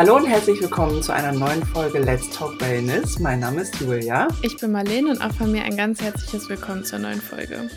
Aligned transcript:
Hallo 0.00 0.16
und 0.16 0.24
herzlich 0.24 0.62
willkommen 0.62 1.02
zu 1.02 1.12
einer 1.12 1.30
neuen 1.30 1.62
Folge 1.62 1.98
Let's 1.98 2.30
Talk 2.30 2.58
Wellness. 2.58 3.18
Mein 3.18 3.40
Name 3.40 3.60
ist 3.60 3.78
Julia. 3.82 4.28
Ich 4.40 4.56
bin 4.56 4.72
Marlene 4.72 5.10
und 5.10 5.20
auch 5.20 5.34
von 5.34 5.52
mir 5.52 5.62
ein 5.62 5.76
ganz 5.76 6.00
herzliches 6.00 6.48
Willkommen 6.48 6.86
zur 6.86 7.00
neuen 7.00 7.20
Folge. 7.20 7.68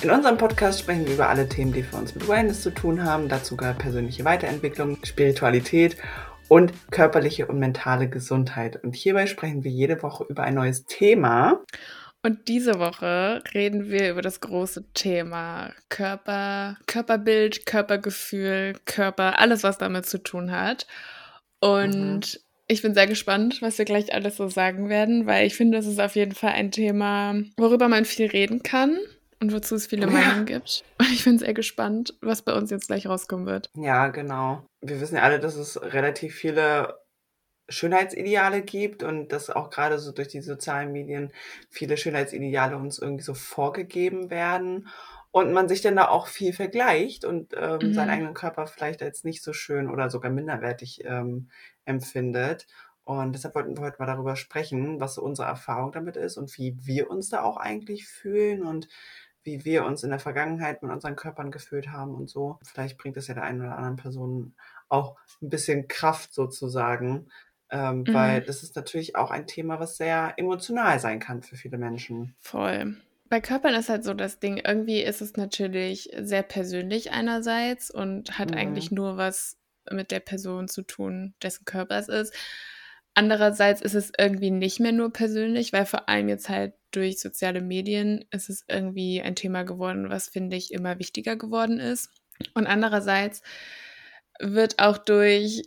In 0.00 0.10
unserem 0.10 0.38
Podcast 0.38 0.80
sprechen 0.80 1.06
wir 1.06 1.12
über 1.12 1.28
alle 1.28 1.46
Themen, 1.46 1.74
die 1.74 1.82
für 1.82 1.96
uns 1.96 2.14
mit 2.14 2.26
Wellness 2.26 2.62
zu 2.62 2.70
tun 2.70 3.04
haben. 3.04 3.28
Dazu 3.28 3.54
gehört 3.54 3.80
persönliche 3.80 4.24
Weiterentwicklung, 4.24 4.96
Spiritualität 5.04 5.98
und 6.48 6.72
körperliche 6.90 7.46
und 7.48 7.58
mentale 7.58 8.08
Gesundheit. 8.08 8.82
Und 8.82 8.96
hierbei 8.96 9.26
sprechen 9.26 9.62
wir 9.62 9.70
jede 9.70 10.02
Woche 10.02 10.24
über 10.26 10.44
ein 10.44 10.54
neues 10.54 10.86
Thema. 10.86 11.60
Und 12.22 12.48
diese 12.48 12.78
Woche 12.78 13.42
reden 13.52 13.90
wir 13.90 14.10
über 14.10 14.22
das 14.22 14.40
große 14.40 14.90
Thema 14.94 15.74
Körper, 15.90 16.78
Körperbild, 16.86 17.66
Körpergefühl, 17.66 18.72
Körper, 18.86 19.38
alles, 19.38 19.64
was 19.64 19.76
damit 19.76 20.06
zu 20.06 20.22
tun 20.22 20.50
hat. 20.50 20.86
Und 21.60 22.34
mhm. 22.34 22.40
ich 22.66 22.82
bin 22.82 22.94
sehr 22.94 23.06
gespannt, 23.06 23.60
was 23.60 23.78
wir 23.78 23.84
gleich 23.84 24.14
alles 24.14 24.36
so 24.36 24.48
sagen 24.48 24.88
werden, 24.88 25.26
weil 25.26 25.46
ich 25.46 25.56
finde, 25.56 25.78
es 25.78 25.86
ist 25.86 26.00
auf 26.00 26.16
jeden 26.16 26.34
Fall 26.34 26.52
ein 26.52 26.70
Thema, 26.70 27.34
worüber 27.56 27.88
man 27.88 28.04
viel 28.04 28.26
reden 28.26 28.62
kann 28.62 28.98
und 29.40 29.52
wozu 29.52 29.74
es 29.74 29.86
viele 29.86 30.06
ja. 30.06 30.12
Meinungen 30.12 30.46
gibt. 30.46 30.84
Und 30.98 31.12
ich 31.12 31.24
bin 31.24 31.38
sehr 31.38 31.54
gespannt, 31.54 32.14
was 32.20 32.42
bei 32.42 32.54
uns 32.54 32.70
jetzt 32.70 32.88
gleich 32.88 33.06
rauskommen 33.06 33.46
wird. 33.46 33.70
Ja, 33.74 34.08
genau. 34.08 34.64
Wir 34.80 35.00
wissen 35.00 35.16
ja 35.16 35.22
alle, 35.22 35.40
dass 35.40 35.56
es 35.56 35.80
relativ 35.80 36.34
viele 36.34 36.98
Schönheitsideale 37.68 38.62
gibt 38.62 39.02
und 39.02 39.28
dass 39.28 39.50
auch 39.50 39.70
gerade 39.70 39.98
so 39.98 40.12
durch 40.12 40.28
die 40.28 40.40
sozialen 40.40 40.92
Medien 40.92 41.32
viele 41.68 41.96
Schönheitsideale 41.96 42.76
uns 42.76 42.98
irgendwie 42.98 43.24
so 43.24 43.34
vorgegeben 43.34 44.30
werden 44.30 44.88
und 45.30 45.52
man 45.52 45.68
sich 45.68 45.82
dann 45.82 45.96
da 45.96 46.08
auch 46.08 46.26
viel 46.26 46.52
vergleicht 46.52 47.24
und 47.24 47.54
ähm, 47.56 47.78
mhm. 47.82 47.94
seinen 47.94 48.10
eigenen 48.10 48.34
Körper 48.34 48.66
vielleicht 48.66 49.02
als 49.02 49.24
nicht 49.24 49.42
so 49.42 49.52
schön 49.52 49.90
oder 49.90 50.10
sogar 50.10 50.30
minderwertig 50.30 51.04
ähm, 51.04 51.48
empfindet. 51.84 52.66
Und 53.04 53.34
deshalb 53.34 53.54
wollten 53.54 53.76
wir 53.76 53.84
heute 53.84 53.96
mal 53.98 54.06
darüber 54.06 54.36
sprechen, 54.36 55.00
was 55.00 55.14
so 55.14 55.22
unsere 55.22 55.48
Erfahrung 55.48 55.92
damit 55.92 56.16
ist 56.16 56.36
und 56.36 56.56
wie 56.58 56.76
wir 56.84 57.10
uns 57.10 57.30
da 57.30 57.42
auch 57.42 57.56
eigentlich 57.56 58.06
fühlen 58.06 58.62
und 58.62 58.88
wie 59.44 59.64
wir 59.64 59.86
uns 59.86 60.02
in 60.02 60.10
der 60.10 60.18
Vergangenheit 60.18 60.82
mit 60.82 60.92
unseren 60.92 61.16
Körpern 61.16 61.50
gefühlt 61.50 61.88
haben 61.88 62.14
und 62.14 62.28
so. 62.28 62.58
Vielleicht 62.62 62.98
bringt 62.98 63.16
es 63.16 63.28
ja 63.28 63.34
der 63.34 63.44
einen 63.44 63.62
oder 63.62 63.76
anderen 63.76 63.96
Person 63.96 64.54
auch 64.88 65.16
ein 65.40 65.48
bisschen 65.48 65.88
Kraft 65.88 66.34
sozusagen, 66.34 67.28
ähm, 67.70 68.00
mhm. 68.00 68.12
weil 68.12 68.42
das 68.42 68.62
ist 68.62 68.76
natürlich 68.76 69.16
auch 69.16 69.30
ein 69.30 69.46
Thema, 69.46 69.80
was 69.80 69.96
sehr 69.96 70.34
emotional 70.36 71.00
sein 71.00 71.18
kann 71.18 71.42
für 71.42 71.56
viele 71.56 71.78
Menschen. 71.78 72.34
Voll. 72.40 72.96
Bei 73.28 73.40
Körpern 73.40 73.74
ist 73.74 73.88
halt 73.88 74.04
so 74.04 74.14
das 74.14 74.38
Ding, 74.38 74.60
irgendwie 74.64 75.02
ist 75.02 75.20
es 75.20 75.36
natürlich 75.36 76.10
sehr 76.18 76.42
persönlich 76.42 77.12
einerseits 77.12 77.90
und 77.90 78.38
hat 78.38 78.52
mhm. 78.52 78.56
eigentlich 78.56 78.90
nur 78.90 79.16
was 79.16 79.58
mit 79.90 80.10
der 80.10 80.20
Person 80.20 80.68
zu 80.68 80.82
tun, 80.82 81.34
dessen 81.42 81.64
Körper 81.64 81.98
es 81.98 82.08
ist. 82.08 82.34
Andererseits 83.14 83.80
ist 83.80 83.94
es 83.94 84.12
irgendwie 84.16 84.50
nicht 84.50 84.80
mehr 84.80 84.92
nur 84.92 85.12
persönlich, 85.12 85.72
weil 85.72 85.86
vor 85.86 86.08
allem 86.08 86.28
jetzt 86.28 86.48
halt 86.48 86.74
durch 86.90 87.18
soziale 87.18 87.60
Medien 87.60 88.24
ist 88.30 88.48
es 88.48 88.64
irgendwie 88.68 89.20
ein 89.20 89.34
Thema 89.34 89.64
geworden, 89.64 90.08
was 90.08 90.28
finde 90.28 90.56
ich 90.56 90.72
immer 90.72 90.98
wichtiger 90.98 91.36
geworden 91.36 91.80
ist. 91.80 92.10
Und 92.54 92.66
andererseits 92.66 93.42
wird 94.40 94.78
auch 94.78 94.98
durch 94.98 95.62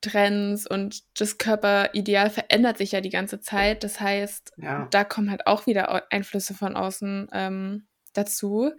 Trends 0.00 0.66
und 0.66 1.02
das 1.18 1.38
Körperideal 1.38 2.30
verändert 2.30 2.78
sich 2.78 2.92
ja 2.92 3.00
die 3.00 3.10
ganze 3.10 3.40
Zeit. 3.40 3.84
Das 3.84 4.00
heißt, 4.00 4.52
ja. 4.56 4.88
da 4.90 5.04
kommen 5.04 5.30
halt 5.30 5.46
auch 5.46 5.66
wieder 5.66 6.10
Einflüsse 6.10 6.54
von 6.54 6.76
außen 6.76 7.28
ähm, 7.32 7.86
dazu, 8.12 8.72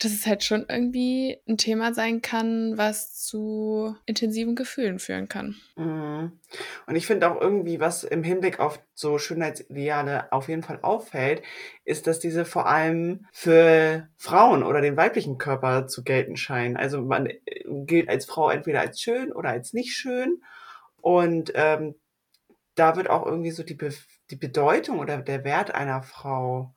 dass 0.00 0.12
es 0.12 0.26
halt 0.26 0.42
schon 0.44 0.64
irgendwie 0.66 1.38
ein 1.46 1.58
Thema 1.58 1.92
sein 1.92 2.22
kann, 2.22 2.78
was 2.78 3.14
zu 3.14 3.94
intensiven 4.06 4.56
Gefühlen 4.56 4.98
führen 4.98 5.28
kann. 5.28 5.56
Mhm. 5.76 6.40
Und 6.86 6.96
ich 6.96 7.06
finde 7.06 7.30
auch 7.30 7.38
irgendwie, 7.38 7.80
was 7.80 8.04
im 8.04 8.22
Hinblick 8.22 8.60
auf 8.60 8.82
so 8.94 9.18
Schönheitsideale 9.18 10.32
auf 10.32 10.48
jeden 10.48 10.62
Fall 10.62 10.78
auffällt, 10.80 11.42
ist, 11.84 12.06
dass 12.06 12.18
diese 12.18 12.46
vor 12.46 12.66
allem 12.66 13.26
für 13.30 14.08
Frauen 14.16 14.62
oder 14.62 14.80
den 14.80 14.96
weiblichen 14.96 15.36
Körper 15.36 15.86
zu 15.86 16.02
gelten 16.02 16.36
scheinen. 16.36 16.78
Also 16.78 17.02
man 17.02 17.26
äh, 17.26 17.38
gilt 17.84 18.08
als 18.08 18.24
Frau 18.24 18.48
entweder 18.48 18.80
als 18.80 19.00
schön 19.02 19.32
oder 19.32 19.50
als 19.50 19.74
nicht 19.74 19.92
schön. 19.92 20.40
Und 21.00 21.52
ähm, 21.54 21.94
da 22.74 22.96
wird 22.96 23.10
auch 23.10 23.26
irgendwie 23.26 23.50
so 23.50 23.62
die, 23.62 23.74
Be 23.74 23.92
die 24.30 24.36
Bedeutung 24.36 24.98
oder 24.98 25.18
der 25.18 25.44
Wert 25.44 25.74
einer 25.74 26.02
Frau 26.02 26.74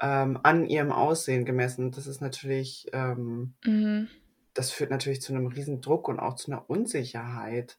ähm, 0.00 0.38
an 0.42 0.66
ihrem 0.66 0.92
Aussehen 0.92 1.44
gemessen. 1.44 1.92
Das 1.92 2.06
ist 2.06 2.20
natürlich, 2.20 2.88
ähm, 2.92 3.54
mhm. 3.64 4.08
das 4.54 4.70
führt 4.70 4.90
natürlich 4.90 5.22
zu 5.22 5.32
einem 5.32 5.46
riesen 5.46 5.80
Druck 5.80 6.08
und 6.08 6.20
auch 6.20 6.34
zu 6.36 6.50
einer 6.50 6.68
Unsicherheit. 6.68 7.78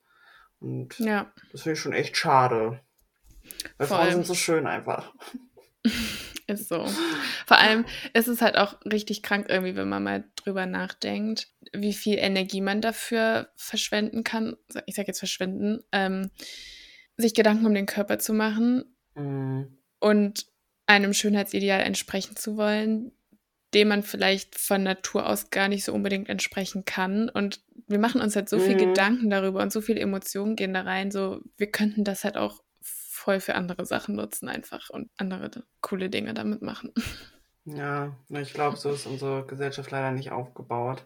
Und 0.59 0.97
ja. 0.99 1.31
das 1.51 1.63
finde 1.63 1.73
ich 1.73 1.79
schon 1.79 1.93
echt 1.93 2.17
schade. 2.17 2.79
Weil 3.77 3.87
Vor 3.87 3.97
Frauen 3.97 4.11
sind 4.11 4.27
so 4.27 4.35
schön 4.35 4.67
einfach. 4.67 5.13
Ist 6.51 6.69
so. 6.69 6.85
Vor 7.45 7.57
allem 7.57 7.85
ist 8.13 8.27
es 8.27 8.41
halt 8.41 8.57
auch 8.57 8.79
richtig 8.85 9.23
krank 9.23 9.47
irgendwie, 9.49 9.75
wenn 9.75 9.89
man 9.89 10.03
mal 10.03 10.23
drüber 10.35 10.65
nachdenkt, 10.65 11.47
wie 11.73 11.93
viel 11.93 12.17
Energie 12.17 12.61
man 12.61 12.81
dafür 12.81 13.49
verschwenden 13.55 14.23
kann. 14.23 14.57
Ich 14.85 14.95
sage 14.95 15.07
jetzt 15.07 15.19
verschwenden, 15.19 15.79
ähm, 15.91 16.29
sich 17.17 17.33
Gedanken 17.33 17.65
um 17.65 17.73
den 17.73 17.85
Körper 17.85 18.19
zu 18.19 18.33
machen 18.33 18.83
mhm. 19.15 19.77
und 19.99 20.45
einem 20.87 21.13
Schönheitsideal 21.13 21.81
entsprechen 21.81 22.35
zu 22.35 22.57
wollen, 22.57 23.11
dem 23.73 23.87
man 23.87 24.03
vielleicht 24.03 24.59
von 24.59 24.83
Natur 24.83 25.29
aus 25.29 25.49
gar 25.49 25.69
nicht 25.69 25.85
so 25.85 25.93
unbedingt 25.93 26.27
entsprechen 26.27 26.83
kann. 26.83 27.29
Und 27.29 27.61
wir 27.87 27.99
machen 27.99 28.19
uns 28.19 28.35
halt 28.35 28.49
so 28.49 28.57
mhm. 28.57 28.61
viel 28.61 28.75
Gedanken 28.75 29.29
darüber 29.29 29.61
und 29.61 29.71
so 29.71 29.79
viele 29.79 30.01
Emotionen 30.01 30.55
gehen 30.55 30.73
da 30.73 30.81
rein. 30.81 31.11
So, 31.11 31.41
wir 31.57 31.71
könnten 31.71 32.03
das 32.03 32.25
halt 32.25 32.35
auch 32.35 32.61
voll 33.21 33.39
für 33.39 33.55
andere 33.55 33.85
Sachen 33.85 34.15
nutzen 34.15 34.49
einfach 34.49 34.89
und 34.89 35.09
andere 35.17 35.51
coole 35.81 36.09
Dinge 36.09 36.33
damit 36.33 36.61
machen. 36.61 36.93
Ja, 37.63 38.17
ich 38.29 38.55
glaube, 38.55 38.75
so 38.75 38.89
ist 38.89 39.05
unsere 39.05 39.45
Gesellschaft 39.45 39.91
leider 39.91 40.09
nicht 40.09 40.31
aufgebaut. 40.31 41.05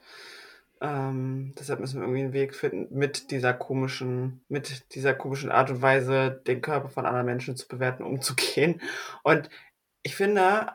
Ähm, 0.80 1.54
deshalb 1.60 1.82
müssen 1.82 2.00
wir 2.00 2.04
irgendwie 2.04 2.24
einen 2.24 2.32
Weg 2.32 2.56
finden, 2.56 2.98
mit 2.98 3.30
dieser 3.30 3.54
komischen, 3.54 4.40
mit 4.48 4.96
dieser 4.96 5.14
komischen 5.14 5.52
Art 5.52 5.70
und 5.70 5.82
Weise 5.82 6.42
den 6.48 6.62
Körper 6.62 6.88
von 6.88 7.06
anderen 7.06 7.26
Menschen 7.26 7.58
zu 7.58 7.68
bewerten, 7.68 8.04
umzugehen. 8.04 8.82
Und 9.22 9.50
ich 10.02 10.16
finde, 10.16 10.72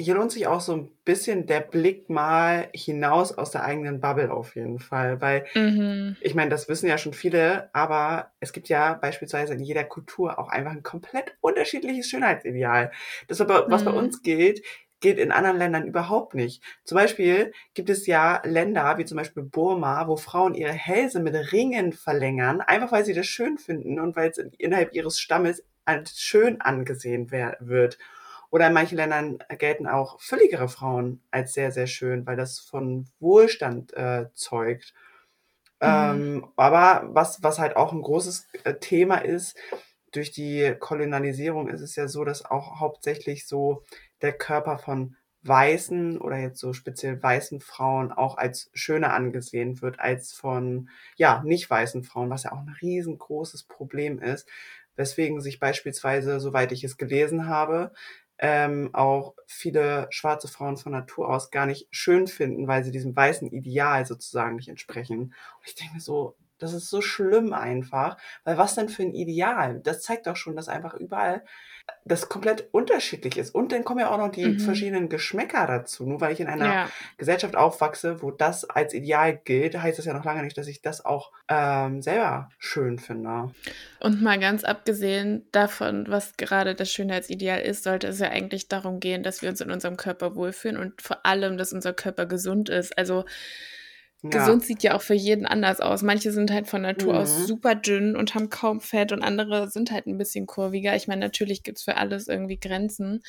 hier 0.00 0.14
lohnt 0.14 0.30
sich 0.30 0.46
auch 0.46 0.60
so 0.60 0.74
ein 0.74 0.90
bisschen 1.04 1.46
der 1.46 1.60
Blick 1.60 2.08
mal 2.08 2.68
hinaus 2.72 3.36
aus 3.36 3.50
der 3.50 3.64
eigenen 3.64 4.00
Bubble 4.00 4.30
auf 4.30 4.54
jeden 4.54 4.78
Fall, 4.78 5.20
weil 5.20 5.44
mhm. 5.54 6.16
ich 6.20 6.36
meine, 6.36 6.50
das 6.50 6.68
wissen 6.68 6.88
ja 6.88 6.98
schon 6.98 7.14
viele, 7.14 7.68
aber 7.74 8.30
es 8.38 8.52
gibt 8.52 8.68
ja 8.68 8.94
beispielsweise 8.94 9.54
in 9.54 9.60
jeder 9.60 9.82
Kultur 9.82 10.38
auch 10.38 10.48
einfach 10.48 10.70
ein 10.70 10.84
komplett 10.84 11.36
unterschiedliches 11.40 12.08
Schönheitsideal. 12.08 12.92
Das, 13.26 13.40
was 13.40 13.82
mhm. 13.82 13.84
bei 13.86 13.92
uns 13.92 14.22
gilt, 14.22 14.62
gilt 15.00 15.18
in 15.18 15.32
anderen 15.32 15.58
Ländern 15.58 15.86
überhaupt 15.86 16.34
nicht. 16.34 16.62
Zum 16.84 16.96
Beispiel 16.96 17.52
gibt 17.74 17.90
es 17.90 18.06
ja 18.06 18.40
Länder, 18.44 18.98
wie 18.98 19.04
zum 19.04 19.16
Beispiel 19.16 19.42
Burma, 19.42 20.06
wo 20.06 20.16
Frauen 20.16 20.54
ihre 20.54 20.72
Hälse 20.72 21.20
mit 21.20 21.34
Ringen 21.52 21.92
verlängern, 21.92 22.60
einfach 22.60 22.92
weil 22.92 23.04
sie 23.04 23.14
das 23.14 23.26
schön 23.26 23.58
finden 23.58 23.98
und 23.98 24.14
weil 24.14 24.30
es 24.30 24.38
innerhalb 24.58 24.94
ihres 24.94 25.18
Stammes 25.18 25.64
als 25.84 26.20
schön 26.20 26.60
angesehen 26.60 27.30
wird. 27.30 27.98
Oder 28.50 28.68
in 28.68 28.72
manchen 28.72 28.96
Ländern 28.96 29.38
gelten 29.58 29.86
auch 29.86 30.20
völligere 30.20 30.68
Frauen 30.68 31.22
als 31.30 31.52
sehr, 31.52 31.70
sehr 31.70 31.86
schön, 31.86 32.26
weil 32.26 32.36
das 32.36 32.58
von 32.58 33.06
Wohlstand 33.20 33.92
äh, 33.94 34.26
zeugt. 34.34 34.94
Mhm. 35.80 35.86
Ähm, 35.86 36.46
aber 36.56 37.08
was, 37.12 37.42
was 37.42 37.58
halt 37.58 37.76
auch 37.76 37.92
ein 37.92 38.02
großes 38.02 38.46
äh, 38.64 38.74
Thema 38.74 39.16
ist, 39.18 39.56
durch 40.12 40.30
die 40.30 40.74
Kolonialisierung 40.78 41.68
ist 41.68 41.82
es 41.82 41.94
ja 41.94 42.08
so, 42.08 42.24
dass 42.24 42.44
auch 42.44 42.80
hauptsächlich 42.80 43.46
so 43.46 43.82
der 44.22 44.32
Körper 44.32 44.78
von 44.78 45.16
weißen 45.42 46.18
oder 46.18 46.36
jetzt 46.38 46.58
so 46.58 46.72
speziell 46.72 47.22
weißen 47.22 47.60
Frauen 47.60 48.10
auch 48.10 48.36
als 48.36 48.70
schöner 48.74 49.12
angesehen 49.12 49.80
wird 49.82 50.00
als 50.00 50.32
von 50.32 50.88
ja 51.16 51.42
nicht 51.44 51.70
weißen 51.70 52.02
Frauen, 52.02 52.30
was 52.30 52.42
ja 52.42 52.52
auch 52.52 52.58
ein 52.58 52.76
riesengroßes 52.80 53.64
Problem 53.64 54.18
ist, 54.18 54.48
weswegen 54.96 55.40
sich 55.40 55.60
beispielsweise, 55.60 56.40
soweit 56.40 56.72
ich 56.72 56.82
es 56.82 56.96
gelesen 56.96 57.46
habe, 57.46 57.92
ähm, 58.38 58.90
auch 58.92 59.34
viele 59.46 60.06
schwarze 60.10 60.48
Frauen 60.48 60.76
von 60.76 60.92
Natur 60.92 61.28
aus 61.28 61.50
gar 61.50 61.66
nicht 61.66 61.88
schön 61.90 62.26
finden, 62.26 62.68
weil 62.68 62.84
sie 62.84 62.92
diesem 62.92 63.14
weißen 63.16 63.48
Ideal 63.48 64.06
sozusagen 64.06 64.56
nicht 64.56 64.68
entsprechen. 64.68 65.18
Und 65.20 65.34
ich 65.66 65.74
denke 65.74 66.00
so, 66.00 66.36
das 66.58 66.72
ist 66.72 66.90
so 66.90 67.00
schlimm 67.00 67.52
einfach, 67.52 68.16
weil 68.44 68.58
was 68.58 68.74
denn 68.74 68.88
für 68.88 69.02
ein 69.02 69.14
Ideal? 69.14 69.80
Das 69.80 70.02
zeigt 70.02 70.26
doch 70.26 70.36
schon, 70.36 70.56
dass 70.56 70.68
einfach 70.68 70.94
überall 70.94 71.44
das 72.04 72.28
komplett 72.28 72.68
unterschiedlich 72.72 73.36
ist. 73.36 73.54
Und 73.54 73.72
dann 73.72 73.84
kommen 73.84 74.00
ja 74.00 74.10
auch 74.10 74.18
noch 74.18 74.30
die 74.30 74.46
mhm. 74.46 74.60
verschiedenen 74.60 75.08
Geschmäcker 75.08 75.66
dazu. 75.66 76.06
Nur 76.06 76.20
weil 76.20 76.32
ich 76.32 76.40
in 76.40 76.46
einer 76.46 76.64
ja. 76.64 76.90
Gesellschaft 77.18 77.56
aufwachse, 77.56 78.22
wo 78.22 78.30
das 78.30 78.64
als 78.64 78.94
Ideal 78.94 79.36
gilt, 79.36 79.80
heißt 79.80 79.98
das 79.98 80.06
ja 80.06 80.14
noch 80.14 80.24
lange 80.24 80.42
nicht, 80.42 80.56
dass 80.56 80.66
ich 80.66 80.82
das 80.82 81.04
auch 81.04 81.32
ähm, 81.48 82.02
selber 82.02 82.50
schön 82.58 82.98
finde. 82.98 83.50
Und 84.00 84.22
mal 84.22 84.38
ganz 84.38 84.64
abgesehen 84.64 85.46
davon, 85.52 86.06
was 86.08 86.36
gerade 86.36 86.74
das 86.74 86.90
Schönheitsideal 86.90 87.60
ist, 87.60 87.84
sollte 87.84 88.08
es 88.08 88.18
ja 88.18 88.28
eigentlich 88.28 88.68
darum 88.68 89.00
gehen, 89.00 89.22
dass 89.22 89.42
wir 89.42 89.48
uns 89.48 89.60
in 89.60 89.70
unserem 89.70 89.96
Körper 89.96 90.34
wohlfühlen 90.34 90.76
und 90.76 91.02
vor 91.02 91.24
allem, 91.26 91.58
dass 91.58 91.72
unser 91.72 91.92
Körper 91.92 92.26
gesund 92.26 92.68
ist. 92.68 92.96
Also 92.96 93.24
ja. 94.22 94.30
gesund 94.30 94.64
sieht 94.64 94.82
ja 94.82 94.96
auch 94.96 95.02
für 95.02 95.14
jeden 95.14 95.46
anders 95.46 95.80
aus. 95.80 96.02
Manche 96.02 96.32
sind 96.32 96.50
halt 96.50 96.66
von 96.66 96.82
Natur 96.82 97.14
mhm. 97.14 97.18
aus 97.20 97.46
super 97.46 97.74
dünn 97.74 98.16
und 98.16 98.34
haben 98.34 98.50
kaum 98.50 98.80
Fett 98.80 99.12
und 99.12 99.22
andere 99.22 99.70
sind 99.70 99.90
halt 99.90 100.06
ein 100.06 100.18
bisschen 100.18 100.46
kurviger. 100.46 100.96
Ich 100.96 101.08
meine, 101.08 101.20
natürlich 101.20 101.62
gibt 101.62 101.78
es 101.78 101.84
für 101.84 101.96
alles 101.96 102.28
irgendwie 102.28 102.58
Grenzen, 102.58 103.22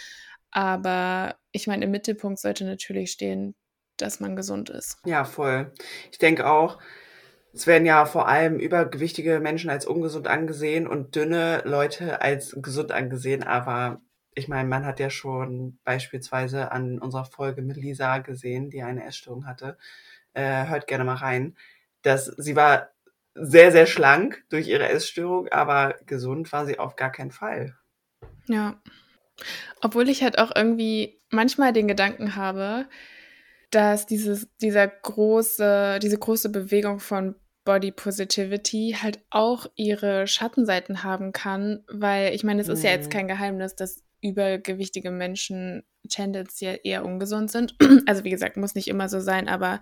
aber 0.52 1.36
ich 1.52 1.68
meine, 1.68 1.86
im 1.86 1.92
Mittelpunkt 1.92 2.40
sollte 2.40 2.66
natürlich 2.66 3.12
stehen, 3.12 3.56
dass 3.98 4.20
man 4.20 4.36
gesund 4.36 4.70
ist. 4.70 4.98
Ja, 5.06 5.26
voll. 5.26 5.72
Ich 6.12 6.18
denke 6.18 6.50
auch, 6.50 6.80
es 7.54 7.68
werden 7.68 7.86
ja 7.86 8.06
vor 8.06 8.28
allem 8.28 8.60
übergewichtige 8.60 9.40
Menschen 9.40 9.70
als 9.70 9.86
ungesund 9.86 10.28
angesehen 10.28 10.88
und 10.88 11.16
dünne 11.16 11.62
Leute 11.66 12.22
als 12.22 12.56
gesund 12.62 12.92
angesehen, 12.92 13.44
aber 13.44 14.02
ich 14.36 14.48
meine, 14.48 14.70
man 14.70 14.86
hat 14.86 15.00
ja 15.00 15.10
schon 15.10 15.80
beispielsweise 15.84 16.72
an 16.72 17.00
unserer 17.00 17.26
Folge 17.26 17.62
mit 17.62 17.78
Lisa 17.78 18.20
gesehen, 18.20 18.70
die 18.70 18.84
eine 18.84 19.04
Essstörung 19.04 19.46
hatte, 19.46 19.78
äh, 20.34 20.66
hört 20.68 20.88
gerne 20.88 21.04
mal 21.04 21.16
rein, 21.16 21.58
dass 22.02 22.26
sie 22.26 22.56
war 22.56 22.90
sehr, 23.36 23.72
sehr 23.72 23.86
schlank 23.86 24.44
durch 24.50 24.68
ihre 24.68 24.90
Essstörung, 24.90 25.48
aber 25.50 25.96
gesund 26.06 26.52
war 26.52 26.66
sie 26.66 26.80
auf 26.80 26.96
gar 26.96 27.12
keinen 27.12 27.32
Fall. 27.32 27.76
Ja. 28.48 28.82
Obwohl 29.82 30.10
ich 30.10 30.24
halt 30.24 30.38
auch 30.40 30.52
irgendwie 30.54 31.22
manchmal 31.30 31.72
den 31.72 31.88
Gedanken 31.88 32.36
habe, 32.36 32.88
dass 33.72 34.06
dieses, 34.06 34.50
dieser 34.58 34.88
große, 34.88 36.00
diese 36.02 36.18
große 36.18 36.50
Bewegung 36.50 37.00
von 37.00 37.36
Body 37.64 37.92
Positivity 37.92 38.98
halt 39.00 39.20
auch 39.30 39.68
ihre 39.76 40.28
Schattenseiten 40.28 41.04
haben 41.04 41.32
kann, 41.32 41.84
weil 41.88 42.34
ich 42.34 42.44
meine, 42.44 42.62
es 42.62 42.68
ist 42.68 42.84
ja 42.84 42.90
jetzt 42.90 43.08
mhm. 43.08 43.12
kein 43.12 43.28
Geheimnis, 43.28 43.76
dass 43.76 44.04
übergewichtige 44.22 45.12
Menschen 45.12 45.84
tendenziell 46.10 46.80
eher 46.84 47.06
ungesund 47.06 47.52
sind. 47.52 47.76
Also 48.06 48.24
wie 48.24 48.30
gesagt, 48.30 48.58
muss 48.58 48.76
nicht 48.76 48.88
immer 48.88 49.10
so 49.10 49.20
sein, 49.20 49.48
aber 49.48 49.80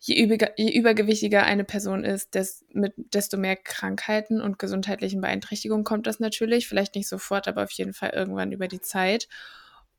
je, 0.00 0.22
über, 0.22 0.36
je 0.58 0.70
übergewichtiger 0.70 1.44
eine 1.44 1.64
Person 1.64 2.04
ist, 2.04 2.34
des, 2.34 2.64
mit 2.72 2.92
desto 2.96 3.36
mehr 3.36 3.56
Krankheiten 3.56 4.40
und 4.40 4.58
gesundheitlichen 4.58 5.20
Beeinträchtigungen 5.20 5.84
kommt 5.84 6.06
das 6.06 6.20
natürlich. 6.20 6.68
Vielleicht 6.68 6.94
nicht 6.94 7.08
sofort, 7.08 7.48
aber 7.48 7.64
auf 7.64 7.70
jeden 7.72 7.94
Fall 7.94 8.10
irgendwann 8.10 8.52
über 8.52 8.68
die 8.68 8.80
Zeit. 8.80 9.28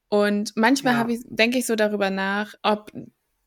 Und 0.07 0.53
manchmal 0.55 0.93
ja. 0.93 1.07
ich, 1.09 1.21
denke 1.25 1.57
ich 1.57 1.65
so 1.65 1.75
darüber 1.75 2.09
nach, 2.09 2.53
ob 2.61 2.91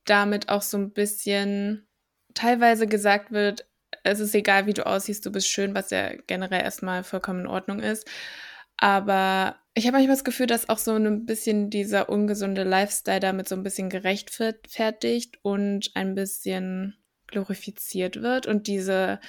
damit 0.05 0.49
auch 0.49 0.63
so 0.63 0.77
ein 0.79 0.93
bisschen 0.93 1.87
teilweise 2.35 2.87
gesagt 2.87 3.31
wird, 3.31 3.67
es 4.05 4.21
ist 4.21 4.35
egal, 4.35 4.67
wie 4.67 4.75
du 4.75 4.87
aussiehst, 4.87 5.25
du 5.25 5.33
bist 5.33 5.49
schön, 5.49 5.75
was 5.75 5.91
ja 5.91 6.13
generell 6.27 6.63
erstmal 6.63 7.05
vollkommen 7.05 7.41
in 7.41 7.47
Ordnung 7.47 7.81
ist. 7.81 8.09
Aber 8.77 9.57
ich 9.79 9.87
habe 9.87 9.97
manchmal 9.97 10.17
das 10.17 10.25
Gefühl, 10.25 10.47
dass 10.47 10.69
auch 10.69 10.79
so 10.79 10.93
ein 10.93 11.25
bisschen 11.25 11.71
dieser 11.71 12.09
ungesunde 12.09 12.65
Lifestyle 12.65 13.21
damit 13.21 13.49
so 13.49 13.55
ein 13.55 13.63
bisschen 13.63 13.91
gerechtfertigt 13.91 15.39
und 15.43 15.91
ein 15.95 16.15
bisschen 16.15 16.97
glorifiziert 17.27 18.21
wird 18.23 18.47
und 18.47 18.67
diese, 18.67 19.21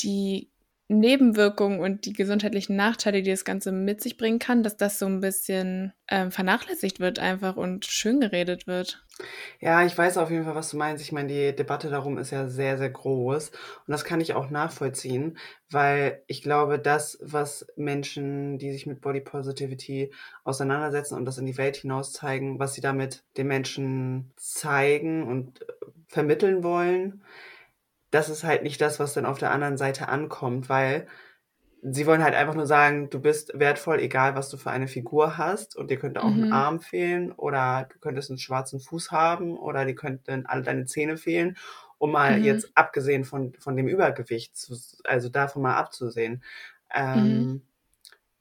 die 0.00 0.50
Nebenwirkungen 0.88 1.80
und 1.80 2.06
die 2.06 2.14
gesundheitlichen 2.14 2.74
Nachteile, 2.74 3.22
die 3.22 3.30
das 3.30 3.44
Ganze 3.44 3.72
mit 3.72 4.00
sich 4.00 4.16
bringen 4.16 4.38
kann, 4.38 4.62
dass 4.62 4.76
das 4.76 4.98
so 4.98 5.04
ein 5.04 5.20
bisschen 5.20 5.92
ähm, 6.10 6.30
vernachlässigt 6.30 6.98
wird 6.98 7.18
einfach 7.18 7.56
und 7.56 7.84
schön 7.84 8.20
geredet 8.20 8.66
wird. 8.66 9.04
Ja, 9.60 9.84
ich 9.84 9.98
weiß 9.98 10.16
auf 10.16 10.30
jeden 10.30 10.44
Fall, 10.44 10.54
was 10.54 10.70
du 10.70 10.78
meinst. 10.78 11.02
Ich 11.04 11.12
meine, 11.12 11.28
die 11.28 11.54
Debatte 11.54 11.90
darum 11.90 12.16
ist 12.16 12.30
ja 12.30 12.48
sehr, 12.48 12.78
sehr 12.78 12.88
groß 12.88 13.50
und 13.50 13.92
das 13.92 14.04
kann 14.04 14.20
ich 14.22 14.32
auch 14.32 14.48
nachvollziehen, 14.48 15.36
weil 15.70 16.22
ich 16.26 16.42
glaube, 16.42 16.78
das, 16.78 17.18
was 17.20 17.66
Menschen, 17.76 18.58
die 18.58 18.72
sich 18.72 18.86
mit 18.86 19.02
Body 19.02 19.20
Positivity 19.20 20.12
auseinandersetzen 20.44 21.16
und 21.16 21.26
das 21.26 21.36
in 21.36 21.46
die 21.46 21.58
Welt 21.58 21.76
hinaus 21.76 22.12
zeigen, 22.12 22.58
was 22.58 22.72
sie 22.72 22.80
damit 22.80 23.24
den 23.36 23.48
Menschen 23.48 24.32
zeigen 24.36 25.24
und 25.24 25.66
vermitteln 26.06 26.62
wollen, 26.62 27.22
das 28.10 28.28
ist 28.28 28.44
halt 28.44 28.62
nicht 28.62 28.80
das, 28.80 28.98
was 28.98 29.14
dann 29.14 29.26
auf 29.26 29.38
der 29.38 29.50
anderen 29.50 29.76
Seite 29.76 30.08
ankommt, 30.08 30.68
weil 30.68 31.06
sie 31.82 32.06
wollen 32.06 32.22
halt 32.22 32.34
einfach 32.34 32.54
nur 32.54 32.66
sagen, 32.66 33.10
du 33.10 33.20
bist 33.20 33.52
wertvoll, 33.58 34.00
egal 34.00 34.34
was 34.34 34.48
du 34.48 34.56
für 34.56 34.70
eine 34.70 34.88
Figur 34.88 35.38
hast 35.38 35.76
und 35.76 35.90
dir 35.90 35.98
könnte 35.98 36.22
auch 36.22 36.30
mhm. 36.30 36.44
ein 36.44 36.52
Arm 36.52 36.80
fehlen 36.80 37.32
oder 37.32 37.88
du 37.92 37.98
könntest 37.98 38.30
einen 38.30 38.38
schwarzen 38.38 38.80
Fuß 38.80 39.12
haben 39.12 39.56
oder 39.56 39.84
die 39.84 39.94
könnten 39.94 40.46
alle 40.46 40.62
deine 40.62 40.86
Zähne 40.86 41.16
fehlen, 41.16 41.56
um 41.98 42.12
mal 42.12 42.38
mhm. 42.38 42.44
jetzt 42.44 42.70
abgesehen 42.74 43.24
von, 43.24 43.54
von 43.58 43.76
dem 43.76 43.88
Übergewicht, 43.88 44.56
zu, 44.56 44.76
also 45.04 45.28
davon 45.28 45.62
mal 45.62 45.76
abzusehen. 45.76 46.42
Ähm, 46.92 47.22
mhm. 47.22 47.62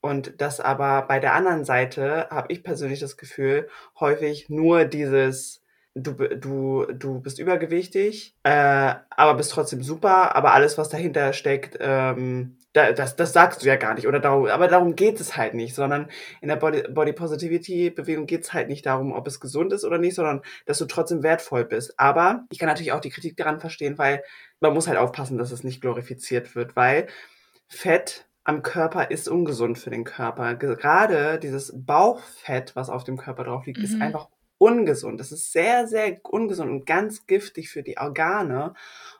Und 0.01 0.41
das 0.41 0.59
aber 0.59 1.03
bei 1.03 1.19
der 1.19 1.33
anderen 1.33 1.65
Seite 1.65 2.27
habe 2.29 2.51
ich 2.51 2.63
persönlich 2.63 2.99
das 2.99 3.17
Gefühl, 3.17 3.67
häufig 3.99 4.49
nur 4.49 4.85
dieses 4.85 5.61
du, 6.03 6.13
du, 6.13 6.85
du 6.93 7.19
bist 7.19 7.39
übergewichtig, 7.39 8.35
äh, 8.43 8.95
aber 9.09 9.35
bist 9.35 9.51
trotzdem 9.51 9.83
super, 9.83 10.35
aber 10.35 10.53
alles, 10.53 10.77
was 10.77 10.89
dahinter 10.89 11.33
steckt, 11.33 11.77
ähm, 11.79 12.57
da, 12.73 12.91
das, 12.91 13.15
das 13.15 13.33
sagst 13.33 13.63
du 13.63 13.67
ja 13.67 13.75
gar 13.75 13.95
nicht. 13.95 14.07
Oder 14.07 14.19
darum, 14.19 14.45
aber 14.45 14.67
darum 14.67 14.95
geht 14.95 15.19
es 15.19 15.35
halt 15.35 15.53
nicht, 15.53 15.73
sondern 15.73 16.09
in 16.41 16.47
der 16.47 16.57
Body, 16.57 16.83
Body 16.89 17.13
Positivity 17.13 17.89
Bewegung 17.89 18.27
geht 18.27 18.43
es 18.43 18.53
halt 18.53 18.67
nicht 18.67 18.85
darum, 18.85 19.13
ob 19.13 19.25
es 19.27 19.39
gesund 19.39 19.73
ist 19.73 19.83
oder 19.83 19.97
nicht, 19.97 20.15
sondern 20.15 20.41
dass 20.65 20.77
du 20.77 20.85
trotzdem 20.85 21.23
wertvoll 21.23 21.65
bist. 21.65 21.99
Aber 21.99 22.45
ich 22.51 22.59
kann 22.59 22.67
natürlich 22.67 22.91
auch 22.91 23.01
die 23.01 23.09
Kritik 23.09 23.35
daran 23.35 23.59
verstehen, 23.59 23.97
weil 23.97 24.23
man 24.59 24.73
muss 24.73 24.87
halt 24.87 24.97
aufpassen, 24.97 25.37
dass 25.37 25.51
es 25.51 25.63
nicht 25.63 25.81
glorifiziert 25.81 26.55
wird, 26.55 26.75
weil 26.75 27.07
Fett 27.67 28.25
am 28.43 28.61
Körper 28.61 29.11
ist 29.11 29.27
ungesund 29.27 29.77
für 29.77 29.89
den 29.89 30.05
Körper. 30.05 30.55
Gerade 30.55 31.37
dieses 31.39 31.73
Bauchfett, 31.75 32.75
was 32.75 32.89
auf 32.89 33.03
dem 33.03 33.17
Körper 33.17 33.43
drauf 33.43 33.65
liegt, 33.65 33.79
mhm. 33.79 33.83
ist 33.83 34.01
einfach 34.01 34.29
ungesund. 34.57 35.19
Das 35.19 35.31
ist 35.31 35.51
sehr, 35.51 35.87
sehr 35.87 36.19
ungesund 36.23 36.69
und 36.69 36.85
ganz 36.85 37.25
giftig 37.27 37.69
für 37.69 37.83
die 37.83 37.97
Organe 37.97 38.73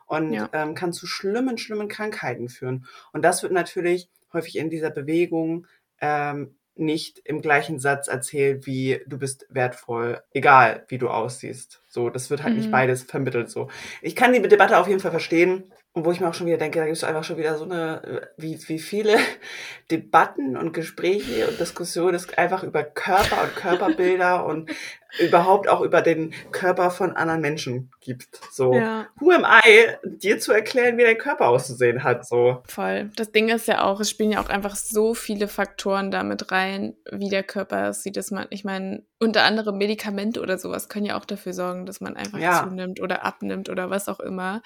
und 0.06 0.32
ja. 0.32 0.48
ähm, 0.52 0.74
kann 0.74 0.92
zu 0.92 1.06
schlimmen, 1.06 1.58
schlimmen 1.58 1.88
Krankheiten 1.88 2.48
führen. 2.48 2.86
Und 3.12 3.22
das 3.22 3.42
wird 3.42 3.52
natürlich 3.52 4.10
häufig 4.32 4.56
in 4.56 4.70
dieser 4.70 4.90
Bewegung 4.90 5.66
ähm, 6.00 6.56
nicht 6.78 7.18
im 7.24 7.42
gleichen 7.42 7.80
Satz 7.80 8.06
erzählt, 8.08 8.66
wie 8.66 9.00
du 9.06 9.18
bist 9.18 9.46
wertvoll, 9.50 10.22
egal 10.32 10.84
wie 10.88 10.98
du 10.98 11.08
aussiehst. 11.08 11.82
So, 11.88 12.08
das 12.08 12.30
wird 12.30 12.42
halt 12.42 12.54
mhm. 12.54 12.60
nicht 12.60 12.70
beides 12.70 13.02
vermittelt 13.02 13.50
so. 13.50 13.68
Ich 14.00 14.14
kann 14.14 14.32
die 14.32 14.40
Debatte 14.40 14.78
auf 14.78 14.86
jeden 14.86 15.00
Fall 15.00 15.10
verstehen. 15.10 15.72
Und 15.98 16.04
wo 16.04 16.12
ich 16.12 16.20
mir 16.20 16.28
auch 16.28 16.34
schon 16.34 16.46
wieder 16.46 16.58
denke, 16.58 16.78
da 16.78 16.84
gibt 16.84 16.96
es 16.96 17.02
einfach 17.02 17.24
schon 17.24 17.38
wieder 17.38 17.58
so 17.58 17.64
eine, 17.64 18.30
wie, 18.36 18.56
wie 18.68 18.78
viele 18.78 19.16
Debatten 19.90 20.56
und 20.56 20.72
Gespräche 20.72 21.48
und 21.48 21.58
Diskussionen 21.58 22.14
es 22.14 22.32
einfach 22.38 22.62
über 22.62 22.84
Körper 22.84 23.42
und 23.42 23.56
Körperbilder 23.56 24.46
und 24.46 24.70
überhaupt 25.18 25.68
auch 25.68 25.80
über 25.80 26.00
den 26.00 26.32
Körper 26.52 26.92
von 26.92 27.16
anderen 27.16 27.40
Menschen 27.40 27.90
gibt. 28.00 28.28
So, 28.52 28.74
ja. 28.74 29.08
who 29.18 29.32
am 29.32 29.44
I, 29.44 29.96
dir 30.04 30.38
zu 30.38 30.52
erklären, 30.52 30.98
wie 30.98 31.02
dein 31.02 31.18
Körper 31.18 31.48
auszusehen 31.48 32.04
hat, 32.04 32.24
so. 32.24 32.62
Voll. 32.68 33.10
Das 33.16 33.32
Ding 33.32 33.48
ist 33.48 33.66
ja 33.66 33.82
auch, 33.82 33.98
es 33.98 34.08
spielen 34.08 34.30
ja 34.30 34.40
auch 34.40 34.50
einfach 34.50 34.76
so 34.76 35.14
viele 35.14 35.48
Faktoren 35.48 36.12
damit 36.12 36.52
rein, 36.52 36.94
wie 37.10 37.30
der 37.30 37.42
Körper 37.42 37.88
aussieht, 37.88 38.16
dass 38.16 38.30
man, 38.30 38.46
ich 38.50 38.64
meine, 38.64 39.02
unter 39.18 39.42
anderem 39.42 39.78
Medikamente 39.78 40.40
oder 40.40 40.58
sowas 40.58 40.88
können 40.88 41.06
ja 41.06 41.18
auch 41.18 41.24
dafür 41.24 41.54
sorgen, 41.54 41.86
dass 41.86 42.00
man 42.00 42.16
einfach 42.16 42.38
ja. 42.38 42.62
zunimmt 42.62 43.00
oder 43.00 43.24
abnimmt 43.24 43.68
oder 43.68 43.90
was 43.90 44.08
auch 44.08 44.20
immer. 44.20 44.62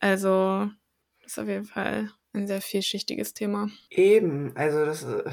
Also, 0.00 0.70
das 1.22 1.32
ist 1.32 1.38
auf 1.38 1.48
jeden 1.48 1.66
Fall 1.66 2.10
ein 2.32 2.46
sehr 2.46 2.60
vielschichtiges 2.60 3.34
Thema. 3.34 3.68
Eben, 3.90 4.56
also 4.56 4.84
das 4.84 5.02
ist, 5.02 5.26
äh, 5.26 5.30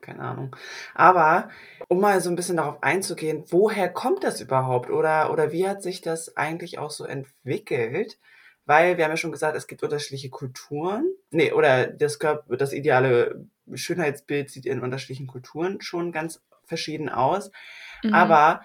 keine 0.00 0.20
Ahnung. 0.20 0.56
Aber 0.94 1.50
um 1.88 2.00
mal 2.00 2.20
so 2.20 2.30
ein 2.30 2.36
bisschen 2.36 2.56
darauf 2.56 2.82
einzugehen, 2.82 3.44
woher 3.48 3.88
kommt 3.88 4.24
das 4.24 4.40
überhaupt 4.40 4.90
oder, 4.90 5.30
oder 5.30 5.52
wie 5.52 5.68
hat 5.68 5.82
sich 5.82 6.00
das 6.00 6.36
eigentlich 6.36 6.78
auch 6.78 6.90
so 6.90 7.04
entwickelt? 7.04 8.18
Weil 8.64 8.96
wir 8.96 9.04
haben 9.04 9.12
ja 9.12 9.16
schon 9.16 9.32
gesagt, 9.32 9.56
es 9.56 9.66
gibt 9.66 9.82
unterschiedliche 9.82 10.28
Kulturen. 10.28 11.06
Nee, 11.30 11.52
oder 11.52 11.86
das, 11.86 12.18
Körper, 12.18 12.56
das 12.56 12.72
ideale 12.72 13.46
Schönheitsbild 13.72 14.50
sieht 14.50 14.66
in 14.66 14.80
unterschiedlichen 14.80 15.26
Kulturen 15.26 15.80
schon 15.80 16.12
ganz 16.12 16.42
verschieden 16.64 17.08
aus. 17.08 17.50
Mhm. 18.02 18.12
Aber 18.12 18.62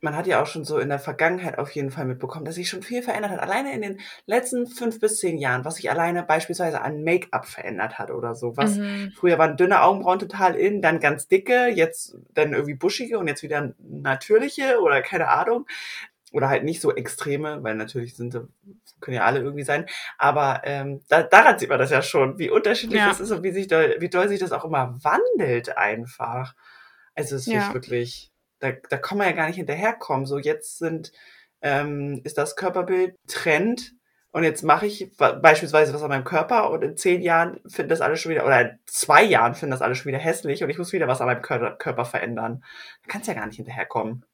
man 0.00 0.16
hat 0.16 0.26
ja 0.26 0.40
auch 0.40 0.46
schon 0.46 0.64
so 0.64 0.78
in 0.78 0.88
der 0.88 0.98
Vergangenheit 0.98 1.58
auf 1.58 1.70
jeden 1.72 1.90
Fall 1.90 2.04
mitbekommen, 2.04 2.44
dass 2.44 2.54
sich 2.54 2.68
schon 2.68 2.82
viel 2.82 3.02
verändert 3.02 3.32
hat. 3.32 3.40
Alleine 3.40 3.72
in 3.72 3.82
den 3.82 4.00
letzten 4.26 4.66
fünf 4.66 5.00
bis 5.00 5.18
zehn 5.18 5.38
Jahren, 5.38 5.64
was 5.64 5.76
sich 5.76 5.90
alleine 5.90 6.22
beispielsweise 6.22 6.80
an 6.80 7.02
Make-up 7.02 7.46
verändert 7.46 7.98
hat 7.98 8.10
oder 8.10 8.34
so. 8.34 8.56
Was 8.56 8.76
mhm. 8.76 9.12
früher 9.16 9.38
waren 9.38 9.56
dünne 9.56 9.82
Augenbrauen 9.82 10.18
total 10.18 10.54
in, 10.54 10.82
dann 10.82 11.00
ganz 11.00 11.26
dicke, 11.26 11.68
jetzt 11.68 12.16
dann 12.32 12.52
irgendwie 12.52 12.74
buschige 12.74 13.18
und 13.18 13.26
jetzt 13.26 13.42
wieder 13.42 13.74
natürliche 13.78 14.80
oder 14.80 15.02
keine 15.02 15.28
Ahnung. 15.28 15.66
Oder 16.30 16.50
halt 16.50 16.62
nicht 16.62 16.82
so 16.82 16.94
extreme, 16.94 17.62
weil 17.62 17.74
natürlich 17.74 18.14
sind 18.14 18.38
können 19.00 19.16
ja 19.16 19.24
alle 19.24 19.40
irgendwie 19.40 19.64
sein. 19.64 19.86
Aber 20.18 20.60
ähm, 20.64 21.00
da, 21.08 21.22
daran 21.22 21.58
sieht 21.58 21.70
man 21.70 21.78
das 21.78 21.90
ja 21.90 22.02
schon, 22.02 22.38
wie 22.38 22.50
unterschiedlich 22.50 23.00
ja. 23.00 23.08
das 23.08 23.20
ist 23.20 23.30
und 23.30 23.42
wie 23.42 23.50
sich 23.50 23.66
da, 23.66 23.80
wie 23.98 24.08
doll 24.08 24.28
sich 24.28 24.40
das 24.40 24.52
auch 24.52 24.64
immer 24.64 24.98
wandelt 25.02 25.76
einfach. 25.76 26.54
Also 27.14 27.36
es 27.36 27.46
ist 27.46 27.52
ja. 27.52 27.72
wirklich 27.72 28.30
da, 28.60 28.72
da 28.88 28.96
kann 28.96 29.18
man 29.18 29.26
ja 29.26 29.32
gar 29.32 29.46
nicht 29.46 29.56
hinterherkommen. 29.56 30.26
So 30.26 30.38
jetzt 30.38 30.78
sind, 30.78 31.12
ähm, 31.62 32.20
ist 32.24 32.38
das 32.38 32.56
Körperbild 32.56 33.16
Trend 33.26 33.92
und 34.30 34.44
jetzt 34.44 34.62
mache 34.62 34.86
ich 34.86 35.10
beispielsweise 35.16 35.94
was 35.94 36.02
an 36.02 36.10
meinem 36.10 36.24
Körper 36.24 36.70
und 36.70 36.82
in 36.82 36.96
zehn 36.96 37.22
Jahren 37.22 37.60
finden 37.66 37.88
das 37.88 38.00
alles 38.00 38.20
schon 38.20 38.30
wieder, 38.30 38.44
oder 38.44 38.60
in 38.60 38.78
zwei 38.86 39.22
Jahren 39.22 39.54
finden 39.54 39.70
das 39.70 39.82
alles 39.82 39.98
schon 39.98 40.08
wieder 40.08 40.18
hässlich 40.18 40.62
und 40.62 40.70
ich 40.70 40.78
muss 40.78 40.92
wieder 40.92 41.08
was 41.08 41.20
an 41.20 41.26
meinem 41.26 41.42
Körper, 41.42 41.76
Körper 41.76 42.04
verändern. 42.04 42.62
Da 43.04 43.12
kannst 43.12 43.28
ja 43.28 43.34
gar 43.34 43.46
nicht 43.46 43.56
hinterherkommen. 43.56 44.24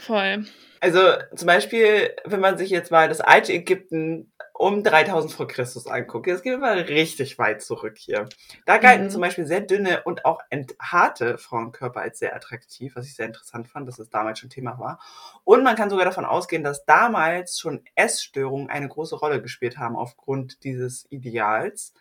Voll. 0.00 0.46
Also 0.80 1.00
zum 1.34 1.46
Beispiel, 1.46 2.10
wenn 2.24 2.40
man 2.40 2.56
sich 2.56 2.70
jetzt 2.70 2.90
mal 2.90 3.08
das 3.08 3.20
alte 3.20 3.52
Ägypten 3.52 4.31
um 4.54 4.82
3000 4.82 5.32
vor 5.32 5.48
Christus 5.48 5.86
anguckt, 5.86 6.26
jetzt 6.26 6.42
gehen 6.42 6.52
wir 6.52 6.58
mal 6.58 6.78
richtig 6.78 7.38
weit 7.38 7.62
zurück 7.62 7.96
hier. 7.96 8.28
Da 8.66 8.78
galten 8.78 9.06
mhm. 9.06 9.10
zum 9.10 9.20
Beispiel 9.20 9.46
sehr 9.46 9.60
dünne 9.60 10.02
und 10.04 10.24
auch 10.24 10.40
entharte 10.50 11.38
Frauenkörper 11.38 12.00
als 12.00 12.18
sehr 12.18 12.36
attraktiv, 12.36 12.94
was 12.94 13.06
ich 13.06 13.16
sehr 13.16 13.26
interessant 13.26 13.68
fand, 13.68 13.88
dass 13.88 13.98
es 13.98 14.10
damals 14.10 14.38
schon 14.38 14.50
Thema 14.50 14.78
war. 14.78 15.00
Und 15.44 15.64
man 15.64 15.74
kann 15.76 15.90
sogar 15.90 16.04
davon 16.04 16.24
ausgehen, 16.24 16.62
dass 16.62 16.84
damals 16.84 17.58
schon 17.58 17.82
Essstörungen 17.94 18.70
eine 18.70 18.88
große 18.88 19.16
Rolle 19.16 19.42
gespielt 19.42 19.78
haben 19.78 19.96
aufgrund 19.96 20.64
dieses 20.64 21.06
Ideals. 21.10 21.94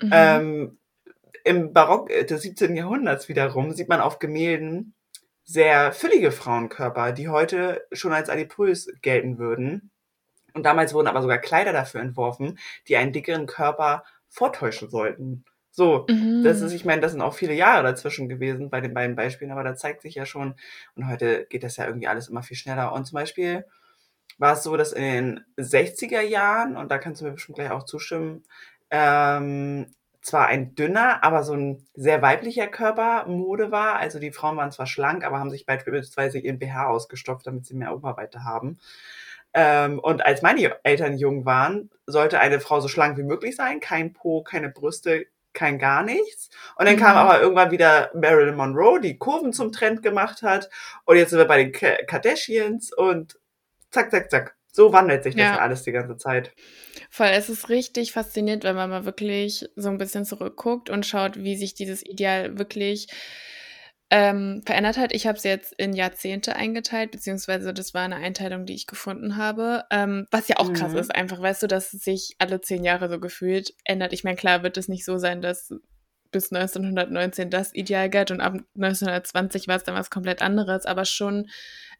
Mhm. 0.00 0.10
Ähm, 0.12 0.78
Im 1.44 1.72
Barock 1.72 2.08
des 2.08 2.42
17. 2.42 2.76
Jahrhunderts 2.76 3.28
wiederum 3.28 3.72
sieht 3.72 3.88
man 3.88 4.00
auf 4.00 4.18
Gemälden 4.18 4.94
sehr 5.44 5.92
füllige 5.92 6.32
Frauenkörper, 6.32 7.12
die 7.12 7.28
heute 7.28 7.84
schon 7.92 8.12
als 8.12 8.30
adipös 8.30 8.88
gelten 9.02 9.38
würden. 9.38 9.90
Und 10.54 10.64
damals 10.64 10.94
wurden 10.94 11.08
aber 11.08 11.22
sogar 11.22 11.38
Kleider 11.38 11.72
dafür 11.72 12.00
entworfen, 12.00 12.58
die 12.88 12.96
einen 12.96 13.12
dickeren 13.12 13.46
Körper 13.46 14.04
vortäuschen 14.28 14.90
sollten. 14.90 15.44
So, 15.72 16.06
mhm. 16.08 16.42
das 16.42 16.60
ist, 16.60 16.72
ich 16.72 16.84
meine, 16.84 17.00
das 17.00 17.12
sind 17.12 17.20
auch 17.20 17.34
viele 17.34 17.54
Jahre 17.54 17.84
dazwischen 17.84 18.28
gewesen 18.28 18.70
bei 18.70 18.80
den 18.80 18.92
beiden 18.92 19.16
Beispielen, 19.16 19.52
aber 19.52 19.64
da 19.64 19.76
zeigt 19.76 20.02
sich 20.02 20.14
ja 20.14 20.26
schon, 20.26 20.54
und 20.96 21.08
heute 21.08 21.46
geht 21.48 21.62
das 21.62 21.76
ja 21.76 21.86
irgendwie 21.86 22.08
alles 22.08 22.28
immer 22.28 22.42
viel 22.42 22.56
schneller. 22.56 22.92
Und 22.92 23.06
zum 23.06 23.14
Beispiel 23.14 23.64
war 24.38 24.54
es 24.54 24.62
so, 24.62 24.76
dass 24.76 24.92
in 24.92 25.02
den 25.02 25.40
60er 25.58 26.22
Jahren, 26.22 26.76
und 26.76 26.90
da 26.90 26.98
kannst 26.98 27.20
du 27.20 27.26
mir 27.26 27.32
bestimmt 27.32 27.56
gleich 27.56 27.70
auch 27.70 27.84
zustimmen, 27.84 28.42
ähm, 28.90 29.86
zwar 30.22 30.48
ein 30.48 30.74
dünner, 30.74 31.24
aber 31.24 31.44
so 31.44 31.54
ein 31.54 31.86
sehr 31.94 32.20
weiblicher 32.20 32.66
Körper 32.66 33.26
Mode 33.26 33.70
war. 33.70 33.96
Also 33.96 34.18
die 34.18 34.32
Frauen 34.32 34.56
waren 34.56 34.72
zwar 34.72 34.86
schlank, 34.86 35.24
aber 35.24 35.38
haben 35.38 35.50
sich 35.50 35.66
beispielsweise 35.66 36.38
ihren 36.38 36.58
BH 36.58 36.88
ausgestopft, 36.88 37.46
damit 37.46 37.66
sie 37.66 37.74
mehr 37.74 37.94
Oberweite 37.94 38.44
haben. 38.44 38.78
Ähm, 39.52 39.98
und 39.98 40.24
als 40.24 40.42
meine 40.42 40.76
Eltern 40.84 41.18
jung 41.18 41.44
waren, 41.44 41.90
sollte 42.06 42.40
eine 42.40 42.60
Frau 42.60 42.80
so 42.80 42.88
schlank 42.88 43.18
wie 43.18 43.22
möglich 43.22 43.56
sein. 43.56 43.80
Kein 43.80 44.12
Po, 44.12 44.42
keine 44.42 44.68
Brüste, 44.68 45.26
kein 45.52 45.78
gar 45.78 46.02
nichts. 46.02 46.50
Und 46.76 46.86
dann 46.86 46.96
mhm. 46.96 47.00
kam 47.00 47.16
aber 47.16 47.40
irgendwann 47.40 47.70
wieder 47.70 48.10
Marilyn 48.14 48.54
Monroe, 48.54 49.00
die 49.00 49.18
Kurven 49.18 49.52
zum 49.52 49.72
Trend 49.72 50.02
gemacht 50.02 50.42
hat. 50.42 50.70
Und 51.04 51.16
jetzt 51.16 51.30
sind 51.30 51.38
wir 51.38 51.46
bei 51.46 51.64
den 51.64 51.72
Kardashians 51.72 52.92
und 52.92 53.38
zack, 53.90 54.10
zack, 54.10 54.30
zack. 54.30 54.56
So 54.72 54.92
wandelt 54.92 55.24
sich 55.24 55.34
das 55.34 55.42
ja. 55.42 55.58
alles 55.58 55.82
die 55.82 55.90
ganze 55.90 56.16
Zeit. 56.16 56.52
Voll, 57.10 57.26
es 57.26 57.48
ist 57.48 57.68
richtig 57.68 58.12
faszinierend, 58.12 58.62
wenn 58.62 58.76
man 58.76 58.88
mal 58.88 59.04
wirklich 59.04 59.68
so 59.74 59.88
ein 59.88 59.98
bisschen 59.98 60.24
zurückguckt 60.24 60.90
und 60.90 61.04
schaut, 61.04 61.42
wie 61.42 61.56
sich 61.56 61.74
dieses 61.74 62.06
Ideal 62.06 62.56
wirklich 62.56 63.08
ähm, 64.10 64.62
verändert 64.66 64.98
hat. 64.98 65.12
Ich 65.12 65.26
habe 65.26 65.38
es 65.38 65.44
jetzt 65.44 65.72
in 65.78 65.92
Jahrzehnte 65.92 66.56
eingeteilt, 66.56 67.12
beziehungsweise 67.12 67.72
das 67.72 67.94
war 67.94 68.02
eine 68.02 68.16
Einteilung, 68.16 68.66
die 68.66 68.74
ich 68.74 68.88
gefunden 68.88 69.36
habe. 69.36 69.84
Ähm, 69.90 70.26
was 70.30 70.48
ja 70.48 70.56
auch 70.56 70.68
mhm. 70.68 70.74
krass 70.74 70.94
ist, 70.94 71.14
einfach, 71.14 71.40
weißt 71.40 71.62
du, 71.62 71.68
dass 71.68 71.92
es 71.94 72.02
sich 72.02 72.34
alle 72.38 72.60
zehn 72.60 72.82
Jahre 72.84 73.08
so 73.08 73.20
gefühlt 73.20 73.72
ändert. 73.84 74.12
Ich 74.12 74.24
meine, 74.24 74.36
klar 74.36 74.64
wird 74.64 74.76
es 74.76 74.88
nicht 74.88 75.04
so 75.04 75.18
sein, 75.18 75.42
dass 75.42 75.72
bis 76.32 76.52
1919 76.52 77.50
das 77.50 77.74
Ideal 77.74 78.10
galt 78.10 78.30
und 78.30 78.40
ab 78.40 78.54
1920 78.76 79.68
war 79.68 79.76
es 79.76 79.84
dann 79.84 79.94
was 79.94 80.10
komplett 80.10 80.42
anderes, 80.42 80.86
aber 80.86 81.04
schon, 81.04 81.48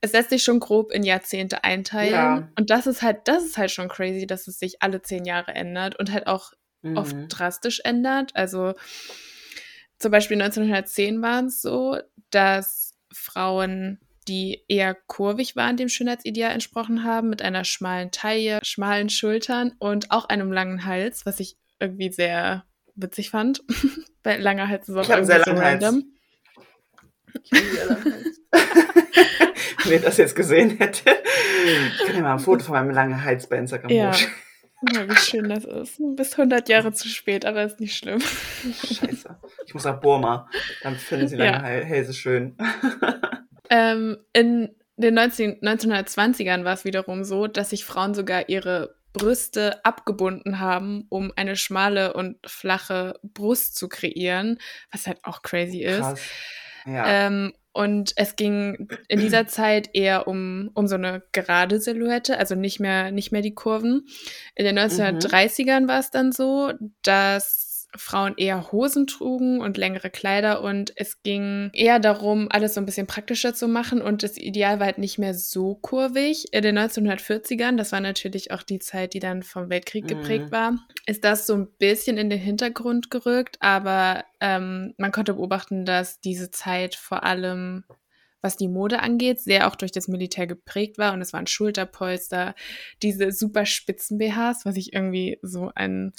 es 0.01 0.13
lässt 0.13 0.31
sich 0.31 0.43
schon 0.43 0.61
grob 0.61 0.93
in 0.93 1.03
Jahrzehnte 1.03 1.65
einteilen. 1.65 2.13
Ja. 2.13 2.49
Und 2.57 2.71
das 2.71 2.87
ist 2.87 3.03
halt, 3.03 3.23
das 3.27 3.45
ist 3.45 3.59
halt 3.59 3.71
schon 3.71 3.89
crazy, 3.89 4.27
dass 4.27 4.47
es 4.49 4.59
sich 4.59 4.83
alle 4.83 5.03
zehn 5.03 5.25
Jahre 5.25 5.53
ändert 5.53 5.99
und 5.99 6.13
halt 6.13 6.27
auch 6.27 6.53
mhm. 6.83 6.97
oft 6.97 7.17
drastisch 7.29 7.81
ändert. 7.85 8.33
Also 8.35 8.75
zum 10.01 10.11
Beispiel 10.11 10.41
1910 10.41 11.23
war 11.23 11.45
es 11.45 11.63
so, 11.63 11.99
dass 12.31 12.95
Frauen 13.13 14.01
die 14.29 14.65
eher 14.69 14.95
kurvig 14.95 15.57
waren, 15.57 15.77
dem 15.77 15.89
Schönheitsideal 15.89 16.53
entsprochen 16.53 17.05
haben, 17.05 17.29
mit 17.31 17.43
einer 17.43 17.65
schmalen 17.65 18.11
Taille, 18.11 18.61
schmalen 18.63 19.09
Schultern 19.09 19.73
und 19.79 20.11
auch 20.11 20.29
einem 20.29 20.53
langen 20.53 20.85
Hals, 20.85 21.27
was 21.27 21.41
ich 21.41 21.57
irgendwie 21.81 22.11
sehr 22.11 22.65
witzig 22.95 23.31
fand. 23.31 23.63
Weil 24.23 24.41
langer 24.41 24.69
Hals 24.69 24.89
ist 24.89 24.97
auch 24.97 25.03
ich 25.03 25.09
irgendwie 25.09 25.27
sehr 25.27 25.45
so 25.45 25.51
random. 25.53 26.05
Ich 27.43 27.53
Wenn 29.85 29.93
ihr 29.93 30.01
das 30.03 30.17
jetzt 30.17 30.37
gesehen 30.37 30.77
hätte. 30.79 31.11
Ich 31.99 32.07
kann 32.07 32.17
dir 32.17 32.23
mal 32.23 32.35
ein 32.35 32.39
Foto 32.39 32.65
von 32.65 32.75
meinem 32.75 32.91
langen 32.91 33.25
Hals 33.25 33.49
bei 33.49 33.57
Instagram 33.57 33.91
ja. 33.91 34.13
Ja, 34.93 35.09
wie 35.09 35.17
schön 35.17 35.49
das 35.49 35.65
ist. 35.65 36.01
Bis 36.17 36.33
100 36.33 36.69
Jahre 36.69 36.93
zu 36.93 37.09
spät, 37.09 37.45
aber 37.45 37.65
ist 37.65 37.81
nicht 37.81 37.97
schlimm. 37.97 38.21
Scheiße. 38.21 39.39
Ich 39.71 39.75
muss 39.75 39.85
nach 39.85 40.01
Burma. 40.01 40.49
Dann 40.83 40.97
finden 40.97 41.29
sie 41.29 41.37
lange 41.37 41.53
ja. 41.53 41.85
Hälse 41.85 42.13
schön. 42.13 42.57
Ähm, 43.73 44.19
in 44.33 44.75
den 44.97 45.15
19, 45.15 45.61
1920ern 45.61 46.65
war 46.65 46.73
es 46.73 46.85
wiederum 46.85 47.23
so, 47.23 47.47
dass 47.47 47.71
sich 47.71 47.85
Frauen 47.85 48.15
sogar 48.15 48.49
ihre 48.49 48.97
Brüste 49.13 49.85
abgebunden 49.85 50.59
haben, 50.59 51.07
um 51.09 51.33
eine 51.37 51.55
schmale 51.55 52.15
und 52.15 52.39
flache 52.45 53.21
Brust 53.23 53.77
zu 53.77 53.89
kreieren, 53.89 54.59
was 54.91 55.07
halt 55.07 55.19
auch 55.23 55.43
crazy 55.43 55.85
ist. 55.85 56.01
Krass. 56.01 56.21
Ja. 56.85 57.27
Ähm, 57.29 57.53
und 57.73 58.13
es 58.17 58.35
ging 58.35 58.89
in 59.07 59.21
dieser 59.21 59.47
Zeit 59.47 59.91
eher 59.93 60.27
um, 60.27 60.73
um 60.75 60.89
so 60.89 60.97
eine 60.97 61.23
gerade 61.31 61.81
Silhouette, 61.81 62.37
also 62.37 62.57
nicht 62.57 62.81
mehr, 62.81 63.13
nicht 63.13 63.31
mehr 63.31 63.43
die 63.43 63.55
Kurven. 63.55 64.09
In 64.57 64.65
den 64.65 64.77
1930ern 64.77 65.83
mhm. 65.83 65.89
war 65.89 66.01
es 66.01 66.11
dann 66.11 66.33
so, 66.33 66.73
dass 67.03 67.70
Frauen 67.97 68.35
eher 68.37 68.73
Hosen 68.73 69.07
trugen 69.07 69.61
und 69.61 69.77
längere 69.77 70.11
Kleider 70.11 70.63
und 70.63 70.93
es 70.97 71.23
ging 71.23 71.71
eher 71.73 71.99
darum, 71.99 72.49
alles 72.51 72.75
so 72.75 72.81
ein 72.81 72.87
bisschen 72.87 73.07
praktischer 73.07 73.55
zu 73.55 73.69
machen 73.69 74.01
und 74.01 74.23
das 74.23 74.37
Ideal 74.37 74.79
war 74.79 74.87
halt 74.87 74.99
nicht 74.99 75.19
mehr 75.19 75.35
so 75.35 75.75
kurvig. 75.75 76.53
In 76.53 76.63
den 76.63 76.79
1940ern, 76.79 77.77
das 77.77 77.93
war 77.93 78.01
natürlich 78.01 78.53
auch 78.53 78.63
die 78.63 78.79
Zeit, 78.79 79.15
die 79.15 79.21
dann 79.21 79.43
vom 79.43 79.71
Weltkrieg 79.71 80.07
geprägt 80.07 80.47
mhm. 80.47 80.53
war, 80.53 80.87
ist 81.07 81.25
das 81.25 81.47
so 81.47 81.55
ein 81.55 81.69
bisschen 81.79 82.19
in 82.19 82.31
den 82.31 82.39
Hintergrund 82.39 83.11
gerückt, 83.11 83.57
aber 83.61 84.25
ähm, 84.41 84.95
man 84.97 85.13
konnte 85.13 85.35
beobachten, 85.35 85.85
dass 85.85 86.21
diese 86.21 86.51
Zeit 86.51 86.95
vor 86.95 87.25
allem 87.25 87.85
was 88.43 88.57
die 88.57 88.69
Mode 88.69 89.01
angeht, 89.01 89.41
sehr 89.41 89.69
auch 89.69 89.77
durch 89.77 89.93
das 89.93 90.09
Militär 90.09 90.47
geprägt 90.47 90.99
war. 90.99 91.13
Und 91.13 91.21
es 91.21 91.33
waren 91.33 91.47
Schulterpolster, 91.47 92.55
diese 93.03 93.33
super 93.33 93.67
spitzen 93.67 94.19
BHs, 94.19 94.65
was 94.65 94.77
ich 94.77 94.93
irgendwie 94.93 95.39
so 95.43 95.71
ein 95.75 96.13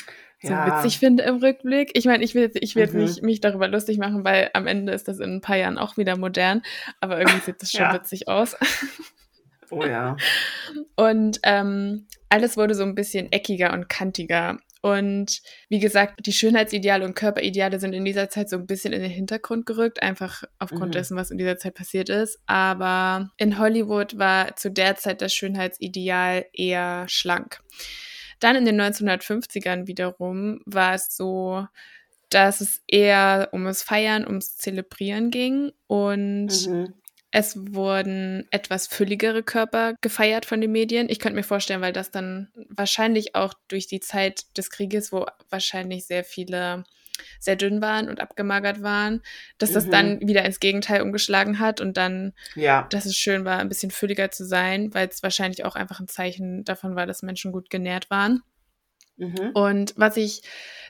so 0.44 0.54
ja. 0.54 0.84
witzig 0.84 0.98
finde 0.98 1.24
im 1.24 1.38
Rückblick. 1.38 1.92
Ich 1.94 2.06
meine, 2.06 2.24
ich 2.24 2.34
will, 2.34 2.50
ich 2.56 2.76
will 2.76 2.88
mhm. 2.88 2.98
nicht 3.00 3.22
mich 3.22 3.42
darüber 3.42 3.68
lustig 3.68 4.00
machen, 4.00 4.24
weil 4.24 4.50
am 4.54 4.66
Ende 4.66 4.92
ist 4.92 5.08
das 5.08 5.20
in 5.20 5.36
ein 5.36 5.42
paar 5.42 5.58
Jahren 5.58 5.78
auch 5.78 5.98
wieder 5.98 6.18
modern, 6.18 6.64
aber 7.00 7.20
irgendwie 7.20 7.42
sieht 7.42 7.62
das 7.62 7.72
schon 7.72 7.82
ja. 7.82 7.94
witzig 7.94 8.28
aus. 8.28 8.56
Oh 9.72 9.86
ja. 9.86 10.18
Und 10.98 11.40
ähm, 11.44 12.08
alles 12.28 12.58
wurde 12.58 12.76
so 12.76 12.84
ein 12.84 12.94
bisschen 12.94 13.32
eckiger 13.32 13.72
und 13.74 13.88
kantiger. 13.88 14.60
Und 14.82 15.42
wie 15.70 15.80
gesagt, 15.80 16.26
die 16.26 16.34
Schönheitsideale 16.34 17.06
und 17.06 17.14
Körperideale 17.14 17.80
sind 17.80 17.94
in 17.94 18.04
dieser 18.04 18.30
Zeit 18.30 18.50
so 18.50 18.58
ein 18.58 18.66
bisschen 18.66 18.94
in 18.94 19.02
den 19.02 19.12
Hintergrund 19.12 19.68
gerückt, 19.68 20.02
einfach 20.02 20.44
aufgrund 20.58 20.88
mhm. 20.88 20.92
dessen, 20.92 21.18
was 21.18 21.30
in 21.30 21.38
dieser 21.38 21.58
Zeit 21.58 21.76
passiert 21.76 22.10
ist. 22.10 22.40
Aber 22.48 23.30
in 23.38 23.60
Hollywood 23.60 24.18
war 24.18 24.56
zu 24.56 24.72
der 24.72 24.96
Zeit 24.96 25.22
das 25.22 25.34
Schönheitsideal 25.34 26.46
eher 26.52 27.06
schlank. 27.08 27.62
Dann 28.40 28.56
in 28.56 28.66
den 28.66 28.82
1950ern 28.82 29.86
wiederum 29.86 30.62
war 30.66 30.96
es 30.96 31.16
so, 31.16 31.68
dass 32.30 32.62
es 32.62 32.82
eher 32.88 33.50
um 33.52 33.66
das 33.66 33.84
Feiern, 33.84 34.26
ums 34.26 34.56
Zelebrieren 34.56 35.30
ging 35.30 35.72
und 35.88 36.68
mhm. 36.68 36.94
Es 37.32 37.56
wurden 37.58 38.46
etwas 38.52 38.88
fülligere 38.88 39.42
Körper 39.42 39.96
gefeiert 40.02 40.46
von 40.46 40.60
den 40.60 40.72
Medien. 40.72 41.10
Ich 41.10 41.20
könnte 41.20 41.38
mir 41.38 41.44
vorstellen, 41.44 41.82
weil 41.82 41.94
das 41.94 42.12
dann 42.12 42.50
wahrscheinlich 42.70 43.36
auch 43.36 43.54
durch 43.70 43.88
die 43.88 44.02
Zeit 44.02 44.58
des 44.58 44.70
Krieges, 44.70 45.14
wo 45.14 45.26
wahrscheinlich 45.50 46.06
sehr 46.06 46.26
viele 46.26 46.84
sehr 47.40 47.56
dünn 47.56 47.82
waren 47.82 48.10
und 48.10 48.20
abgemagert 48.20 48.82
waren, 48.82 49.22
dass 49.58 49.72
das 49.72 49.86
mhm. 49.86 49.92
dann 49.92 50.28
wieder 50.28 50.44
ins 50.44 50.60
Gegenteil 50.60 51.02
umgeschlagen 51.02 51.60
hat 51.60 51.80
und 51.80 51.98
dann, 51.98 52.34
ja. 52.56 52.88
dass 52.90 53.06
es 53.06 53.16
schön 53.16 53.46
war, 53.46 53.60
ein 53.60 53.70
bisschen 53.70 53.92
fülliger 53.92 54.32
zu 54.32 54.46
sein, 54.46 54.94
weil 54.94 55.08
es 55.08 55.24
wahrscheinlich 55.24 55.64
auch 55.64 55.76
einfach 55.76 56.00
ein 56.00 56.08
Zeichen 56.08 56.64
davon 56.64 56.96
war, 56.96 57.06
dass 57.06 57.22
Menschen 57.22 57.52
gut 57.52 57.70
genährt 57.70 58.10
waren. 58.10 58.42
Mhm. 59.22 59.52
Und 59.54 59.94
was 59.98 60.18
ich, 60.18 60.42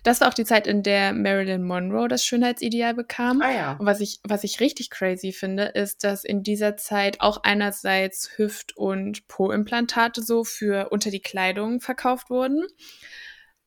das 0.03 0.21
war 0.21 0.29
auch 0.29 0.33
die 0.33 0.45
Zeit, 0.45 0.65
in 0.65 0.83
der 0.83 1.11
Marilyn 1.11 1.63
Monroe 1.63 2.07
das 2.07 2.25
Schönheitsideal 2.25 2.93
bekam. 2.93 3.41
Ah, 3.41 3.51
ja. 3.51 3.73
Und 3.73 3.85
was 3.85 3.99
ich, 3.99 4.19
was 4.23 4.45
ich 4.45 4.61
richtig 4.61 4.89
crazy 4.89 5.33
finde, 5.33 5.65
ist, 5.65 6.05
dass 6.05 6.23
in 6.23 6.41
dieser 6.41 6.77
Zeit 6.77 7.19
auch 7.19 7.43
einerseits 7.43 8.37
Hüft- 8.37 8.75
und 8.77 9.27
Po-Implantate 9.27 10.23
so 10.23 10.45
für 10.45 10.89
unter 10.89 11.11
die 11.11 11.21
Kleidung 11.21 11.81
verkauft 11.81 12.29
wurden, 12.29 12.65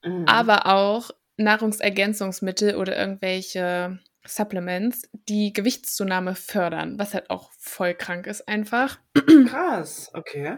mhm. 0.03 0.25
aber 0.27 0.67
auch 0.67 1.11
Nahrungsergänzungsmittel 1.37 2.77
oder 2.77 2.97
irgendwelche 2.97 3.99
Supplements, 4.27 5.03
die 5.29 5.53
Gewichtszunahme 5.53 6.35
fördern, 6.35 6.99
was 6.99 7.13
halt 7.13 7.29
auch 7.29 7.51
voll 7.59 7.93
krank 7.93 8.27
ist 8.27 8.49
einfach. 8.49 8.99
Krass, 9.47 10.11
okay. 10.15 10.57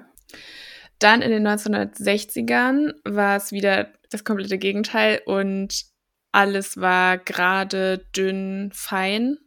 Dann 0.98 1.20
in 1.20 1.30
den 1.30 1.46
1960ern 1.46 2.92
war 3.04 3.36
es 3.36 3.52
wieder 3.52 3.92
das 4.10 4.24
komplette 4.24 4.58
Gegenteil 4.58 5.20
und 5.26 5.86
alles 6.32 6.80
war 6.80 7.18
gerade, 7.18 8.06
dünn, 8.14 8.70
fein. 8.74 9.38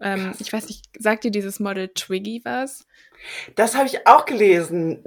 Ähm, 0.00 0.32
ich 0.38 0.52
weiß 0.52 0.68
nicht, 0.68 0.86
sagt 0.98 1.24
dir 1.24 1.30
dieses 1.30 1.60
Model 1.60 1.88
Twiggy 1.88 2.42
was? 2.44 2.86
Das 3.54 3.74
habe 3.74 3.86
ich 3.86 4.06
auch 4.06 4.24
gelesen. 4.24 5.02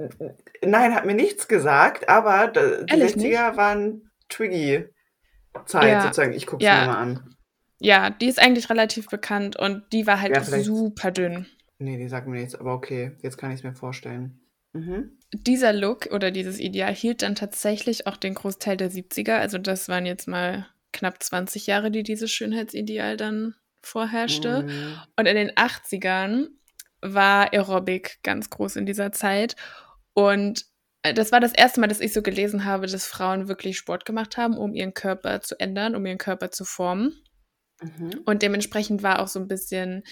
Nein, 0.62 0.94
hat 0.94 1.06
mir 1.06 1.14
nichts 1.14 1.48
gesagt, 1.48 2.08
aber 2.08 2.48
die 2.48 2.92
Ehrlich 2.92 3.14
60er 3.14 3.16
nicht? 3.16 3.56
waren 3.56 4.10
Twiggy-Zeit 4.28 5.90
ja. 5.90 6.02
sozusagen. 6.02 6.32
Ich 6.32 6.46
gucke 6.46 6.62
es 6.62 6.68
ja. 6.68 6.80
mir 6.80 6.86
mal 6.86 6.98
an. 6.98 7.36
Ja, 7.80 8.10
die 8.10 8.28
ist 8.28 8.38
eigentlich 8.38 8.70
relativ 8.70 9.08
bekannt 9.08 9.56
und 9.56 9.82
die 9.92 10.06
war 10.06 10.20
halt 10.20 10.34
ja, 10.34 10.42
super 10.42 11.10
dünn. 11.10 11.46
Nee, 11.78 11.98
die 11.98 12.08
sagt 12.08 12.26
mir 12.26 12.38
nichts, 12.38 12.54
aber 12.54 12.72
okay, 12.72 13.12
jetzt 13.22 13.36
kann 13.36 13.50
ich 13.50 13.58
es 13.58 13.64
mir 13.64 13.74
vorstellen. 13.74 14.40
Mhm. 14.74 15.18
Dieser 15.32 15.72
Look 15.72 16.06
oder 16.12 16.30
dieses 16.30 16.60
Ideal 16.60 16.94
hielt 16.94 17.22
dann 17.22 17.34
tatsächlich 17.34 18.06
auch 18.06 18.16
den 18.16 18.34
Großteil 18.34 18.76
der 18.76 18.90
70er. 18.90 19.36
Also 19.36 19.58
das 19.58 19.88
waren 19.88 20.04
jetzt 20.04 20.28
mal 20.28 20.66
knapp 20.92 21.22
20 21.22 21.66
Jahre, 21.66 21.90
die 21.90 22.02
dieses 22.02 22.30
Schönheitsideal 22.30 23.16
dann 23.16 23.54
vorherrschte. 23.82 24.64
Mhm. 24.64 24.98
Und 25.16 25.26
in 25.26 25.36
den 25.36 25.50
80ern 25.52 26.48
war 27.00 27.52
Aerobic 27.52 28.18
ganz 28.22 28.50
groß 28.50 28.76
in 28.76 28.86
dieser 28.86 29.12
Zeit. 29.12 29.56
Und 30.12 30.66
äh, 31.02 31.14
das 31.14 31.32
war 31.32 31.40
das 31.40 31.52
erste 31.52 31.80
Mal, 31.80 31.88
dass 31.88 32.00
ich 32.00 32.12
so 32.12 32.22
gelesen 32.22 32.64
habe, 32.64 32.86
dass 32.86 33.06
Frauen 33.06 33.48
wirklich 33.48 33.76
Sport 33.76 34.04
gemacht 34.04 34.36
haben, 34.36 34.56
um 34.56 34.74
ihren 34.74 34.94
Körper 34.94 35.40
zu 35.40 35.58
ändern, 35.60 35.94
um 35.94 36.04
ihren 36.06 36.18
Körper 36.18 36.50
zu 36.50 36.64
formen. 36.64 37.14
Mhm. 37.80 38.20
Und 38.24 38.42
dementsprechend 38.42 39.02
war 39.02 39.20
auch 39.20 39.28
so 39.28 39.40
ein 39.40 39.48
bisschen 39.48 40.02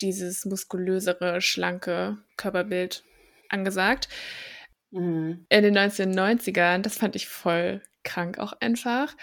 dieses 0.00 0.44
muskulösere, 0.44 1.40
schlanke 1.40 2.18
Körperbild 2.36 3.04
angesagt. 3.48 4.08
Mhm. 4.90 5.46
In 5.48 5.62
den 5.62 5.76
1990ern, 5.76 6.82
das 6.82 6.96
fand 6.96 7.16
ich 7.16 7.28
voll 7.28 7.82
krank 8.04 8.38
auch 8.38 8.54
einfach, 8.60 9.14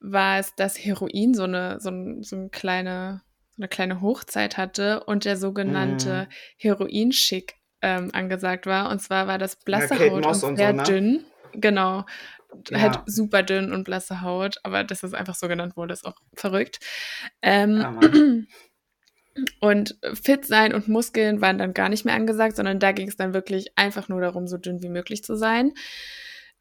war 0.00 0.38
es, 0.38 0.54
dass 0.54 0.78
Heroin 0.78 1.34
so 1.34 1.44
eine, 1.44 1.80
so, 1.80 1.90
ein, 1.90 2.22
so 2.22 2.36
eine 2.36 2.50
kleine 2.50 3.22
eine 3.56 3.68
kleine 3.68 4.00
Hochzeit 4.00 4.56
hatte 4.56 5.04
und 5.04 5.24
der 5.24 5.36
sogenannte 5.36 6.26
mm. 6.28 6.34
Heroinschick 6.56 7.54
ähm, 7.82 8.10
angesagt 8.12 8.66
war. 8.66 8.90
Und 8.90 9.00
zwar 9.00 9.26
war 9.26 9.38
das 9.38 9.56
blasse 9.56 9.94
ja, 9.94 10.10
Haut 10.10 10.26
und 10.26 10.56
sehr 10.56 10.70
so, 10.70 10.76
ne? 10.76 10.82
dünn. 10.82 11.24
Genau. 11.52 12.04
Ja. 12.70 12.80
Halt 12.80 13.00
super 13.06 13.42
dünn 13.42 13.72
und 13.72 13.84
blasse 13.84 14.22
Haut, 14.22 14.58
aber 14.62 14.84
dass 14.84 15.00
das 15.00 15.12
einfach 15.12 15.34
so 15.34 15.48
genannt 15.48 15.76
wurde, 15.76 15.92
ist 15.92 16.06
auch 16.06 16.16
verrückt. 16.34 16.78
Ähm, 17.42 17.78
ja, 17.78 18.00
und 19.60 19.98
fit 20.14 20.44
sein 20.44 20.74
und 20.74 20.88
Muskeln 20.88 21.40
waren 21.40 21.58
dann 21.58 21.74
gar 21.74 21.88
nicht 21.88 22.04
mehr 22.04 22.14
angesagt, 22.14 22.56
sondern 22.56 22.78
da 22.78 22.92
ging 22.92 23.08
es 23.08 23.16
dann 23.16 23.34
wirklich 23.34 23.72
einfach 23.76 24.08
nur 24.08 24.20
darum, 24.20 24.46
so 24.46 24.56
dünn 24.56 24.82
wie 24.82 24.88
möglich 24.88 25.24
zu 25.24 25.36
sein. 25.36 25.72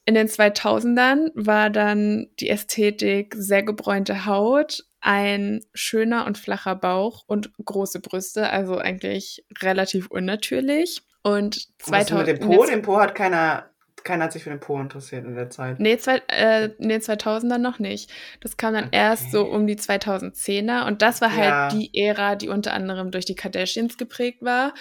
In 0.05 0.15
den 0.15 0.27
2000ern 0.27 1.29
war 1.33 1.69
dann 1.69 2.27
die 2.39 2.49
Ästhetik 2.49 3.35
sehr 3.37 3.63
gebräunte 3.63 4.25
Haut, 4.25 4.83
ein 4.99 5.61
schöner 5.73 6.25
und 6.25 6.37
flacher 6.37 6.75
Bauch 6.75 7.23
und 7.27 7.51
große 7.63 8.01
Brüste, 8.01 8.49
also 8.49 8.77
eigentlich 8.77 9.45
relativ 9.61 10.07
unnatürlich. 10.07 11.01
Und 11.23 11.67
2000 11.79 12.27
mit 12.27 12.27
dem 12.27 12.47
Po? 12.47 12.65
Den 12.65 12.81
Po 12.81 12.99
hat 12.99 13.15
keiner, 13.15 13.69
keiner 14.03 14.25
hat 14.25 14.33
sich 14.33 14.43
für 14.43 14.49
den 14.49 14.59
Po 14.59 14.79
interessiert 14.79 15.25
in 15.25 15.35
der 15.35 15.49
Zeit. 15.49 15.79
Nee, 15.79 15.97
zwei, 15.97 16.21
äh, 16.27 16.69
nee 16.77 16.97
2000er 16.97 17.57
noch 17.57 17.79
nicht. 17.79 18.11
Das 18.41 18.57
kam 18.57 18.73
dann 18.73 18.85
okay. 18.85 18.97
erst 18.97 19.31
so 19.31 19.45
um 19.45 19.67
die 19.67 19.77
2010er 19.77 20.85
und 20.87 21.01
das 21.01 21.21
war 21.21 21.35
halt 21.35 21.43
ja. 21.45 21.69
die 21.69 21.91
Ära, 21.97 22.35
die 22.35 22.49
unter 22.49 22.73
anderem 22.73 23.11
durch 23.11 23.25
die 23.25 23.35
Kardashians 23.35 23.97
geprägt 23.97 24.41
war 24.41 24.73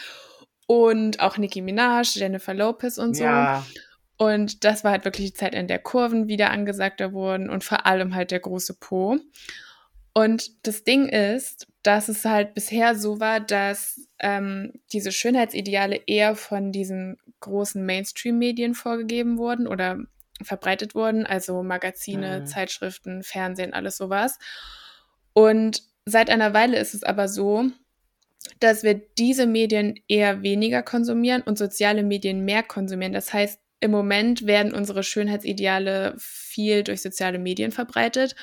und 0.66 1.20
auch 1.20 1.38
Nicki 1.38 1.60
Minaj, 1.60 2.14
Jennifer 2.14 2.54
Lopez 2.54 2.98
und 2.98 3.14
so. 3.14 3.24
Ja. 3.24 3.64
Und 4.16 4.64
das 4.64 4.84
war 4.84 4.92
halt 4.92 5.04
wirklich 5.04 5.32
die 5.32 5.36
Zeit, 5.36 5.54
in 5.54 5.66
der 5.66 5.78
Kurven 5.78 6.28
wieder 6.28 6.50
angesagter 6.50 7.12
wurden 7.12 7.50
und 7.50 7.64
vor 7.64 7.86
allem 7.86 8.14
halt 8.14 8.30
der 8.30 8.40
große 8.40 8.74
Po. 8.78 9.18
Und 10.14 10.66
das 10.66 10.84
Ding 10.84 11.08
ist, 11.08 11.66
dass 11.82 12.08
es 12.08 12.24
halt 12.24 12.54
bisher 12.54 12.94
so 12.94 13.18
war, 13.18 13.40
dass 13.40 14.00
ähm, 14.18 14.72
diese 14.92 15.10
Schönheitsideale 15.10 16.00
eher 16.06 16.36
von 16.36 16.70
diesen 16.70 17.16
großen 17.40 17.84
Mainstream-Medien 17.84 18.74
vorgegeben 18.74 19.38
wurden 19.38 19.66
oder 19.66 19.98
verbreitet 20.42 20.94
wurden, 20.94 21.26
also 21.26 21.62
Magazine, 21.62 22.40
mhm. 22.40 22.46
Zeitschriften, 22.46 23.22
Fernsehen, 23.22 23.72
alles 23.72 23.96
sowas. 23.96 24.38
Und 25.32 25.82
seit 26.04 26.30
einer 26.30 26.52
Weile 26.52 26.78
ist 26.78 26.94
es 26.94 27.02
aber 27.02 27.28
so, 27.28 27.66
dass 28.60 28.82
wir 28.82 28.94
diese 28.94 29.46
Medien 29.46 29.98
eher 30.08 30.42
weniger 30.42 30.82
konsumieren 30.82 31.42
und 31.42 31.58
soziale 31.58 32.02
Medien 32.02 32.44
mehr 32.44 32.62
konsumieren. 32.62 33.12
Das 33.12 33.32
heißt, 33.32 33.60
im 33.80 33.90
Moment 33.90 34.46
werden 34.46 34.74
unsere 34.74 35.02
Schönheitsideale 35.02 36.14
viel 36.18 36.84
durch 36.84 37.02
soziale 37.02 37.38
Medien 37.38 37.72
verbreitet. 37.72 38.36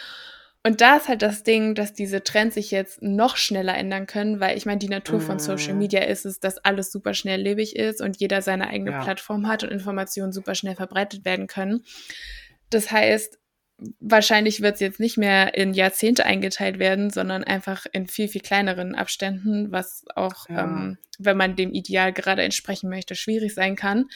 Und 0.64 0.82
da 0.82 0.98
ist 0.98 1.08
halt 1.08 1.22
das 1.22 1.44
Ding, 1.44 1.74
dass 1.74 1.94
diese 1.94 2.22
Trends 2.24 2.56
sich 2.56 2.70
jetzt 2.70 3.02
noch 3.02 3.38
schneller 3.38 3.78
ändern 3.78 4.08
können, 4.08 4.42
weil 4.42 4.58
ich 4.58 4.66
meine, 4.66 4.80
die 4.80 4.90
Natur 4.90 5.22
von 5.22 5.40
Social 5.40 5.74
mhm. 5.74 5.80
Media 5.80 6.02
ist 6.02 6.26
es, 6.26 6.40
dass 6.42 6.58
alles 6.58 6.92
super 6.92 7.14
schnelllebig 7.14 7.78
ist 7.78 8.02
und 8.02 8.20
jeder 8.20 8.42
seine 8.42 8.68
eigene 8.68 8.92
ja. 8.92 9.04
Plattform 9.04 9.48
hat 9.48 9.64
und 9.64 9.72
Informationen 9.72 10.34
super 10.34 10.56
schnell 10.56 10.76
verbreitet 10.76 11.24
werden 11.24 11.48
können. 11.48 11.86
Das 12.70 12.92
heißt, 12.92 13.40
wahrscheinlich 14.02 14.62
wird 14.62 14.76
es 14.76 14.80
jetzt 14.82 15.00
nicht 15.00 15.18
mehr 15.18 15.56
in 15.56 15.74
Jahrzehnte 15.74 16.26
eingeteilt 16.26 16.80
werden, 16.80 17.10
sondern 17.10 17.46
einfach 17.46 17.86
in 17.94 18.08
viel, 18.08 18.28
viel 18.28 18.42
kleineren 18.42 18.96
Abständen, 18.96 19.72
was 19.72 20.04
auch, 20.16 20.50
ja. 20.50 20.66
ähm, 20.66 20.98
wenn 21.18 21.38
man 21.38 21.56
dem 21.56 21.72
Ideal 21.72 22.12
gerade 22.12 22.44
entsprechen 22.44 22.90
möchte, 22.90 23.16
schwierig 23.16 23.54
sein 23.54 23.78
kann. 23.78 24.10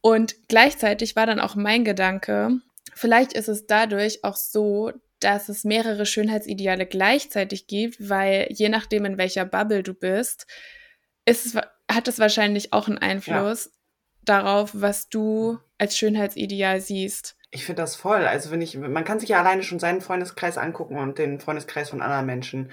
Und 0.00 0.34
gleichzeitig 0.48 1.14
war 1.14 1.26
dann 1.26 1.40
auch 1.40 1.54
mein 1.54 1.84
Gedanke, 1.84 2.58
vielleicht 2.94 3.32
ist 3.34 3.48
es 3.48 3.66
dadurch 3.66 4.24
auch 4.24 4.36
so, 4.36 4.92
dass 5.20 5.48
es 5.48 5.64
mehrere 5.64 6.06
Schönheitsideale 6.06 6.86
gleichzeitig 6.86 7.66
gibt, 7.66 8.08
weil 8.08 8.46
je 8.50 8.68
nachdem, 8.68 9.04
in 9.04 9.18
welcher 9.18 9.44
Bubble 9.44 9.82
du 9.82 9.94
bist, 9.94 10.46
ist 11.24 11.46
es, 11.46 11.56
hat 11.90 12.08
es 12.08 12.18
wahrscheinlich 12.18 12.72
auch 12.72 12.88
einen 12.88 12.98
Einfluss 12.98 13.66
ja. 13.66 13.70
darauf, 14.22 14.70
was 14.72 15.08
du 15.08 15.58
als 15.78 15.96
Schönheitsideal 15.96 16.80
siehst. 16.80 17.36
Ich 17.50 17.64
finde 17.64 17.82
das 17.82 17.96
voll. 17.96 18.26
Also 18.26 18.50
wenn 18.50 18.62
ich, 18.62 18.76
man 18.76 19.04
kann 19.04 19.20
sich 19.20 19.28
ja 19.28 19.40
alleine 19.40 19.62
schon 19.62 19.78
seinen 19.78 20.00
Freundeskreis 20.00 20.56
angucken 20.56 20.98
und 20.98 21.18
den 21.18 21.40
Freundeskreis 21.40 21.90
von 21.90 22.00
anderen 22.00 22.26
Menschen. 22.26 22.70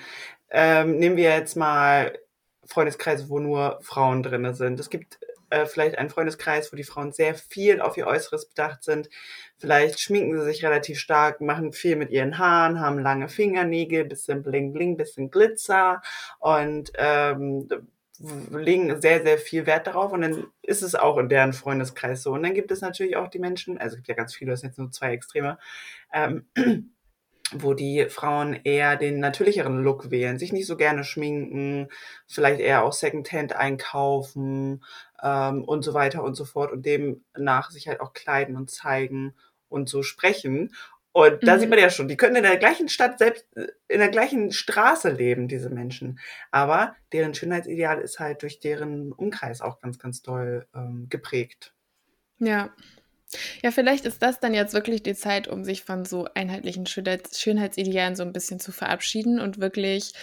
Ähm, 0.50 0.98
nehmen 0.98 1.18
wir 1.18 1.36
jetzt 1.36 1.56
mal 1.56 2.18
Freundeskreise, 2.66 3.30
wo 3.30 3.40
nur 3.40 3.80
Frauen 3.82 4.24
drinne 4.24 4.54
sind. 4.54 4.80
Es 4.80 4.90
gibt 4.90 5.20
äh, 5.50 5.66
vielleicht 5.66 5.98
einen 5.98 6.10
Freundeskreis, 6.10 6.72
wo 6.72 6.78
die 6.78 6.84
Frauen 6.84 7.12
sehr 7.12 7.36
viel 7.36 7.82
auf 7.82 7.98
ihr 7.98 8.08
Äußeres 8.08 8.50
bedacht 8.50 8.84
sind. 8.84 9.10
Vielleicht 9.58 10.00
schminken 10.00 10.40
sie 10.40 10.46
sich 10.46 10.64
relativ 10.64 11.00
stark, 11.00 11.42
machen 11.42 11.74
viel 11.74 11.96
mit 11.96 12.12
ihren 12.12 12.38
Haaren, 12.38 12.80
haben 12.80 13.00
lange 13.00 13.30
Fingernägel, 13.30 14.06
bisschen 14.06 14.44
Bling 14.44 14.74
Bling, 14.74 14.98
bisschen 14.98 15.32
Glitzer 15.32 16.02
und 16.40 16.92
ähm, 16.98 17.68
legen 18.20 19.00
sehr, 19.02 19.22
sehr 19.24 19.38
viel 19.38 19.66
Wert 19.66 19.88
darauf 19.88 20.12
und 20.12 20.22
dann 20.22 20.48
ist 20.64 20.82
es 20.82 20.96
auch 20.96 21.18
in 21.18 21.30
deren 21.30 21.54
Freundeskreis 21.54 22.24
so. 22.24 22.32
Und 22.34 22.44
dann 22.44 22.54
gibt 22.54 22.72
es 22.72 22.82
natürlich 22.82 23.16
auch 23.16 23.28
die 23.28 23.40
Menschen, 23.40 23.78
also 23.78 23.94
es 23.94 23.98
gibt 23.98 24.08
ja 24.08 24.16
ganz 24.16 24.36
viele, 24.36 24.52
das 24.52 24.62
sind 24.62 24.70
jetzt 24.70 24.80
nur 24.80 24.92
zwei 24.92 25.14
Extreme, 25.14 25.58
ähm, 26.14 26.48
wo 27.54 27.74
die 27.74 28.08
Frauen 28.10 28.60
eher 28.64 28.98
den 28.98 29.20
natürlicheren 29.20 29.82
Look 29.82 30.12
wählen, 30.12 30.38
sich 30.38 30.52
nicht 30.52 30.68
so 30.68 30.76
gerne 30.76 31.04
schminken, 31.04 31.88
vielleicht 32.26 32.60
eher 32.60 32.84
auch 32.84 32.92
Secondhand 32.92 33.56
einkaufen 33.56 34.84
ähm, 35.22 35.64
und 35.64 35.84
so 35.84 35.94
weiter 35.94 36.24
und 36.24 36.36
so 36.36 36.46
fort 36.46 36.72
und 36.72 36.86
demnach 36.86 37.72
sich 37.72 37.88
halt 37.88 38.02
auch 38.02 38.14
kleiden 38.14 38.56
und 38.56 38.70
zeigen 38.70 39.34
und 39.70 39.90
so 39.90 40.04
sprechen. 40.04 40.74
Und 41.12 41.48
da 41.48 41.56
mhm. 41.56 41.62
sieht 41.62 41.70
man 41.70 41.80
ja 41.80 41.90
schon, 41.90 42.08
die 42.08 42.16
können 42.16 42.36
in 42.36 42.44
der 42.44 42.58
gleichen 42.58 42.90
Stadt, 42.90 43.18
selbst 43.18 43.46
äh, 43.58 43.68
in 43.88 44.00
der 44.00 44.10
gleichen 44.10 44.52
Straße 44.52 45.10
leben, 45.10 45.48
diese 45.48 45.70
Menschen. 45.70 46.20
Aber 46.52 46.96
deren 47.12 47.34
Schönheitsideal 47.34 48.02
ist 48.02 48.20
halt 48.20 48.44
durch 48.44 48.60
deren 48.60 49.12
Umkreis 49.14 49.62
auch 49.62 49.80
ganz, 49.80 49.98
ganz 49.98 50.22
doll 50.22 50.68
ähm, 50.76 51.08
geprägt. 51.10 51.74
Ja. 52.38 52.70
Ja, 53.62 53.72
vielleicht 53.72 54.06
ist 54.06 54.22
das 54.22 54.40
dann 54.40 54.54
jetzt 54.54 54.74
wirklich 54.74 55.04
die 55.04 55.16
Zeit, 55.16 55.48
um 55.48 55.66
sich 55.66 55.84
von 55.84 56.06
so 56.06 56.28
einheitlichen 56.34 56.86
Schönheits 56.86 57.42
Schönheitsidealen 57.42 58.16
so 58.16 58.24
ein 58.24 58.32
bisschen 58.32 58.60
zu 58.60 58.72
verabschieden 58.72 59.42
und 59.42 59.60
wirklich 59.60 60.14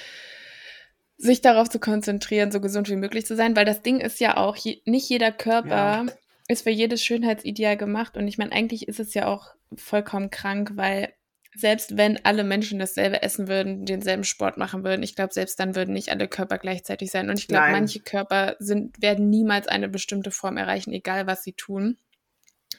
sich 1.16 1.40
darauf 1.40 1.68
zu 1.68 1.78
konzentrieren, 1.78 2.50
so 2.50 2.60
gesund 2.60 2.88
wie 2.88 2.96
möglich 2.96 3.26
zu 3.26 3.36
sein, 3.36 3.56
weil 3.56 3.64
das 3.64 3.82
Ding 3.82 4.00
ist 4.00 4.20
ja 4.20 4.36
auch, 4.36 4.56
je, 4.56 4.80
nicht 4.84 5.08
jeder 5.08 5.32
Körper 5.32 5.68
ja. 5.68 6.06
ist 6.48 6.64
für 6.64 6.70
jedes 6.70 7.04
Schönheitsideal 7.04 7.76
gemacht 7.76 8.16
und 8.16 8.26
ich 8.26 8.38
meine, 8.38 8.52
eigentlich 8.52 8.88
ist 8.88 9.00
es 9.00 9.14
ja 9.14 9.26
auch 9.26 9.54
vollkommen 9.76 10.30
krank, 10.30 10.72
weil 10.74 11.12
selbst 11.56 11.96
wenn 11.96 12.24
alle 12.24 12.42
Menschen 12.42 12.80
dasselbe 12.80 13.22
essen 13.22 13.46
würden, 13.46 13.86
denselben 13.86 14.24
Sport 14.24 14.56
machen 14.56 14.82
würden, 14.82 15.04
ich 15.04 15.14
glaube, 15.14 15.32
selbst 15.32 15.58
dann 15.60 15.76
würden 15.76 15.94
nicht 15.94 16.10
alle 16.10 16.26
Körper 16.26 16.58
gleichzeitig 16.58 17.10
sein. 17.12 17.30
Und 17.30 17.38
ich 17.38 17.46
glaube, 17.46 17.70
manche 17.70 18.00
Körper 18.00 18.56
sind, 18.58 19.00
werden 19.00 19.30
niemals 19.30 19.68
eine 19.68 19.88
bestimmte 19.88 20.32
Form 20.32 20.56
erreichen, 20.56 20.92
egal 20.92 21.28
was 21.28 21.44
sie 21.44 21.52
tun. 21.52 21.96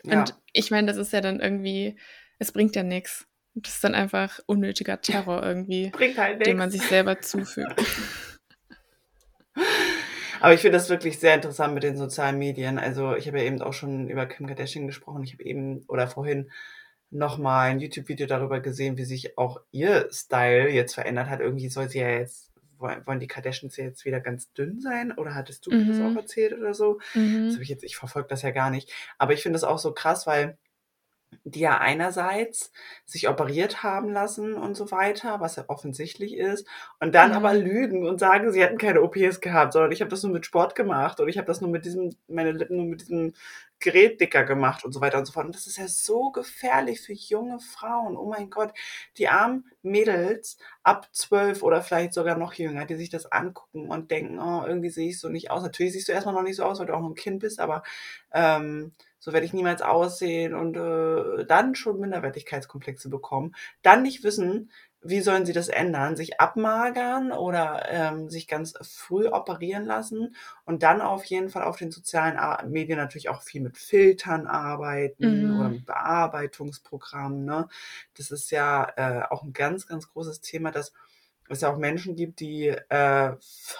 Ja. 0.03 0.19
Und 0.19 0.35
ich 0.51 0.71
meine, 0.71 0.87
das 0.87 0.97
ist 0.97 1.13
ja 1.13 1.21
dann 1.21 1.39
irgendwie, 1.39 1.95
es 2.37 2.51
bringt 2.51 2.75
ja 2.75 2.83
nichts. 2.83 3.25
Das 3.55 3.75
ist 3.75 3.83
dann 3.83 3.95
einfach 3.95 4.39
unnötiger 4.45 5.01
Terror 5.01 5.41
irgendwie, 5.41 5.91
halt 6.17 6.45
den 6.45 6.57
man 6.57 6.69
sich 6.69 6.81
selber 6.83 7.21
zufügt. 7.21 7.81
Aber 10.41 10.53
ich 10.53 10.59
finde 10.59 10.77
das 10.77 10.89
wirklich 10.89 11.17
sehr 11.19 11.33
interessant 11.33 11.73
mit 11.73 11.83
den 11.83 11.97
sozialen 11.97 12.37
Medien. 12.37 12.77
Also 12.77 13.15
ich 13.15 13.27
habe 13.27 13.39
ja 13.39 13.45
eben 13.45 13.61
auch 13.61 13.73
schon 13.73 14.09
über 14.09 14.25
Kim 14.25 14.47
Kardashian 14.47 14.85
gesprochen. 14.85 15.23
Ich 15.23 15.33
habe 15.33 15.43
eben 15.43 15.83
oder 15.87 16.07
vorhin 16.07 16.51
nochmal 17.09 17.71
ein 17.71 17.79
YouTube-Video 17.79 18.27
darüber 18.27 18.59
gesehen, 18.59 18.97
wie 18.97 19.05
sich 19.05 19.37
auch 19.37 19.61
ihr 19.71 20.09
Style 20.11 20.69
jetzt 20.69 20.93
verändert 20.93 21.29
hat. 21.29 21.39
Irgendwie 21.39 21.69
soll 21.69 21.89
sie 21.89 21.99
ja 21.99 22.09
jetzt, 22.09 22.51
wollen 22.77 23.19
die 23.19 23.27
Kardashians 23.27 23.77
jetzt 23.77 24.03
wieder 24.05 24.19
ganz 24.19 24.51
dünn 24.51 24.81
sein? 24.81 25.13
Oder 25.13 25.33
hattest 25.33 25.65
du 25.65 25.71
mhm. 25.71 25.87
das 25.87 26.01
auch 26.01 26.15
erzählt 26.15 26.53
oder 26.53 26.73
so? 26.73 26.99
Mhm. 27.13 27.45
Das 27.45 27.53
habe 27.53 27.63
ich 27.63 27.69
jetzt, 27.69 27.83
ich 27.83 27.95
verfolge 27.95 28.27
das 28.27 28.41
ja 28.41 28.51
gar 28.51 28.69
nicht. 28.69 28.91
Aber 29.17 29.33
ich 29.33 29.41
finde 29.41 29.55
das 29.55 29.63
auch 29.63 29.79
so 29.79 29.93
krass, 29.93 30.27
weil 30.27 30.57
die 31.43 31.59
ja 31.59 31.77
einerseits 31.77 32.71
sich 33.05 33.27
operiert 33.27 33.83
haben 33.83 34.11
lassen 34.11 34.53
und 34.53 34.75
so 34.75 34.91
weiter, 34.91 35.39
was 35.39 35.55
ja 35.55 35.65
offensichtlich 35.67 36.35
ist, 36.35 36.67
und 36.99 37.13
dann 37.13 37.31
mhm. 37.31 37.35
aber 37.37 37.53
lügen 37.53 38.07
und 38.07 38.19
sagen, 38.19 38.51
sie 38.51 38.61
hätten 38.61 38.77
keine 38.77 39.01
OPs 39.01 39.41
gehabt, 39.41 39.73
sondern 39.73 39.91
ich 39.91 40.01
habe 40.01 40.09
das 40.09 40.23
nur 40.23 40.31
mit 40.31 40.45
Sport 40.45 40.75
gemacht 40.75 41.19
oder 41.19 41.29
ich 41.29 41.37
habe 41.37 41.47
das 41.47 41.61
nur 41.61 41.69
mit 41.69 41.85
diesem, 41.85 42.15
meine 42.27 42.51
Lippen 42.51 42.77
nur 42.77 42.85
mit 42.85 43.01
diesem 43.01 43.33
Gerät 43.85 44.19
dicker 44.19 44.43
gemacht 44.43 44.83
und 44.83 44.93
so 44.93 44.99
weiter 44.99 45.19
und 45.19 45.25
so 45.25 45.31
fort. 45.31 45.45
Und 45.45 45.53
das 45.53 45.67
ist 45.67 45.77
ja 45.77 45.87
so 45.87 46.31
gefährlich 46.31 47.01
für 47.01 47.13
junge 47.13 47.59
Frauen. 47.59 48.17
Oh 48.17 48.27
mein 48.27 48.49
Gott, 48.49 48.73
die 49.19 49.27
armen 49.27 49.65
Mädels 49.83 50.57
ab 50.81 51.07
zwölf 51.11 51.61
oder 51.61 51.83
vielleicht 51.83 52.13
sogar 52.15 52.35
noch 52.35 52.55
jünger, 52.55 52.85
die 52.85 52.95
sich 52.95 53.11
das 53.11 53.31
angucken 53.31 53.91
und 53.91 54.09
denken, 54.09 54.39
oh, 54.39 54.63
irgendwie 54.65 54.89
sehe 54.89 55.09
ich 55.09 55.19
so 55.19 55.29
nicht 55.29 55.51
aus. 55.51 55.61
Natürlich 55.61 55.93
siehst 55.93 56.07
du 56.07 56.13
erstmal 56.13 56.33
noch 56.33 56.41
nicht 56.41 56.55
so 56.55 56.63
aus, 56.63 56.79
weil 56.79 56.87
du 56.87 56.95
auch 56.95 57.01
noch 57.01 57.09
ein 57.09 57.15
Kind 57.15 57.41
bist, 57.41 57.59
aber 57.59 57.83
ähm, 58.33 58.93
so 59.19 59.33
werde 59.33 59.45
ich 59.45 59.53
niemals 59.53 59.83
aussehen 59.83 60.55
und 60.55 60.75
äh, 60.77 61.45
dann 61.45 61.75
schon 61.75 61.99
Minderwertigkeitskomplexe 61.99 63.09
bekommen, 63.09 63.55
dann 63.83 64.01
nicht 64.01 64.23
wissen, 64.23 64.71
wie 65.07 65.21
sollen 65.21 65.45
sie 65.45 65.53
das 65.53 65.67
ändern, 65.67 66.15
sich 66.15 66.39
abmagern 66.39 67.31
oder 67.31 67.85
ähm, 67.89 68.29
sich 68.29 68.47
ganz 68.47 68.73
früh 68.81 69.27
operieren 69.27 69.85
lassen 69.85 70.35
und 70.65 70.81
dann 70.81 71.01
auf 71.01 71.23
jeden 71.25 71.49
Fall 71.49 71.63
auf 71.63 71.77
den 71.77 71.91
sozialen 71.91 72.37
Medien 72.71 72.97
natürlich 72.97 73.29
auch 73.29 73.43
viel 73.43 73.61
mit 73.61 73.77
Filtern 73.77 74.47
arbeiten 74.47 75.51
mhm. 75.51 75.59
oder 75.59 75.69
mit 75.69 75.85
Bearbeitungsprogrammen. 75.85 77.45
Ne? 77.45 77.67
Das 78.17 78.31
ist 78.31 78.49
ja 78.49 78.91
äh, 78.97 79.23
auch 79.29 79.43
ein 79.43 79.53
ganz, 79.53 79.85
ganz 79.85 80.11
großes 80.11 80.41
Thema, 80.41 80.71
dass 80.71 80.91
es 81.49 81.61
ja 81.61 81.71
auch 81.71 81.77
Menschen 81.77 82.15
gibt, 82.15 82.39
die 82.39 82.69
äh, 82.69 83.33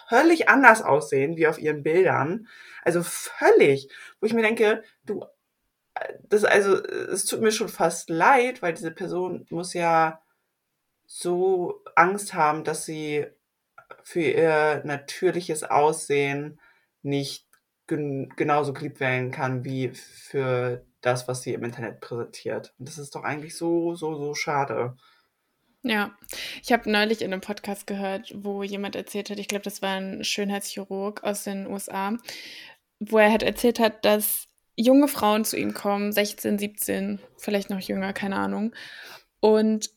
völlig 0.07 0.47
anders 0.47 0.83
aussehen 0.83 1.37
wie 1.37 1.47
auf 1.47 1.57
ihren 1.57 1.81
Bildern. 1.81 2.47
Also 2.83 3.01
völlig, 3.01 3.89
wo 4.19 4.27
ich 4.27 4.33
mir 4.33 4.43
denke, 4.43 4.83
du 5.05 5.25
das 6.23 6.43
also, 6.43 6.75
es 6.83 7.25
tut 7.25 7.41
mir 7.41 7.53
schon 7.53 7.69
fast 7.69 8.09
leid, 8.09 8.61
weil 8.61 8.73
diese 8.73 8.91
Person 8.91 9.47
muss 9.49 9.73
ja 9.73 10.19
so 11.07 11.83
Angst 11.95 12.33
haben, 12.33 12.63
dass 12.63 12.85
sie 12.85 13.25
für 14.03 14.21
ihr 14.21 14.81
natürliches 14.85 15.63
Aussehen 15.63 16.59
nicht 17.01 17.45
gen 17.87 18.29
genauso 18.35 18.73
geliebt 18.73 18.99
werden 18.99 19.31
kann 19.31 19.63
wie 19.63 19.89
für 19.89 20.85
das, 21.01 21.27
was 21.27 21.43
sie 21.43 21.53
im 21.53 21.63
Internet 21.63 22.01
präsentiert. 22.01 22.73
Und 22.79 22.87
das 22.87 22.97
ist 22.97 23.15
doch 23.15 23.23
eigentlich 23.23 23.55
so, 23.55 23.95
so, 23.95 24.15
so 24.15 24.33
schade. 24.33 24.95
Ja, 25.83 26.17
ich 26.63 26.73
habe 26.73 26.89
neulich 26.89 27.21
in 27.21 27.31
einem 27.31 27.41
Podcast 27.41 27.85
gehört, 27.85 28.33
wo 28.35 28.63
jemand 28.63 28.95
erzählt 28.95 29.29
hat, 29.29 29.37
ich 29.37 29.47
glaube, 29.47 29.63
das 29.63 29.83
war 29.83 29.97
ein 29.97 30.23
Schönheitschirurg 30.23 31.23
aus 31.23 31.43
den 31.43 31.67
USA, 31.67 32.17
wo 32.99 33.19
er 33.19 33.29
halt 33.29 33.43
erzählt 33.43 33.79
hat, 33.79 34.03
dass 34.03 34.47
junge 34.75 35.07
Frauen 35.07 35.45
zu 35.45 35.57
ihm 35.57 35.75
kommen, 35.75 36.11
16, 36.11 36.57
17, 36.57 37.19
vielleicht 37.37 37.69
noch 37.69 37.79
jünger, 37.79 38.13
keine 38.13 38.37
Ahnung, 38.37 38.73
und 39.41 39.91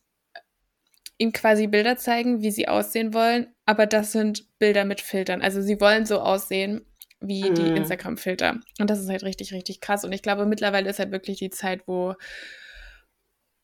ihm 1.18 1.32
quasi 1.32 1.66
Bilder 1.66 1.96
zeigen, 1.96 2.42
wie 2.42 2.50
sie 2.50 2.68
aussehen 2.68 3.12
wollen, 3.12 3.48
aber 3.66 3.86
das 3.86 4.12
sind 4.12 4.58
Bilder 4.58 4.84
mit 4.84 5.00
Filtern. 5.00 5.42
Also 5.42 5.60
sie 5.60 5.80
wollen 5.80 6.06
so 6.06 6.20
aussehen 6.20 6.86
wie 7.20 7.50
mhm. 7.50 7.54
die 7.54 7.68
Instagram-Filter. 7.76 8.60
Und 8.78 8.88
das 8.88 9.00
ist 9.00 9.08
halt 9.08 9.24
richtig, 9.24 9.52
richtig 9.52 9.80
krass. 9.80 10.04
Und 10.04 10.12
ich 10.12 10.22
glaube, 10.22 10.46
mittlerweile 10.46 10.88
ist 10.88 11.00
halt 11.00 11.10
wirklich 11.10 11.38
die 11.38 11.50
Zeit, 11.50 11.82
wo, 11.86 12.14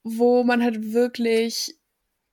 wo 0.02 0.42
man 0.42 0.62
halt 0.62 0.92
wirklich 0.92 1.76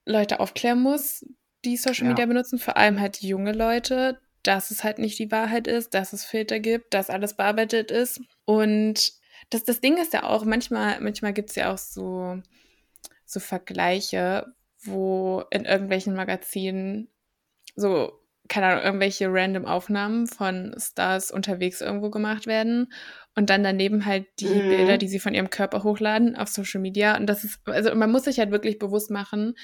Leute 0.06 0.40
aufklären 0.40 0.82
muss, 0.82 1.24
die 1.64 1.78
Social 1.78 2.08
Media 2.08 2.24
ja. 2.24 2.28
benutzen, 2.28 2.58
vor 2.58 2.76
allem 2.76 3.00
halt 3.00 3.22
junge 3.22 3.52
Leute, 3.52 4.20
dass 4.42 4.72
es 4.72 4.84
halt 4.84 4.98
nicht 4.98 5.20
die 5.20 5.32
Wahrheit 5.32 5.68
ist, 5.68 5.94
dass 5.94 6.14
es 6.14 6.26
Filter 6.26 6.60
gibt, 6.60 6.96
dass 6.96 7.12
alles 7.12 7.36
bearbeitet 7.36 7.92
ist. 7.92 8.22
Und 8.46 9.14
das, 9.52 9.64
das 9.64 9.80
Ding 9.80 9.98
ist 9.98 10.14
ja 10.14 10.24
auch, 10.24 10.44
manchmal, 10.44 11.00
manchmal 11.02 11.34
gibt 11.34 11.52
es 11.52 11.56
ja 11.56 11.72
auch 11.72 11.78
so, 11.78 12.42
so 13.26 13.40
Vergleiche, 13.40 14.52
wo 14.84 15.44
in 15.52 15.66
irgendwelchen 15.66 16.16
Magazinen 16.16 17.10
so, 17.76 18.20
keine 18.48 18.68
Ahnung, 18.68 18.84
irgendwelche 18.84 19.28
random 19.30 19.66
Aufnahmen 19.66 20.28
von 20.28 20.76
Stars 20.78 21.32
unterwegs 21.32 21.82
irgendwo 21.82 22.10
gemacht 22.10 22.48
werden 22.48 22.92
und 23.36 23.50
dann 23.50 23.64
daneben 23.64 24.06
halt 24.06 24.28
die 24.40 24.46
mhm. 24.48 24.70
Bilder, 24.70 24.98
die 24.98 25.08
sie 25.08 25.20
von 25.20 25.34
ihrem 25.34 25.50
Körper 25.50 25.84
hochladen 25.84 26.36
auf 26.36 26.50
Social 26.50 26.82
Media. 26.82 27.16
Und 27.16 27.28
das 27.28 27.44
ist, 27.44 27.62
also 27.66 27.96
man 27.96 28.12
muss 28.12 28.26
sich 28.26 28.40
halt 28.40 28.52
wirklich 28.52 28.78
bewusst 28.78 29.10
machen, 29.10 29.56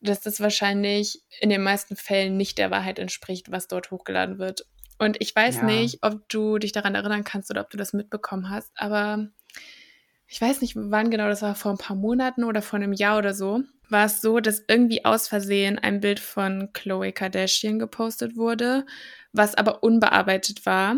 dass 0.00 0.20
das 0.20 0.40
wahrscheinlich 0.40 1.22
in 1.40 1.50
den 1.50 1.62
meisten 1.62 1.94
Fällen 1.94 2.36
nicht 2.36 2.58
der 2.58 2.70
Wahrheit 2.70 2.98
entspricht, 2.98 3.52
was 3.52 3.68
dort 3.68 3.90
hochgeladen 3.90 4.38
wird. 4.38 4.66
Und 4.98 5.16
ich 5.20 5.34
weiß 5.34 5.56
ja. 5.56 5.62
nicht, 5.64 5.98
ob 6.02 6.28
du 6.28 6.58
dich 6.58 6.72
daran 6.72 6.94
erinnern 6.94 7.24
kannst 7.24 7.50
oder 7.50 7.60
ob 7.60 7.70
du 7.70 7.76
das 7.76 7.92
mitbekommen 7.92 8.50
hast, 8.50 8.70
aber 8.74 9.28
ich 10.26 10.40
weiß 10.40 10.60
nicht, 10.60 10.74
wann 10.76 11.10
genau 11.10 11.28
das 11.28 11.42
war, 11.42 11.54
vor 11.54 11.72
ein 11.72 11.78
paar 11.78 11.96
Monaten 11.96 12.44
oder 12.44 12.62
vor 12.62 12.78
einem 12.78 12.92
Jahr 12.92 13.18
oder 13.18 13.34
so, 13.34 13.62
war 13.90 14.06
es 14.06 14.20
so, 14.20 14.40
dass 14.40 14.64
irgendwie 14.68 15.04
aus 15.04 15.28
Versehen 15.28 15.78
ein 15.78 16.00
Bild 16.00 16.20
von 16.20 16.72
Chloe 16.72 17.12
Kardashian 17.12 17.78
gepostet 17.78 18.36
wurde, 18.36 18.86
was 19.32 19.54
aber 19.54 19.82
unbearbeitet 19.82 20.66
war. 20.66 20.96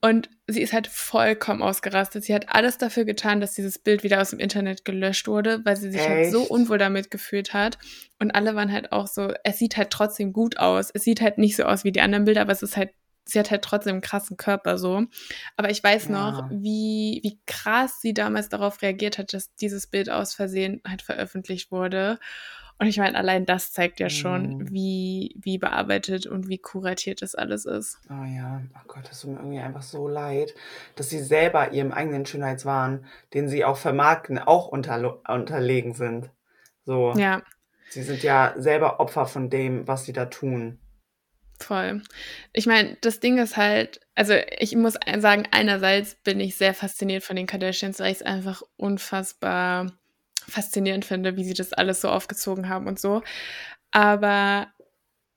Und 0.00 0.30
sie 0.46 0.62
ist 0.62 0.72
halt 0.72 0.86
vollkommen 0.86 1.60
ausgerastet. 1.60 2.22
Sie 2.22 2.32
hat 2.32 2.54
alles 2.54 2.78
dafür 2.78 3.04
getan, 3.04 3.40
dass 3.40 3.54
dieses 3.54 3.78
Bild 3.78 4.04
wieder 4.04 4.20
aus 4.20 4.30
dem 4.30 4.38
Internet 4.38 4.84
gelöscht 4.84 5.26
wurde, 5.26 5.64
weil 5.64 5.76
sie 5.76 5.90
sich 5.90 6.00
Echt? 6.00 6.08
halt 6.08 6.30
so 6.30 6.42
unwohl 6.42 6.78
damit 6.78 7.10
gefühlt 7.10 7.52
hat. 7.52 7.78
Und 8.20 8.30
alle 8.30 8.54
waren 8.54 8.72
halt 8.72 8.92
auch 8.92 9.08
so, 9.08 9.32
es 9.42 9.58
sieht 9.58 9.76
halt 9.76 9.90
trotzdem 9.90 10.32
gut 10.32 10.58
aus. 10.58 10.90
Es 10.94 11.02
sieht 11.02 11.20
halt 11.20 11.38
nicht 11.38 11.56
so 11.56 11.64
aus 11.64 11.82
wie 11.82 11.90
die 11.90 12.00
anderen 12.00 12.26
Bilder, 12.26 12.42
aber 12.42 12.52
es 12.52 12.62
ist 12.62 12.76
halt, 12.76 12.90
sie 13.28 13.38
hat 13.38 13.50
halt 13.50 13.62
trotzdem 13.62 13.94
einen 13.94 14.00
krassen 14.00 14.36
Körper 14.36 14.78
so. 14.78 15.04
Aber 15.56 15.70
ich 15.70 15.84
weiß 15.84 16.08
ja. 16.08 16.10
noch, 16.10 16.50
wie, 16.50 17.20
wie 17.22 17.38
krass 17.46 18.00
sie 18.00 18.14
damals 18.14 18.48
darauf 18.48 18.80
reagiert 18.82 19.18
hat, 19.18 19.32
dass 19.34 19.54
dieses 19.54 19.86
Bild 19.86 20.10
aus 20.10 20.34
Versehen 20.34 20.80
halt 20.86 21.02
veröffentlicht 21.02 21.70
wurde. 21.70 22.18
Und 22.80 22.86
ich 22.86 22.98
meine, 22.98 23.18
allein 23.18 23.44
das 23.44 23.72
zeigt 23.72 23.98
ja 23.98 24.08
schon, 24.08 24.58
mhm. 24.58 24.70
wie, 24.72 25.34
wie 25.36 25.58
bearbeitet 25.58 26.26
und 26.26 26.48
wie 26.48 26.58
kuratiert 26.58 27.22
das 27.22 27.34
alles 27.34 27.66
ist. 27.66 27.98
Oh 28.08 28.24
ja, 28.24 28.62
oh 28.74 28.86
Gott, 28.86 29.08
das 29.10 29.20
tut 29.20 29.32
mir 29.32 29.38
irgendwie 29.38 29.58
einfach 29.58 29.82
so 29.82 30.08
leid, 30.08 30.54
dass 30.94 31.10
sie 31.10 31.18
selber 31.18 31.72
ihrem 31.72 31.92
eigenen 31.92 32.24
Schönheitswahn, 32.24 33.04
den 33.34 33.48
sie 33.48 33.64
auch 33.64 33.76
vermarkten, 33.76 34.38
auch 34.38 34.68
unter, 34.68 35.20
unterlegen 35.28 35.92
sind. 35.92 36.30
So. 36.84 37.12
Ja. 37.16 37.42
Sie 37.90 38.02
sind 38.02 38.22
ja 38.22 38.54
selber 38.56 39.00
Opfer 39.00 39.26
von 39.26 39.50
dem, 39.50 39.88
was 39.88 40.04
sie 40.04 40.12
da 40.12 40.26
tun. 40.26 40.78
Voll. 41.60 42.02
Ich 42.52 42.66
meine, 42.66 42.96
das 43.00 43.20
Ding 43.20 43.38
ist 43.38 43.56
halt, 43.56 44.00
also 44.14 44.34
ich 44.58 44.76
muss 44.76 44.94
sagen, 45.18 45.44
einerseits 45.50 46.14
bin 46.14 46.38
ich 46.40 46.56
sehr 46.56 46.72
fasziniert 46.72 47.24
von 47.24 47.36
den 47.36 47.46
Kardashians, 47.46 47.98
weil 47.98 48.12
ich 48.12 48.18
es 48.18 48.22
einfach 48.22 48.62
unfassbar 48.76 49.92
faszinierend 50.48 51.04
finde, 51.04 51.36
wie 51.36 51.44
sie 51.44 51.54
das 51.54 51.72
alles 51.72 52.00
so 52.00 52.08
aufgezogen 52.08 52.68
haben 52.68 52.86
und 52.86 52.98
so. 53.00 53.22
Aber 53.90 54.68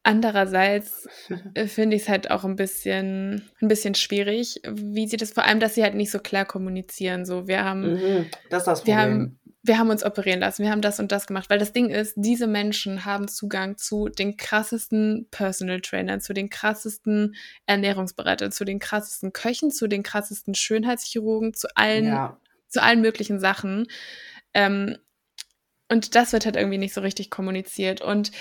andererseits 0.03 1.07
finde 1.67 1.95
ich 1.95 2.03
es 2.03 2.09
halt 2.09 2.31
auch 2.31 2.43
ein 2.43 2.55
bisschen, 2.55 3.49
ein 3.61 3.67
bisschen 3.67 3.95
schwierig, 3.95 4.61
wie 4.67 5.07
sie 5.07 5.17
das, 5.17 5.31
vor 5.31 5.43
allem, 5.43 5.59
dass 5.59 5.75
sie 5.75 5.83
halt 5.83 5.95
nicht 5.95 6.11
so 6.11 6.19
klar 6.19 6.45
kommunizieren. 6.45 7.25
So, 7.25 7.47
wir 7.47 7.63
haben, 7.63 7.93
mhm, 7.93 8.25
das 8.49 8.63
ist 8.63 8.67
das 8.67 8.79
Problem. 8.79 8.85
Wir 8.85 9.01
haben, 9.01 9.39
wir 9.63 9.77
haben 9.77 9.91
uns 9.91 10.03
operieren 10.03 10.39
lassen, 10.39 10.63
wir 10.63 10.71
haben 10.71 10.81
das 10.81 10.99
und 10.99 11.11
das 11.11 11.27
gemacht, 11.27 11.49
weil 11.49 11.59
das 11.59 11.71
Ding 11.71 11.89
ist, 11.89 12.13
diese 12.15 12.47
Menschen 12.47 13.05
haben 13.05 13.27
Zugang 13.27 13.77
zu 13.77 14.09
den 14.09 14.35
krassesten 14.35 15.27
Personal 15.29 15.81
Trainern, 15.81 16.19
zu 16.19 16.33
den 16.33 16.49
krassesten 16.49 17.35
Ernährungsberatern, 17.67 18.51
zu 18.51 18.65
den 18.65 18.79
krassesten 18.79 19.33
Köchen, 19.33 19.69
zu 19.69 19.87
den 19.87 20.01
krassesten 20.01 20.55
Schönheitschirurgen, 20.55 21.53
zu 21.53 21.67
allen, 21.75 22.05
ja. 22.05 22.39
zu 22.69 22.81
allen 22.81 23.01
möglichen 23.01 23.39
Sachen. 23.39 23.87
Ähm, 24.55 24.97
und 25.89 26.15
das 26.15 26.33
wird 26.33 26.45
halt 26.45 26.55
irgendwie 26.55 26.79
nicht 26.79 26.93
so 26.93 27.01
richtig 27.01 27.29
kommuniziert. 27.29 28.01
Und 28.01 28.31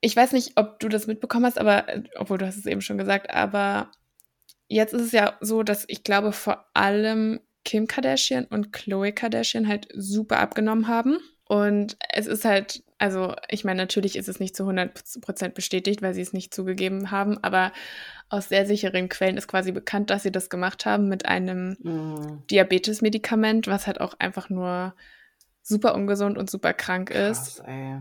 ich 0.00 0.16
weiß 0.16 0.32
nicht, 0.32 0.52
ob 0.56 0.78
du 0.80 0.88
das 0.88 1.06
mitbekommen 1.06 1.44
hast, 1.44 1.58
aber, 1.58 1.84
obwohl 2.16 2.38
du 2.38 2.46
hast 2.46 2.56
es 2.56 2.66
eben 2.66 2.80
schon 2.80 2.96
gesagt, 2.96 3.30
aber 3.30 3.90
jetzt 4.68 4.94
ist 4.94 5.02
es 5.02 5.12
ja 5.12 5.36
so, 5.40 5.62
dass 5.62 5.84
ich 5.88 6.02
glaube, 6.02 6.32
vor 6.32 6.64
allem 6.72 7.40
Kim 7.64 7.86
Kardashian 7.86 8.44
und 8.44 8.72
Chloe 8.72 9.12
Kardashian 9.12 9.68
halt 9.68 9.88
super 9.94 10.38
abgenommen 10.38 10.88
haben. 10.88 11.18
Und 11.46 11.96
es 12.12 12.26
ist 12.26 12.44
halt, 12.44 12.84
also 12.98 13.34
ich 13.48 13.64
meine, 13.64 13.82
natürlich 13.82 14.16
ist 14.16 14.28
es 14.28 14.38
nicht 14.38 14.54
zu 14.54 14.64
100% 14.64 15.48
bestätigt, 15.48 16.00
weil 16.00 16.14
sie 16.14 16.20
es 16.20 16.32
nicht 16.32 16.54
zugegeben 16.54 17.10
haben, 17.10 17.42
aber 17.42 17.72
aus 18.28 18.48
sehr 18.48 18.66
sicheren 18.66 19.08
Quellen 19.08 19.36
ist 19.36 19.48
quasi 19.48 19.72
bekannt, 19.72 20.10
dass 20.10 20.22
sie 20.22 20.30
das 20.30 20.48
gemacht 20.48 20.86
haben 20.86 21.08
mit 21.08 21.26
einem 21.26 21.76
mm. 21.82 22.46
Diabetes-Medikament, 22.50 23.66
was 23.66 23.88
halt 23.88 24.00
auch 24.00 24.14
einfach 24.20 24.48
nur 24.48 24.94
super 25.62 25.96
ungesund 25.96 26.38
und 26.38 26.48
super 26.48 26.72
krank 26.72 27.10
ist. 27.10 27.56
Krass, 27.56 27.62
ey. 27.66 27.98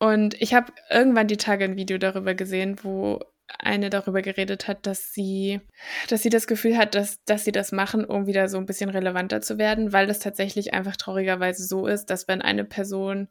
Und 0.00 0.40
ich 0.40 0.54
habe 0.54 0.72
irgendwann 0.90 1.28
die 1.28 1.36
Tage 1.36 1.64
ein 1.64 1.76
Video 1.76 1.98
darüber 1.98 2.34
gesehen, 2.34 2.76
wo 2.82 3.20
eine 3.58 3.90
darüber 3.90 4.22
geredet 4.22 4.68
hat, 4.68 4.86
dass 4.86 5.12
sie, 5.12 5.60
dass 6.08 6.22
sie 6.22 6.28
das 6.28 6.46
Gefühl 6.46 6.76
hat, 6.76 6.94
dass, 6.94 7.22
dass 7.24 7.44
sie 7.44 7.52
das 7.52 7.72
machen, 7.72 8.04
um 8.04 8.26
wieder 8.26 8.48
so 8.48 8.58
ein 8.58 8.66
bisschen 8.66 8.90
relevanter 8.90 9.40
zu 9.40 9.58
werden, 9.58 9.92
weil 9.92 10.08
es 10.10 10.18
tatsächlich 10.18 10.74
einfach 10.74 10.96
traurigerweise 10.96 11.64
so 11.64 11.86
ist, 11.86 12.06
dass 12.06 12.28
wenn 12.28 12.42
eine 12.42 12.64
Person 12.64 13.28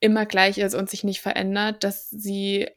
immer 0.00 0.26
gleich 0.26 0.58
ist 0.58 0.74
und 0.74 0.90
sich 0.90 1.04
nicht 1.04 1.20
verändert, 1.20 1.84
dass 1.84 2.10
sie 2.10 2.68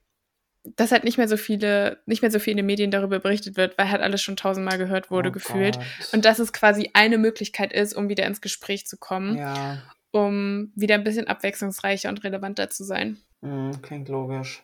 dass 0.75 0.91
halt 0.91 1.03
nicht 1.03 1.17
mehr 1.17 1.27
so 1.27 1.37
viele, 1.37 1.99
nicht 2.05 2.21
mehr 2.23 2.31
so 2.31 2.39
viel 2.39 2.51
in 2.51 2.57
den 2.57 2.65
Medien 2.65 2.89
darüber 2.89 3.19
berichtet 3.19 3.55
wird, 3.55 3.77
weil 3.77 3.91
halt 3.91 4.01
alles 4.01 4.23
schon 4.23 4.35
tausendmal 4.35 4.79
gehört 4.79 5.11
wurde, 5.11 5.29
oh 5.29 5.31
gefühlt. 5.31 5.75
Gott. 5.75 6.13
Und 6.13 6.25
dass 6.25 6.39
es 6.39 6.53
quasi 6.53 6.89
eine 6.93 7.19
Möglichkeit 7.19 7.71
ist, 7.71 7.93
um 7.93 8.09
wieder 8.09 8.25
ins 8.25 8.41
Gespräch 8.41 8.87
zu 8.87 8.97
kommen, 8.97 9.37
ja. 9.37 9.81
um 10.11 10.71
wieder 10.75 10.95
ein 10.95 11.03
bisschen 11.03 11.27
abwechslungsreicher 11.27 12.09
und 12.09 12.23
relevanter 12.23 12.69
zu 12.71 12.83
sein. 12.83 13.17
Mhm, 13.41 13.79
klingt 13.83 14.09
logisch. 14.09 14.63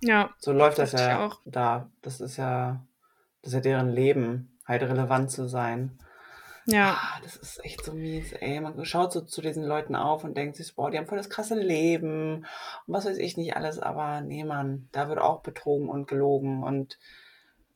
Ja. 0.00 0.30
So 0.38 0.52
läuft 0.52 0.78
das 0.78 0.92
ja 0.92 1.26
auch. 1.26 1.40
da. 1.44 1.90
Das 2.02 2.20
ist 2.20 2.36
ja, 2.36 2.84
das 3.42 3.52
ist 3.52 3.54
ja 3.54 3.60
deren 3.60 3.90
Leben, 3.90 4.58
halt 4.66 4.82
relevant 4.82 5.30
zu 5.30 5.48
sein. 5.48 5.98
Ja. 6.66 6.98
Ah, 7.00 7.20
das 7.22 7.36
ist 7.36 7.64
echt 7.64 7.82
so 7.82 7.94
mies, 7.94 8.32
ey. 8.32 8.60
Man 8.60 8.84
schaut 8.84 9.12
so 9.12 9.22
zu 9.22 9.40
diesen 9.40 9.64
Leuten 9.64 9.96
auf 9.96 10.22
und 10.22 10.36
denkt 10.36 10.56
sich, 10.56 10.74
boah, 10.74 10.90
die 10.90 10.98
haben 10.98 11.06
voll 11.06 11.16
das 11.16 11.30
krasse 11.30 11.54
Leben 11.54 12.44
und 12.86 12.94
was 12.94 13.06
weiß 13.06 13.16
ich 13.16 13.38
nicht 13.38 13.56
alles, 13.56 13.78
aber 13.78 14.20
nee, 14.20 14.44
Mann, 14.44 14.88
da 14.92 15.08
wird 15.08 15.18
auch 15.18 15.40
betrogen 15.40 15.88
und 15.88 16.06
gelogen 16.06 16.62
und 16.62 16.98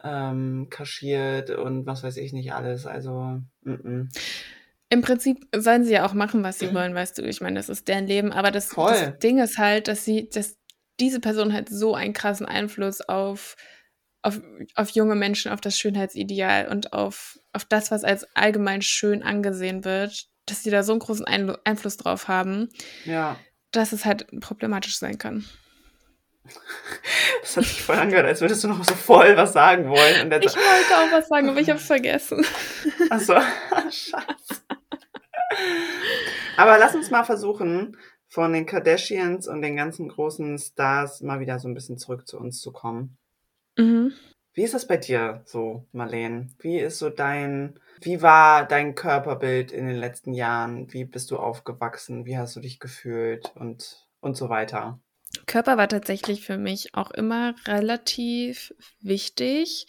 ähm, 0.04 0.66
kaschiert 0.68 1.48
und 1.50 1.86
was 1.86 2.02
weiß 2.02 2.18
ich 2.18 2.34
nicht 2.34 2.52
alles. 2.52 2.86
Also, 2.86 3.40
mm 3.62 3.72
-mm. 3.72 4.08
Im 4.90 5.00
Prinzip 5.00 5.48
sollen 5.56 5.84
sie 5.84 5.94
ja 5.94 6.04
auch 6.04 6.12
machen, 6.12 6.42
was 6.42 6.58
sie 6.58 6.66
mhm. 6.66 6.74
wollen, 6.74 6.94
weißt 6.94 7.16
du. 7.16 7.22
Ich 7.22 7.40
meine, 7.40 7.58
das 7.58 7.70
ist 7.70 7.88
deren 7.88 8.06
Leben, 8.06 8.30
aber 8.30 8.50
das, 8.50 8.68
das 8.68 9.18
Ding 9.20 9.38
ist 9.38 9.56
halt, 9.56 9.88
dass 9.88 10.04
sie, 10.04 10.28
dass 10.28 10.58
diese 11.02 11.20
Person 11.20 11.52
halt 11.52 11.68
so 11.68 11.94
einen 11.94 12.14
krassen 12.14 12.46
Einfluss 12.46 13.00
auf 13.00 13.56
auf, 14.22 14.40
auf 14.76 14.90
junge 14.90 15.16
Menschen, 15.16 15.50
auf 15.50 15.60
das 15.60 15.76
Schönheitsideal 15.76 16.68
und 16.68 16.92
auf, 16.92 17.38
auf 17.52 17.64
das, 17.64 17.90
was 17.90 18.04
als 18.04 18.24
allgemein 18.36 18.80
schön 18.80 19.22
angesehen 19.22 19.84
wird, 19.84 20.28
dass 20.46 20.62
sie 20.62 20.70
da 20.70 20.82
so 20.82 20.92
einen 20.92 21.00
großen 21.00 21.26
Ein 21.26 21.56
Einfluss 21.64 21.96
drauf 21.96 22.28
haben, 22.28 22.68
ja. 23.04 23.36
dass 23.72 23.92
es 23.92 24.04
halt 24.04 24.26
problematisch 24.40 24.98
sein 24.98 25.18
kann. 25.18 25.44
Das 27.42 27.56
hat 27.56 27.64
sich 27.64 27.82
voll 27.82 27.96
angehört, 27.96 28.26
als 28.26 28.40
würdest 28.40 28.62
du 28.64 28.68
noch 28.68 28.84
so 28.84 28.94
voll 28.94 29.36
was 29.36 29.52
sagen 29.52 29.88
wollen. 29.88 30.32
ich 30.32 30.54
wollte 30.54 30.96
auch 30.96 31.12
was 31.12 31.28
sagen, 31.28 31.48
aber 31.48 31.60
ich 31.60 31.68
habe 31.68 31.78
es 31.78 31.86
vergessen. 31.86 32.44
Achso, 33.10 33.34
scheiße. 33.90 34.62
Aber 36.56 36.78
lass 36.78 36.94
uns 36.94 37.10
mal 37.10 37.24
versuchen, 37.24 37.96
von 38.32 38.54
den 38.54 38.64
Kardashians 38.64 39.46
und 39.46 39.60
den 39.60 39.76
ganzen 39.76 40.08
großen 40.08 40.58
Stars 40.58 41.20
mal 41.20 41.40
wieder 41.40 41.58
so 41.58 41.68
ein 41.68 41.74
bisschen 41.74 41.98
zurück 41.98 42.26
zu 42.26 42.38
uns 42.38 42.62
zu 42.62 42.72
kommen. 42.72 43.18
Mhm. 43.76 44.14
Wie 44.54 44.62
ist 44.62 44.72
das 44.72 44.86
bei 44.86 44.96
dir 44.96 45.42
so, 45.44 45.84
Marlene? 45.92 46.48
Wie 46.58 46.78
ist 46.78 46.98
so 46.98 47.10
dein, 47.10 47.78
wie 48.00 48.22
war 48.22 48.66
dein 48.66 48.94
Körperbild 48.94 49.70
in 49.70 49.86
den 49.86 49.96
letzten 49.96 50.32
Jahren? 50.32 50.90
Wie 50.94 51.04
bist 51.04 51.30
du 51.30 51.36
aufgewachsen? 51.36 52.24
Wie 52.24 52.38
hast 52.38 52.56
du 52.56 52.60
dich 52.60 52.80
gefühlt 52.80 53.52
und, 53.54 54.08
und 54.20 54.34
so 54.34 54.48
weiter? 54.48 54.98
Körper 55.44 55.76
war 55.76 55.88
tatsächlich 55.88 56.42
für 56.42 56.56
mich 56.56 56.94
auch 56.94 57.10
immer 57.10 57.54
relativ 57.66 58.74
wichtig 59.02 59.88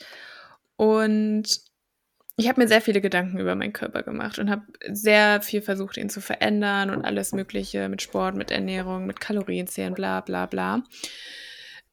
und 0.75 1.61
ich 2.35 2.47
habe 2.47 2.61
mir 2.61 2.67
sehr 2.67 2.81
viele 2.81 3.01
Gedanken 3.01 3.37
über 3.39 3.55
meinen 3.55 3.73
Körper 3.73 4.01
gemacht 4.01 4.39
und 4.39 4.49
habe 4.49 4.63
sehr 4.89 5.41
viel 5.41 5.61
versucht, 5.61 5.97
ihn 5.97 6.09
zu 6.09 6.19
verändern 6.19 6.89
und 6.89 7.05
alles 7.05 7.31
Mögliche 7.31 7.89
mit 7.89 8.01
Sport, 8.01 8.35
mit 8.35 8.49
Ernährung, 8.49 9.05
mit 9.05 9.19
Kalorienzählen, 9.19 9.93
bla 9.93 10.21
bla 10.21 10.47
bla. 10.47 10.83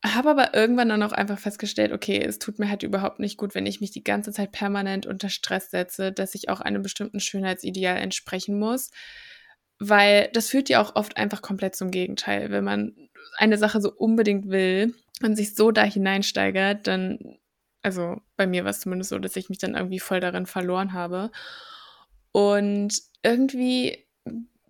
Habe 0.03 0.31
aber 0.31 0.55
irgendwann 0.55 0.89
dann 0.89 1.03
auch 1.03 1.13
einfach 1.13 1.39
festgestellt, 1.39 1.93
okay, 1.93 2.25
es 2.25 2.39
tut 2.39 2.59
mir 2.59 2.71
halt 2.71 2.83
überhaupt 2.83 3.19
nicht 3.19 3.37
gut, 3.37 3.55
wenn 3.55 3.67
ich 3.67 3.83
mich 3.83 3.91
die 3.91 4.03
ganze 4.03 4.33
Zeit 4.33 4.51
permanent 4.51 5.05
unter 5.05 5.29
Stress 5.29 5.71
setze, 5.71 6.11
dass 6.11 6.35
ich 6.35 6.49
auch 6.49 6.63
einem 6.63 6.81
bestimmten 6.81 7.21
Schönheitsideal 7.21 7.99
entsprechen 7.99 8.59
muss. 8.59 8.91
Weil 9.79 10.31
das 10.33 10.49
führt 10.49 10.71
ja 10.71 10.81
auch 10.81 10.97
oft 10.97 11.19
einfach 11.19 11.43
komplett 11.43 11.77
zum 11.77 11.91
Gegenteil. 11.91 12.51
Wenn 12.51 12.65
man 12.65 12.95
eine 13.37 13.59
Sache 13.59 13.83
so 13.83 13.93
unbedingt 13.93 14.49
will 14.49 14.95
und 15.23 15.37
sich 15.37 15.55
so 15.55 15.71
da 15.71 15.83
hineinsteigert, 15.85 16.87
dann, 16.87 17.19
also 17.83 18.21
bei 18.37 18.47
mir 18.47 18.65
war 18.65 18.71
es 18.71 18.81
zumindest 18.81 19.11
so, 19.11 19.19
dass 19.19 19.37
ich 19.37 19.49
mich 19.49 19.59
dann 19.59 19.75
irgendwie 19.75 20.01
voll 20.01 20.21
darin 20.21 20.47
verloren 20.47 20.93
habe. 20.93 21.31
Und 22.33 23.03
irgendwie 23.23 24.07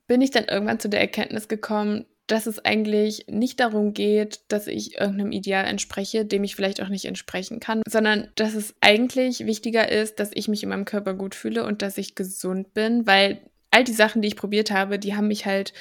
bin 0.06 0.20
ich 0.22 0.30
dann 0.30 0.44
irgendwann 0.44 0.80
zu 0.80 0.88
der 0.88 1.00
Erkenntnis 1.00 1.48
gekommen, 1.48 2.06
dass 2.30 2.46
es 2.46 2.64
eigentlich 2.64 3.26
nicht 3.28 3.58
darum 3.58 3.92
geht, 3.92 4.40
dass 4.48 4.68
ich 4.68 4.98
irgendeinem 4.98 5.32
Ideal 5.32 5.64
entspreche, 5.64 6.24
dem 6.24 6.44
ich 6.44 6.54
vielleicht 6.54 6.80
auch 6.80 6.88
nicht 6.88 7.04
entsprechen 7.04 7.58
kann, 7.58 7.82
sondern 7.88 8.28
dass 8.36 8.54
es 8.54 8.74
eigentlich 8.80 9.46
wichtiger 9.46 9.90
ist, 9.90 10.20
dass 10.20 10.30
ich 10.34 10.46
mich 10.46 10.62
in 10.62 10.68
meinem 10.68 10.84
Körper 10.84 11.14
gut 11.14 11.34
fühle 11.34 11.64
und 11.64 11.82
dass 11.82 11.98
ich 11.98 12.14
gesund 12.14 12.72
bin, 12.72 13.06
weil 13.06 13.40
all 13.72 13.84
die 13.84 13.92
Sachen, 13.92 14.22
die 14.22 14.28
ich 14.28 14.36
probiert 14.36 14.70
habe, 14.70 14.98
die 14.98 15.16
haben 15.16 15.28
mich 15.28 15.46
halt 15.46 15.72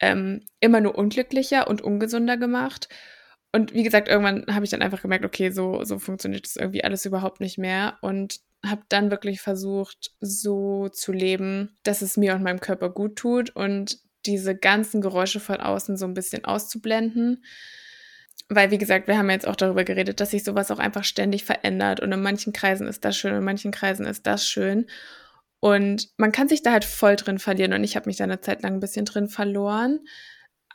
ähm, 0.00 0.42
immer 0.60 0.80
nur 0.80 0.96
unglücklicher 0.96 1.68
und 1.68 1.80
ungesunder 1.80 2.36
gemacht. 2.36 2.88
Und 3.52 3.72
wie 3.72 3.82
gesagt, 3.82 4.08
irgendwann 4.08 4.44
habe 4.54 4.64
ich 4.64 4.70
dann 4.70 4.82
einfach 4.82 5.02
gemerkt, 5.02 5.24
okay, 5.24 5.50
so, 5.50 5.82
so 5.84 5.98
funktioniert 5.98 6.44
das 6.44 6.56
irgendwie 6.56 6.84
alles 6.84 7.06
überhaupt 7.06 7.40
nicht 7.40 7.58
mehr. 7.58 7.98
Und 8.02 8.40
habe 8.64 8.82
dann 8.88 9.10
wirklich 9.10 9.40
versucht, 9.40 10.12
so 10.20 10.88
zu 10.88 11.12
leben, 11.12 11.78
dass 11.82 12.02
es 12.02 12.16
mir 12.16 12.34
und 12.34 12.42
meinem 12.42 12.60
Körper 12.60 12.90
gut 12.90 13.16
tut 13.16 13.50
und 13.50 13.98
diese 14.26 14.56
ganzen 14.56 15.00
Geräusche 15.00 15.40
von 15.40 15.60
außen 15.60 15.96
so 15.96 16.06
ein 16.06 16.14
bisschen 16.14 16.44
auszublenden. 16.44 17.44
Weil, 18.48 18.70
wie 18.70 18.78
gesagt, 18.78 19.08
wir 19.08 19.18
haben 19.18 19.30
jetzt 19.30 19.46
auch 19.46 19.56
darüber 19.56 19.84
geredet, 19.84 20.20
dass 20.20 20.30
sich 20.30 20.42
sowas 20.42 20.70
auch 20.70 20.78
einfach 20.78 21.04
ständig 21.04 21.44
verändert. 21.44 22.00
Und 22.00 22.12
in 22.12 22.20
manchen 22.20 22.52
Kreisen 22.52 22.86
ist 22.86 23.04
das 23.04 23.16
schön, 23.16 23.34
in 23.34 23.44
manchen 23.44 23.70
Kreisen 23.72 24.06
ist 24.06 24.26
das 24.26 24.48
schön. 24.48 24.86
Und 25.60 26.08
man 26.16 26.32
kann 26.32 26.48
sich 26.48 26.62
da 26.62 26.72
halt 26.72 26.84
voll 26.84 27.16
drin 27.16 27.38
verlieren. 27.38 27.72
Und 27.72 27.84
ich 27.84 27.96
habe 27.96 28.08
mich 28.08 28.16
da 28.16 28.24
eine 28.24 28.40
Zeit 28.40 28.62
lang 28.62 28.74
ein 28.74 28.80
bisschen 28.80 29.04
drin 29.04 29.28
verloren. 29.28 30.00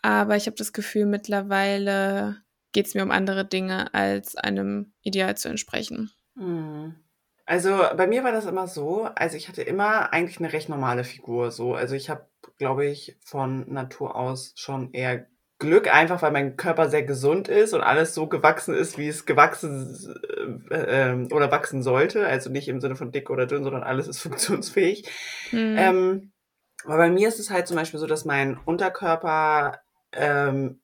Aber 0.02 0.36
ich 0.36 0.46
habe 0.46 0.58
das 0.58 0.74
Gefühl, 0.74 1.06
mittlerweile 1.06 2.44
geht 2.74 2.88
es 2.88 2.96
mir 2.96 3.04
um 3.04 3.12
andere 3.12 3.46
Dinge, 3.46 3.94
als 3.94 4.36
einem 4.36 4.94
Ideal 5.02 5.38
zu 5.38 5.48
entsprechen. 5.48 6.12
Hm. 6.36 6.96
Also 7.46 7.84
bei 7.98 8.08
mir 8.08 8.24
war 8.24 8.32
das 8.32 8.46
immer 8.46 8.68
so, 8.68 9.04
also 9.16 9.36
ich 9.36 9.50
hatte 9.50 9.64
immer 9.64 10.14
eigentlich 10.14 10.40
eine 10.40 10.54
recht 10.54 10.70
normale 10.70 11.04
Figur 11.04 11.52
so. 11.52 11.76
Also 11.76 11.94
ich 11.96 12.10
habe, 12.10 12.28
glaube 12.58 12.86
ich, 12.86 13.18
von 13.26 13.72
Natur 13.72 14.16
aus 14.16 14.54
schon 14.56 14.94
eher 14.94 15.28
Glück, 15.60 15.94
einfach 15.94 16.22
weil 16.22 16.32
mein 16.32 16.58
Körper 16.58 16.90
sehr 16.90 17.04
gesund 17.04 17.48
ist 17.48 17.74
und 17.74 17.82
alles 17.82 18.14
so 18.14 18.28
gewachsen 18.28 18.74
ist, 18.74 18.98
wie 18.98 19.08
es 19.08 19.26
gewachsen 19.26 19.98
äh, 20.72 21.12
äh, 21.12 21.34
oder 21.34 21.52
wachsen 21.52 21.84
sollte. 21.84 22.26
Also 22.26 22.50
nicht 22.50 22.68
im 22.70 22.80
Sinne 22.80 22.96
von 22.96 23.12
dick 23.12 23.30
oder 23.30 23.46
dünn, 23.46 23.64
sondern 23.64 23.84
alles 23.84 24.08
ist 24.08 24.20
funktionsfähig. 24.22 25.10
Mhm. 25.52 25.76
Ähm, 25.78 26.32
aber 26.86 26.98
bei 26.98 27.10
mir 27.10 27.28
ist 27.28 27.40
es 27.40 27.50
halt 27.50 27.68
zum 27.68 27.78
Beispiel 27.78 28.00
so, 28.00 28.08
dass 28.08 28.26
mein 28.26 28.58
Unterkörper 28.58 29.80
ähm, 30.12 30.82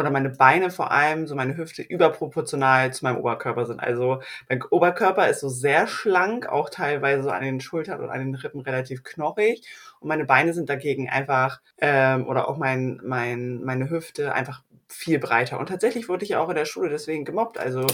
oder 0.00 0.10
meine 0.10 0.30
Beine 0.30 0.70
vor 0.70 0.90
allem, 0.90 1.26
so 1.26 1.34
meine 1.34 1.56
Hüfte 1.56 1.82
überproportional 1.82 2.92
zu 2.92 3.04
meinem 3.04 3.18
Oberkörper 3.18 3.66
sind. 3.66 3.80
Also 3.80 4.20
mein 4.48 4.62
Oberkörper 4.62 5.28
ist 5.28 5.40
so 5.40 5.48
sehr 5.48 5.86
schlank, 5.86 6.46
auch 6.46 6.70
teilweise 6.70 7.32
an 7.32 7.42
den 7.42 7.60
Schultern 7.60 8.00
und 8.00 8.10
an 8.10 8.20
den 8.20 8.34
Rippen 8.34 8.60
relativ 8.60 9.04
knochig. 9.04 9.62
Und 10.00 10.08
meine 10.08 10.24
Beine 10.24 10.52
sind 10.54 10.68
dagegen 10.68 11.08
einfach, 11.08 11.60
ähm, 11.78 12.26
oder 12.26 12.48
auch 12.48 12.56
mein, 12.56 13.00
mein, 13.04 13.62
meine 13.62 13.90
Hüfte 13.90 14.34
einfach 14.34 14.62
viel 14.92 15.18
breiter. 15.18 15.58
Und 15.60 15.68
tatsächlich 15.68 16.08
wurde 16.08 16.24
ich 16.24 16.30
ja 16.30 16.40
auch 16.40 16.48
in 16.48 16.56
der 16.56 16.64
Schule 16.64 16.88
deswegen 16.88 17.24
gemobbt. 17.24 17.58
Also, 17.58 17.86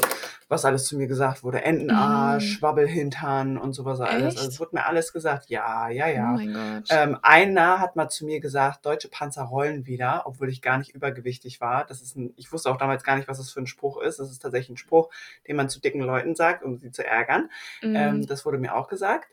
was 0.49 0.65
alles 0.65 0.85
zu 0.85 0.97
mir 0.97 1.07
gesagt 1.07 1.43
wurde. 1.43 1.63
Entenarsch, 1.63 2.45
mm. 2.45 2.49
Schwabbelhintern 2.49 3.59
und 3.59 3.75
sowas 3.75 4.01
alles. 4.01 4.35
Echt? 4.35 4.39
Also, 4.39 4.49
es 4.49 4.61
wurde 4.61 4.77
mir 4.77 4.87
alles 4.87 5.13
gesagt. 5.13 5.51
Ja, 5.51 5.89
ja, 5.89 6.09
ja. 6.09 6.33
Oh 6.33 6.37
mein 6.37 6.53
Gott. 6.53 6.89
Ähm, 6.91 7.19
einer 7.23 7.81
hat 7.81 7.97
mal 7.97 8.09
zu 8.09 8.25
mir 8.25 8.41
gesagt, 8.41 8.87
deutsche 8.87 9.09
Panzer 9.09 9.45
rollen 9.45 9.87
wieder, 9.87 10.23
obwohl 10.25 10.49
ich 10.49 10.63
gar 10.63 10.79
nicht 10.79 10.95
übergewichtig 10.95 11.61
war. 11.61 11.85
Das 11.85 12.01
ist 12.01 12.17
ein, 12.17 12.33
ich 12.37 12.53
wusste 12.53 12.71
auch 12.71 12.79
damals 12.79 13.05
gar 13.05 13.17
nicht, 13.17 13.29
was 13.29 13.39
das 13.39 13.51
für 13.51 13.61
ein 13.61 13.67
Spruch 13.67 14.01
ist. 14.01 14.19
Das 14.19 14.31
ist 14.31 14.41
tatsächlich 14.41 14.71
ein 14.71 14.79
Spruch, 14.79 15.11
den 15.47 15.57
man 15.57 15.69
zu 15.69 15.81
dicken 15.81 16.01
Leuten 16.01 16.35
sagt, 16.35 16.63
um 16.63 16.79
sie 16.79 16.91
zu 16.91 17.07
ärgern. 17.07 17.51
Mm. 17.83 17.97
Ähm, 17.97 18.27
das 18.27 18.47
wurde 18.47 18.59
mir 18.59 18.75
auch 18.75 18.89
gesagt. 18.89 19.29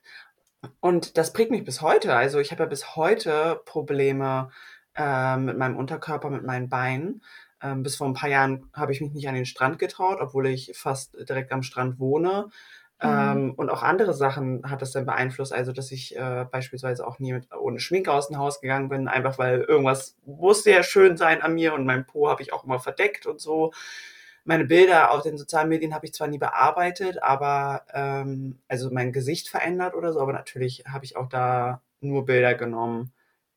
Und 0.80 1.18
das 1.18 1.34
prägt 1.34 1.52
mich 1.52 1.64
bis 1.64 1.82
heute. 1.82 2.16
Also, 2.16 2.40
ich 2.40 2.52
habe 2.52 2.64
ja 2.64 2.70
bis 2.70 2.96
heute 2.96 3.62
Probleme, 3.66 4.50
äh, 4.96 5.38
mit 5.38 5.58
meinem 5.58 5.78
Unterkörper, 5.78 6.30
mit 6.30 6.44
meinen 6.44 6.70
Beinen. 6.70 7.22
Ähm, 7.64 7.82
bis 7.82 7.96
vor 7.96 8.08
ein 8.08 8.14
paar 8.14 8.30
Jahren 8.30 8.70
habe 8.74 8.92
ich 8.92 9.02
mich 9.02 9.14
nicht 9.14 9.28
an 9.28 9.36
den 9.36 9.46
Strand 9.46 9.80
getraut, 9.80 10.20
obwohl 10.20 10.48
ich 10.48 10.74
fast 10.76 11.16
direkt 11.28 11.52
am 11.54 11.64
Strand 11.64 11.98
wohne. 11.98 12.50
Mhm. 13.02 13.10
Ähm, 13.10 13.54
und 13.56 13.70
auch 13.70 13.84
andere 13.84 14.14
Sachen 14.14 14.70
hat 14.70 14.82
das 14.82 14.92
dann 14.92 15.06
beeinflusst. 15.06 15.54
Also, 15.54 15.72
dass 15.72 15.92
ich 15.92 16.16
äh, 16.16 16.46
beispielsweise 16.52 17.08
auch 17.08 17.20
nie 17.20 17.34
mit, 17.34 17.48
ohne 17.54 17.80
Schminke 17.80 18.12
aus 18.12 18.28
dem 18.28 18.38
Haus 18.38 18.62
gegangen 18.62 18.90
bin, 18.90 19.08
einfach 19.08 19.38
weil 19.38 19.62
irgendwas 19.62 20.18
musste 20.26 20.72
ja 20.72 20.84
schön 20.84 21.18
sein 21.18 21.42
an 21.42 21.54
mir 21.56 21.74
und 21.74 21.86
mein 21.86 22.06
Po 22.06 22.30
habe 22.30 22.42
ich 22.42 22.54
auch 22.54 22.66
immer 22.66 22.80
verdeckt 22.80 23.26
und 23.26 23.40
so. 23.42 23.72
Meine 24.46 24.66
Bilder 24.66 25.12
auf 25.12 25.22
den 25.24 25.38
sozialen 25.38 25.70
Medien 25.70 25.94
habe 25.94 26.06
ich 26.06 26.14
zwar 26.14 26.28
nie 26.28 26.38
bearbeitet, 26.38 27.24
aber 27.24 27.84
ähm, 27.94 28.60
also 28.68 28.90
mein 28.92 29.14
Gesicht 29.14 29.48
verändert 29.48 29.96
oder 29.96 30.12
so, 30.12 30.20
aber 30.20 30.34
natürlich 30.34 30.84
habe 30.86 31.06
ich 31.06 31.16
auch 31.16 31.30
da 31.30 31.82
nur 32.02 32.26
Bilder 32.26 32.54
genommen, 32.54 33.14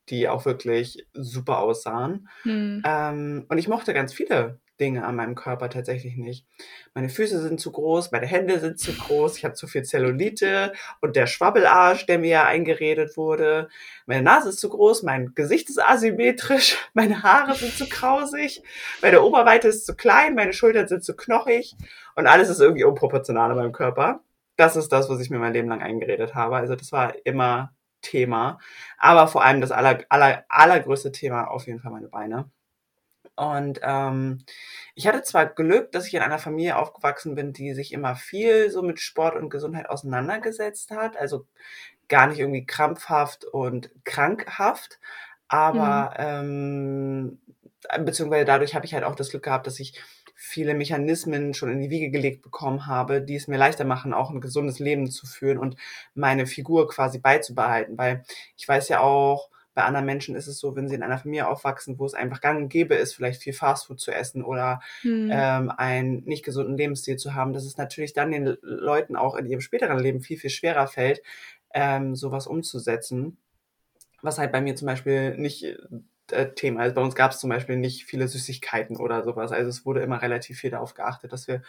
die 0.09 0.29
auch 0.29 0.45
wirklich 0.45 1.07
super 1.12 1.59
aussahen. 1.59 2.29
Hm. 2.42 2.83
Ähm, 2.85 3.47
und 3.49 3.59
ich 3.59 3.69
mochte 3.69 3.95
ganz 3.95 4.12
viele 4.12 4.61
Dinge 4.81 5.05
an 5.05 5.16
meinem 5.16 5.35
Körper 5.35 5.71
tatsächlich 5.71 6.16
nicht. 6.16 6.47
Meine 6.95 7.09
Füße 7.09 7.40
sind 7.40 7.61
zu 7.61 7.73
groß, 7.73 8.12
meine 8.12 8.27
Hände 8.27 8.59
sind 8.61 8.79
zu 8.79 8.92
groß, 8.92 9.38
ich 9.38 9.45
habe 9.45 9.55
zu 9.55 9.66
viel 9.66 9.83
Zellulite 9.85 10.73
und 11.01 11.16
der 11.16 11.27
Schwabbelarsch, 11.27 12.07
der 12.07 12.19
mir 12.19 12.29
ja 12.29 12.45
eingeredet 12.45 13.16
wurde. 13.16 13.69
Meine 14.07 14.23
Nase 14.23 14.51
ist 14.51 14.61
zu 14.61 14.69
groß, 14.69 15.03
mein 15.03 15.35
Gesicht 15.35 15.71
ist 15.71 15.83
asymmetrisch, 15.83 16.77
meine 16.95 17.23
Haare 17.23 17.55
sind 17.55 17.73
zu 17.73 17.88
krausig, 17.88 18.62
meine 19.03 19.23
Oberweite 19.23 19.69
ist 19.69 19.87
zu 19.87 19.95
klein, 19.95 20.35
meine 20.35 20.53
Schultern 20.53 20.88
sind 20.88 21.05
zu 21.05 21.16
knochig 21.16 21.75
und 22.14 22.27
alles 22.27 22.49
ist 22.49 22.61
irgendwie 22.61 22.85
unproportional 22.85 23.51
in 23.51 23.57
meinem 23.57 23.73
Körper. 23.73 24.21
Das 24.57 24.77
ist 24.77 24.90
das, 24.90 25.11
was 25.11 25.21
ich 25.21 25.31
mir 25.31 25.38
mein 25.38 25.53
Leben 25.53 25.69
lang 25.69 25.83
eingeredet 25.83 26.35
habe. 26.35 26.57
Also 26.57 26.77
das 26.77 26.90
war 26.90 27.14
immer 27.25 27.76
Thema. 28.07 28.59
Aber 28.99 29.29
vor 29.29 29.45
allem 29.45 29.61
das 29.61 29.71
aller, 29.73 30.05
aller, 30.09 30.45
allergrößte 30.49 31.12
Thema 31.12 31.49
auf 31.49 31.66
jeden 31.66 31.81
Fall 31.81 31.92
meine 31.92 32.09
Beine. 32.09 32.51
Und 33.37 33.81
ähm, 33.83 34.38
ich 34.95 35.07
hatte 35.07 35.23
zwar 35.23 35.47
Glück, 35.47 35.92
dass 35.92 36.07
ich 36.07 36.14
in 36.14 36.23
einer 36.23 36.38
Familie 36.38 36.77
aufgewachsen 36.77 37.35
bin, 37.35 37.53
die 37.53 37.75
sich 37.75 37.92
immer 37.92 38.16
viel 38.16 38.71
so 38.71 38.83
mit 38.83 38.99
Sport 38.99 39.37
und 39.37 39.51
Gesundheit 39.51 39.90
auseinandergesetzt 39.90 40.90
hat. 40.90 41.16
Also 41.19 41.47
gar 42.09 42.29
nicht 42.29 42.38
irgendwie 42.38 42.64
krampfhaft 42.64 43.45
und 43.45 43.90
krankhaft. 44.05 44.99
Aber 45.49 46.14
mhm. 46.19 47.38
ähm, 47.90 48.05
beziehungsweise 48.05 48.47
dadurch 48.47 48.75
habe 48.75 48.87
ich 48.87 48.95
halt 48.95 49.05
auch 49.05 49.14
das 49.14 49.31
Glück 49.31 49.42
gehabt, 49.42 49.66
dass 49.66 49.81
ich 49.81 50.01
viele 50.46 50.74
Mechanismen 50.74 51.54
schon 51.54 51.70
in 51.70 51.80
die 51.80 51.90
Wiege 51.90 52.11
gelegt 52.11 52.42
bekommen 52.42 52.87
habe, 52.87 53.20
die 53.20 53.35
es 53.35 53.48
mir 53.48 53.59
leichter 53.59 53.85
machen, 53.85 54.14
auch 54.14 54.30
ein 54.30 54.40
gesundes 54.40 54.78
Leben 54.78 55.11
zu 55.11 55.26
führen 55.26 55.59
und 55.59 55.76
meine 56.14 56.46
Figur 56.46 56.88
quasi 56.88 57.18
beizubehalten. 57.18 57.98
Weil 57.98 58.24
ich 58.56 58.66
weiß 58.66 58.88
ja 58.88 59.00
auch, 59.00 59.50
bei 59.74 59.82
anderen 59.82 60.06
Menschen 60.06 60.37
ist 60.37 60.46
es 60.46 60.59
so, 60.59 60.76
wenn 60.76 60.88
sie 60.88 60.94
in 60.94 61.02
einer 61.02 61.18
Familie 61.18 61.48
aufwachsen, 61.48 61.98
wo 61.98 62.06
es 62.06 62.14
einfach 62.14 62.40
gang 62.40 62.62
und 62.62 62.68
gäbe 62.68 62.94
ist, 62.94 63.14
vielleicht 63.14 63.42
viel 63.42 63.52
Fastfood 63.52 64.00
zu 64.00 64.12
essen 64.12 64.42
oder 64.42 64.80
hm. 65.02 65.28
ähm, 65.30 65.70
einen 65.76 66.24
nicht 66.24 66.44
gesunden 66.44 66.76
Lebensstil 66.76 67.16
zu 67.16 67.35
haben, 67.35 67.52
dass 67.52 67.64
es 67.64 67.76
natürlich 67.76 68.14
dann 68.14 68.30
den 68.30 68.56
Leuten 68.62 69.16
auch 69.16 69.35
in 69.35 69.46
ihrem 69.46 69.61
späteren 69.61 69.98
Leben 69.98 70.20
viel, 70.20 70.38
viel 70.38 70.48
schwerer 70.50 70.87
fällt, 70.87 71.22
ähm, 71.74 72.14
sowas 72.14 72.46
umzusetzen. 72.46 73.37
Was 74.22 74.38
halt 74.38 74.52
bei 74.52 74.61
mir 74.61 74.76
zum 74.76 74.87
Beispiel 74.87 75.37
nicht 75.37 75.76
äh, 76.31 76.53
Thema 76.53 76.85
ist. 76.85 76.95
Bei 76.95 77.03
uns 77.03 77.15
gab 77.15 77.33
es 77.33 77.41
zum 77.41 77.51
Beispiel 77.51 77.77
nicht 77.77 78.05
viele 78.05 78.29
Süßigkeiten 78.29 78.97
oder 78.97 79.23
sowas. 79.25 79.53
Also 79.53 79.71
es 79.71 79.85
wurde 79.87 80.01
immer 80.01 80.23
relativ 80.23 80.59
viel 80.59 80.71
darauf 80.71 80.95
geachtet, 80.95 81.33
dass 81.33 81.49
wir 81.49 81.62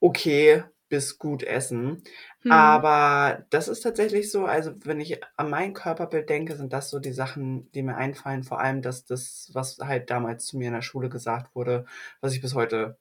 okay 0.00 0.64
bis 0.90 1.18
gut 1.18 1.42
essen. 1.42 2.02
Hm. 2.42 2.52
Aber 2.52 3.46
das 3.50 3.68
ist 3.68 3.80
tatsächlich 3.80 4.30
so, 4.30 4.44
also 4.44 4.72
wenn 4.84 5.00
ich 5.00 5.20
an 5.36 5.48
mein 5.48 5.72
Körperbild 5.72 6.28
denke, 6.28 6.56
sind 6.56 6.72
das 6.72 6.90
so 6.90 6.98
die 6.98 7.12
Sachen, 7.12 7.70
die 7.72 7.82
mir 7.82 7.96
einfallen. 7.96 8.42
Vor 8.42 8.60
allem, 8.60 8.82
dass 8.82 9.06
das, 9.06 9.50
was 9.54 9.78
halt 9.78 10.10
damals 10.10 10.44
zu 10.46 10.58
mir 10.58 10.66
in 10.68 10.74
der 10.74 10.82
Schule 10.82 11.08
gesagt 11.08 11.54
wurde, 11.54 11.86
was 12.20 12.34
ich 12.34 12.42
bis 12.42 12.54
heute, 12.54 12.98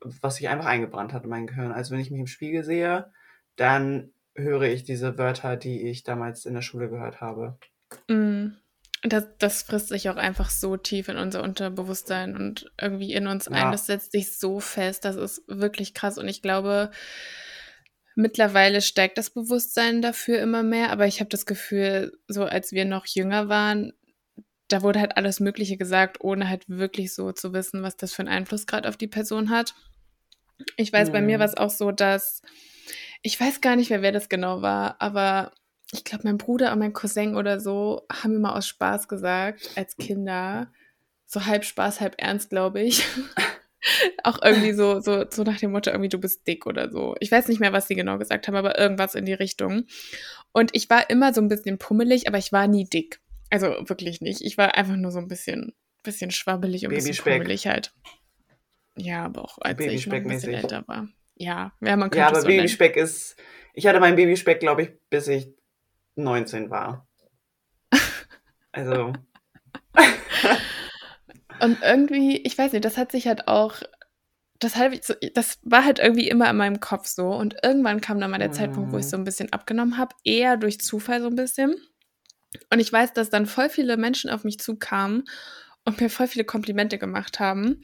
was 0.00 0.36
sich 0.36 0.48
einfach 0.48 0.66
eingebrannt 0.66 1.12
hat 1.12 1.24
in 1.24 1.30
mein 1.30 1.46
Gehirn. 1.46 1.72
Also 1.72 1.92
wenn 1.92 2.00
ich 2.00 2.10
mich 2.10 2.20
im 2.20 2.26
Spiegel 2.26 2.62
sehe, 2.62 3.10
dann 3.56 4.12
höre 4.34 4.62
ich 4.62 4.84
diese 4.84 5.16
Wörter, 5.18 5.56
die 5.56 5.88
ich 5.88 6.04
damals 6.04 6.44
in 6.44 6.54
der 6.54 6.62
Schule 6.62 6.90
gehört 6.90 7.20
habe. 7.22 7.58
Mm. 8.08 8.48
Das, 9.08 9.26
das 9.38 9.62
frisst 9.62 9.88
sich 9.88 10.08
auch 10.08 10.16
einfach 10.16 10.50
so 10.50 10.76
tief 10.76 11.08
in 11.08 11.16
unser 11.16 11.42
Unterbewusstsein 11.42 12.36
und 12.36 12.70
irgendwie 12.80 13.12
in 13.12 13.26
uns 13.26 13.48
ein. 13.48 13.72
Das 13.72 13.86
setzt 13.86 14.12
sich 14.12 14.36
so 14.38 14.60
fest. 14.60 15.04
Das 15.04 15.16
ist 15.16 15.42
wirklich 15.46 15.94
krass. 15.94 16.18
Und 16.18 16.28
ich 16.28 16.42
glaube, 16.42 16.90
mittlerweile 18.14 18.80
steigt 18.80 19.18
das 19.18 19.30
Bewusstsein 19.30 20.02
dafür 20.02 20.40
immer 20.40 20.62
mehr. 20.62 20.90
Aber 20.90 21.06
ich 21.06 21.20
habe 21.20 21.28
das 21.28 21.46
Gefühl, 21.46 22.18
so 22.26 22.44
als 22.44 22.72
wir 22.72 22.84
noch 22.84 23.06
jünger 23.06 23.48
waren, 23.48 23.92
da 24.68 24.82
wurde 24.82 25.00
halt 25.00 25.16
alles 25.16 25.40
Mögliche 25.40 25.76
gesagt, 25.76 26.20
ohne 26.20 26.48
halt 26.48 26.64
wirklich 26.68 27.14
so 27.14 27.32
zu 27.32 27.52
wissen, 27.52 27.82
was 27.82 27.96
das 27.96 28.12
für 28.12 28.22
einen 28.22 28.28
Einfluss 28.28 28.66
gerade 28.66 28.88
auf 28.88 28.96
die 28.96 29.06
Person 29.06 29.50
hat. 29.50 29.74
Ich 30.76 30.92
weiß, 30.92 31.08
mhm. 31.08 31.12
bei 31.12 31.20
mir 31.20 31.36
mhm. 31.36 31.40
war 31.40 31.46
es 31.46 31.56
auch 31.56 31.70
so, 31.70 31.92
dass 31.92 32.42
ich 33.22 33.38
weiß 33.38 33.60
gar 33.60 33.76
nicht 33.76 33.90
mehr, 33.90 34.02
wer 34.02 34.12
das 34.12 34.28
genau 34.28 34.62
war, 34.62 35.00
aber 35.00 35.52
ich 35.92 36.04
glaube, 36.04 36.24
mein 36.24 36.38
Bruder 36.38 36.72
und 36.72 36.78
mein 36.78 36.92
Cousin 36.92 37.36
oder 37.36 37.60
so 37.60 38.06
haben 38.12 38.36
immer 38.36 38.56
aus 38.56 38.66
Spaß 38.66 39.08
gesagt, 39.08 39.70
als 39.76 39.96
Kinder, 39.96 40.72
so 41.26 41.46
halb 41.46 41.64
Spaß, 41.64 42.00
halb 42.00 42.16
ernst, 42.18 42.50
glaube 42.50 42.82
ich. 42.82 43.04
auch 44.24 44.38
irgendwie 44.42 44.72
so, 44.72 45.00
so, 45.00 45.24
so 45.30 45.44
nach 45.44 45.58
dem 45.58 45.72
Motto, 45.72 45.90
irgendwie 45.90 46.08
du 46.08 46.18
bist 46.18 46.46
dick 46.46 46.66
oder 46.66 46.90
so. 46.90 47.14
Ich 47.20 47.30
weiß 47.30 47.48
nicht 47.48 47.60
mehr, 47.60 47.72
was 47.72 47.86
sie 47.86 47.94
genau 47.94 48.18
gesagt 48.18 48.48
haben, 48.48 48.56
aber 48.56 48.78
irgendwas 48.78 49.14
in 49.14 49.24
die 49.24 49.32
Richtung. 49.32 49.84
Und 50.52 50.74
ich 50.74 50.90
war 50.90 51.08
immer 51.10 51.32
so 51.32 51.40
ein 51.40 51.48
bisschen 51.48 51.78
pummelig, 51.78 52.26
aber 52.26 52.38
ich 52.38 52.52
war 52.52 52.66
nie 52.66 52.84
dick. 52.84 53.20
Also 53.50 53.66
wirklich 53.88 54.20
nicht. 54.20 54.42
Ich 54.42 54.58
war 54.58 54.74
einfach 54.74 54.96
nur 54.96 55.12
so 55.12 55.18
ein 55.18 55.28
bisschen, 55.28 55.72
bisschen 56.02 56.30
schwabbelig 56.30 56.86
und 56.86 56.92
ein 56.92 56.96
bisschen 56.96 57.16
pummelig 57.16 57.66
halt. 57.66 57.92
Ja, 58.96 59.24
aber 59.24 59.44
auch 59.44 59.58
als 59.60 59.78
ich 59.80 60.06
noch 60.06 60.14
ein 60.14 60.24
bisschen 60.24 60.54
älter 60.54 60.82
war. 60.88 61.08
Ja, 61.36 61.72
ja, 61.80 61.96
man 61.96 62.10
könnte 62.10 62.18
Ja, 62.18 62.28
aber 62.28 62.42
Babyspeck 62.42 62.96
ist. 62.96 63.36
Ich 63.74 63.86
hatte 63.86 64.00
meinen 64.00 64.16
Babyspeck, 64.16 64.58
glaube 64.58 64.82
ich, 64.82 64.90
bis 65.10 65.28
ich 65.28 65.54
19 66.16 66.70
war. 66.70 67.06
Also. 68.72 69.12
Und 71.60 71.82
irgendwie, 71.82 72.36
ich 72.36 72.58
weiß 72.58 72.72
nicht, 72.72 72.84
das 72.84 72.98
hat 72.98 73.12
sich 73.12 73.26
halt 73.26 73.48
auch, 73.48 73.76
das, 74.58 74.76
halt 74.76 75.16
das 75.34 75.58
war 75.62 75.84
halt 75.84 75.98
irgendwie 75.98 76.28
immer 76.28 76.50
in 76.50 76.56
meinem 76.56 76.80
Kopf 76.80 77.06
so. 77.06 77.28
Und 77.28 77.56
irgendwann 77.62 78.02
kam 78.02 78.20
dann 78.20 78.30
mal 78.30 78.38
der 78.38 78.48
mhm. 78.48 78.54
Zeitpunkt, 78.54 78.92
wo 78.92 78.98
ich 78.98 79.06
mhm. 79.06 79.10
so 79.10 79.16
ein 79.16 79.24
bisschen 79.24 79.52
abgenommen 79.52 79.96
habe, 79.96 80.14
eher 80.24 80.58
durch 80.58 80.80
Zufall 80.80 81.22
so 81.22 81.28
ein 81.28 81.36
bisschen. 81.36 81.74
Und 82.70 82.80
ich 82.80 82.92
weiß, 82.92 83.14
dass 83.14 83.30
dann 83.30 83.46
voll 83.46 83.70
viele 83.70 83.96
Menschen 83.96 84.30
auf 84.30 84.44
mich 84.44 84.58
zukamen 84.58 85.24
und 85.84 86.00
mir 86.00 86.10
voll 86.10 86.26
viele 86.26 86.44
Komplimente 86.44 86.98
gemacht 86.98 87.40
haben. 87.40 87.82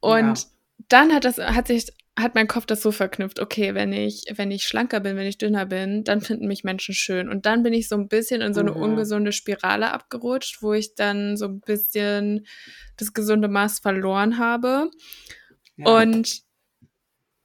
Und 0.00 0.38
ja. 0.38 0.44
dann 0.88 1.14
hat 1.14 1.24
das, 1.24 1.38
hat 1.38 1.68
sich 1.68 1.92
hat 2.18 2.34
mein 2.34 2.48
Kopf 2.48 2.66
das 2.66 2.82
so 2.82 2.92
verknüpft, 2.92 3.40
okay, 3.40 3.74
wenn 3.74 3.92
ich, 3.92 4.24
wenn 4.34 4.50
ich 4.50 4.64
schlanker 4.64 5.00
bin, 5.00 5.16
wenn 5.16 5.26
ich 5.26 5.38
dünner 5.38 5.66
bin, 5.66 6.04
dann 6.04 6.20
finden 6.20 6.46
mich 6.46 6.64
Menschen 6.64 6.94
schön. 6.94 7.28
Und 7.28 7.46
dann 7.46 7.62
bin 7.62 7.72
ich 7.72 7.88
so 7.88 7.96
ein 7.96 8.08
bisschen 8.08 8.40
in 8.40 8.52
so 8.52 8.60
eine 8.60 8.72
mhm. 8.72 8.82
ungesunde 8.82 9.32
Spirale 9.32 9.92
abgerutscht, 9.92 10.62
wo 10.62 10.72
ich 10.72 10.94
dann 10.94 11.36
so 11.36 11.46
ein 11.46 11.60
bisschen 11.60 12.46
das 12.96 13.12
gesunde 13.12 13.48
Maß 13.48 13.78
verloren 13.80 14.38
habe. 14.38 14.90
Ja. 15.76 16.00
Und 16.00 16.42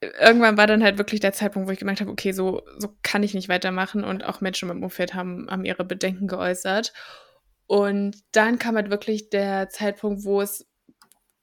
irgendwann 0.01 0.57
war 0.57 0.67
dann 0.67 0.83
halt 0.83 0.97
wirklich 0.97 1.21
der 1.21 1.33
Zeitpunkt, 1.33 1.67
wo 1.67 1.71
ich 1.71 1.79
gemerkt 1.79 2.01
habe, 2.01 2.11
okay, 2.11 2.31
so, 2.31 2.63
so 2.77 2.89
kann 3.01 3.23
ich 3.23 3.33
nicht 3.33 3.49
weitermachen. 3.49 4.03
Und 4.03 4.23
auch 4.23 4.41
Menschen 4.41 4.69
im 4.69 4.83
Umfeld 4.83 5.13
haben, 5.13 5.47
haben 5.49 5.65
ihre 5.65 5.85
Bedenken 5.85 6.27
geäußert. 6.27 6.91
Und 7.67 8.17
dann 8.31 8.59
kam 8.59 8.75
halt 8.75 8.89
wirklich 8.89 9.29
der 9.29 9.69
Zeitpunkt, 9.69 10.23
wo 10.23 10.41
es 10.41 10.67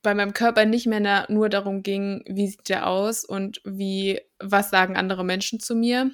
bei 0.02 0.14
meinem 0.14 0.34
Körper 0.34 0.64
nicht 0.64 0.86
mehr 0.86 1.26
nur 1.30 1.48
darum 1.48 1.82
ging, 1.82 2.22
wie 2.26 2.48
sieht 2.48 2.68
der 2.68 2.88
aus 2.88 3.24
und 3.24 3.60
wie, 3.64 4.20
was 4.38 4.70
sagen 4.70 4.96
andere 4.96 5.24
Menschen 5.24 5.60
zu 5.60 5.74
mir 5.74 6.10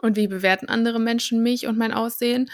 und 0.00 0.16
wie 0.16 0.26
bewerten 0.26 0.68
andere 0.68 0.98
Menschen 0.98 1.42
mich 1.42 1.66
und 1.66 1.76
mein 1.76 1.92
Aussehen, 1.92 2.50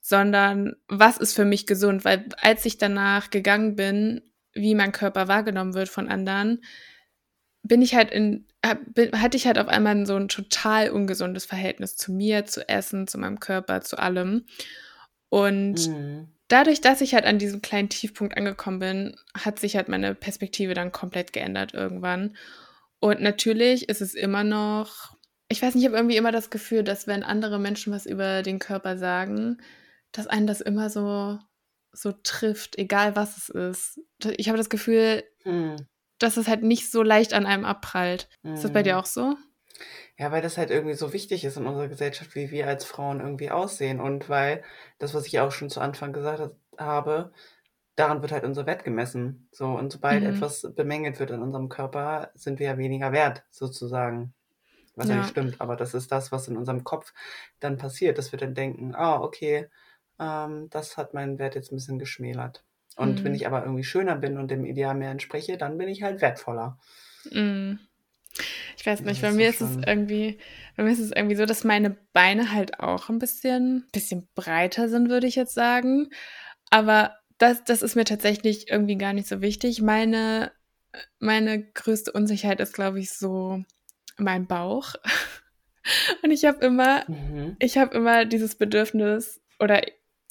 sondern 0.00 0.76
was 0.88 1.16
ist 1.16 1.34
für 1.34 1.46
mich 1.46 1.66
gesund, 1.66 2.04
weil 2.04 2.28
als 2.40 2.66
ich 2.66 2.76
danach 2.78 3.30
gegangen 3.30 3.76
bin, 3.76 4.22
wie 4.52 4.74
mein 4.74 4.92
Körper 4.92 5.26
wahrgenommen 5.26 5.74
wird 5.74 5.88
von 5.88 6.08
anderen, 6.08 6.62
bin 7.62 7.82
ich 7.82 7.94
halt 7.94 8.10
in, 8.10 8.46
hatte 8.64 9.36
ich 9.36 9.46
halt 9.46 9.58
auf 9.58 9.68
einmal 9.68 10.06
so 10.06 10.16
ein 10.16 10.28
total 10.28 10.90
ungesundes 10.90 11.46
Verhältnis 11.46 11.96
zu 11.96 12.12
mir, 12.12 12.44
zu 12.44 12.68
Essen, 12.68 13.06
zu 13.06 13.18
meinem 13.18 13.40
Körper, 13.40 13.80
zu 13.80 13.98
allem. 13.98 14.44
Und 15.30 15.88
mhm 15.88 16.28
dadurch, 16.48 16.80
dass 16.80 17.00
ich 17.00 17.14
halt 17.14 17.24
an 17.24 17.38
diesem 17.38 17.62
kleinen 17.62 17.88
Tiefpunkt 17.88 18.36
angekommen 18.36 18.78
bin, 18.78 19.16
hat 19.34 19.58
sich 19.58 19.76
halt 19.76 19.88
meine 19.88 20.14
Perspektive 20.14 20.74
dann 20.74 20.92
komplett 20.92 21.32
geändert 21.32 21.74
irgendwann. 21.74 22.36
Und 23.00 23.20
natürlich 23.20 23.88
ist 23.88 24.00
es 24.00 24.14
immer 24.14 24.44
noch, 24.44 25.16
ich 25.48 25.62
weiß 25.62 25.74
nicht, 25.74 25.84
ich 25.84 25.88
habe 25.88 25.96
irgendwie 25.96 26.16
immer 26.16 26.32
das 26.32 26.50
Gefühl, 26.50 26.82
dass 26.82 27.06
wenn 27.06 27.22
andere 27.22 27.58
Menschen 27.58 27.92
was 27.92 28.06
über 28.06 28.42
den 28.42 28.58
Körper 28.58 28.98
sagen, 28.98 29.58
dass 30.12 30.26
einen 30.26 30.46
das 30.46 30.60
immer 30.60 30.90
so, 30.90 31.38
so 31.92 32.12
trifft, 32.22 32.76
egal 32.78 33.14
was 33.14 33.36
es 33.36 33.48
ist. 33.48 34.00
Ich 34.36 34.48
habe 34.48 34.58
das 34.58 34.70
Gefühl, 34.70 35.22
hm. 35.42 35.76
dass 36.18 36.36
es 36.36 36.48
halt 36.48 36.62
nicht 36.62 36.90
so 36.90 37.02
leicht 37.02 37.34
an 37.34 37.46
einem 37.46 37.64
abprallt. 37.64 38.28
Hm. 38.42 38.54
Ist 38.54 38.64
das 38.64 38.72
bei 38.72 38.82
dir 38.82 38.94
hm. 38.94 39.00
auch 39.00 39.06
so? 39.06 39.36
Ja, 40.18 40.32
weil 40.32 40.42
das 40.42 40.58
halt 40.58 40.70
irgendwie 40.70 40.96
so 40.96 41.12
wichtig 41.12 41.44
ist 41.44 41.56
in 41.56 41.66
unserer 41.66 41.86
Gesellschaft, 41.86 42.34
wie 42.34 42.50
wir 42.50 42.66
als 42.66 42.84
Frauen 42.84 43.20
irgendwie 43.20 43.52
aussehen. 43.52 44.00
Und 44.00 44.28
weil 44.28 44.64
das, 44.98 45.14
was 45.14 45.26
ich 45.26 45.38
auch 45.38 45.52
schon 45.52 45.70
zu 45.70 45.80
Anfang 45.80 46.12
gesagt 46.12 46.50
habe, 46.76 47.32
daran 47.94 48.20
wird 48.20 48.32
halt 48.32 48.44
unser 48.44 48.66
Wert 48.66 48.84
gemessen. 48.84 49.48
So, 49.52 49.66
und 49.66 49.92
sobald 49.92 50.22
mhm. 50.22 50.30
etwas 50.30 50.74
bemängelt 50.74 51.20
wird 51.20 51.30
in 51.30 51.40
unserem 51.40 51.68
Körper, 51.68 52.30
sind 52.34 52.58
wir 52.58 52.66
ja 52.66 52.78
weniger 52.78 53.12
wert, 53.12 53.44
sozusagen. 53.50 54.34
Was 54.96 55.08
ja. 55.08 55.18
nicht 55.18 55.28
stimmt, 55.28 55.60
aber 55.60 55.76
das 55.76 55.94
ist 55.94 56.10
das, 56.10 56.32
was 56.32 56.48
in 56.48 56.56
unserem 56.56 56.82
Kopf 56.82 57.14
dann 57.60 57.78
passiert, 57.78 58.18
dass 58.18 58.32
wir 58.32 58.38
dann 58.40 58.54
denken, 58.54 58.96
ah, 58.96 59.20
oh, 59.20 59.22
okay, 59.22 59.68
ähm, 60.18 60.68
das 60.70 60.96
hat 60.96 61.14
meinen 61.14 61.38
Wert 61.38 61.54
jetzt 61.54 61.70
ein 61.70 61.76
bisschen 61.76 62.00
geschmälert. 62.00 62.64
Und 62.96 63.20
mhm. 63.20 63.24
wenn 63.24 63.34
ich 63.36 63.46
aber 63.46 63.62
irgendwie 63.62 63.84
schöner 63.84 64.16
bin 64.16 64.36
und 64.36 64.50
dem 64.50 64.64
Ideal 64.64 64.96
mehr 64.96 65.12
entspreche, 65.12 65.56
dann 65.56 65.78
bin 65.78 65.88
ich 65.88 66.02
halt 66.02 66.20
wertvoller. 66.20 66.76
Mhm. 67.30 67.78
Ich 68.78 68.86
weiß 68.86 69.00
nicht, 69.00 69.22
bei 69.22 69.32
mir 69.32 69.48
ist 69.48 69.60
es 69.60 69.76
irgendwie, 69.76 70.38
bei 70.76 70.84
mir 70.84 70.92
ist 70.92 71.00
es 71.00 71.10
irgendwie 71.10 71.34
so, 71.34 71.46
dass 71.46 71.64
meine 71.64 71.96
Beine 72.12 72.52
halt 72.52 72.78
auch 72.78 73.08
ein 73.08 73.18
bisschen, 73.18 73.88
bisschen 73.92 74.28
breiter 74.36 74.88
sind, 74.88 75.08
würde 75.08 75.26
ich 75.26 75.34
jetzt 75.34 75.54
sagen. 75.54 76.10
Aber 76.70 77.16
das, 77.38 77.64
das 77.64 77.82
ist 77.82 77.96
mir 77.96 78.04
tatsächlich 78.04 78.70
irgendwie 78.70 78.96
gar 78.96 79.12
nicht 79.12 79.26
so 79.26 79.40
wichtig. 79.40 79.82
Meine, 79.82 80.52
meine 81.18 81.64
größte 81.72 82.12
Unsicherheit 82.12 82.60
ist, 82.60 82.72
glaube 82.72 83.00
ich, 83.00 83.10
so 83.10 83.64
mein 84.16 84.46
Bauch. 84.46 84.94
Und 86.22 86.30
ich 86.30 86.44
habe 86.44 86.64
immer, 86.64 87.02
mhm. 87.08 87.56
ich 87.58 87.78
habe 87.78 87.96
immer 87.96 88.26
dieses 88.26 88.54
Bedürfnis 88.54 89.40
oder 89.58 89.82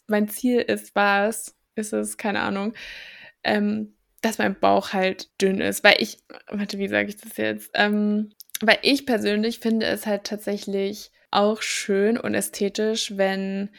mein 0.08 0.30
Ziel 0.30 0.62
ist, 0.62 0.96
war 0.96 1.28
es, 1.28 1.54
ist 1.76 1.92
es, 1.92 2.16
keine 2.16 2.40
Ahnung, 2.40 2.74
ähm, 3.44 3.98
dass 4.22 4.38
mein 4.38 4.58
Bauch 4.58 4.94
halt 4.94 5.30
dünn 5.42 5.60
ist. 5.60 5.84
Weil 5.84 5.96
ich, 6.00 6.20
warte, 6.50 6.78
wie 6.78 6.88
sage 6.88 7.10
ich 7.10 7.18
das 7.18 7.36
jetzt? 7.36 7.72
Ähm, 7.74 8.30
weil 8.62 8.80
ich 8.82 9.06
persönlich 9.06 9.60
finde 9.60 9.86
es 9.86 10.06
halt 10.06 10.24
tatsächlich 10.24 11.12
auch 11.32 11.62
schön 11.62 12.18
und 12.18 12.34
ästhetisch, 12.34 13.18
wenn 13.18 13.70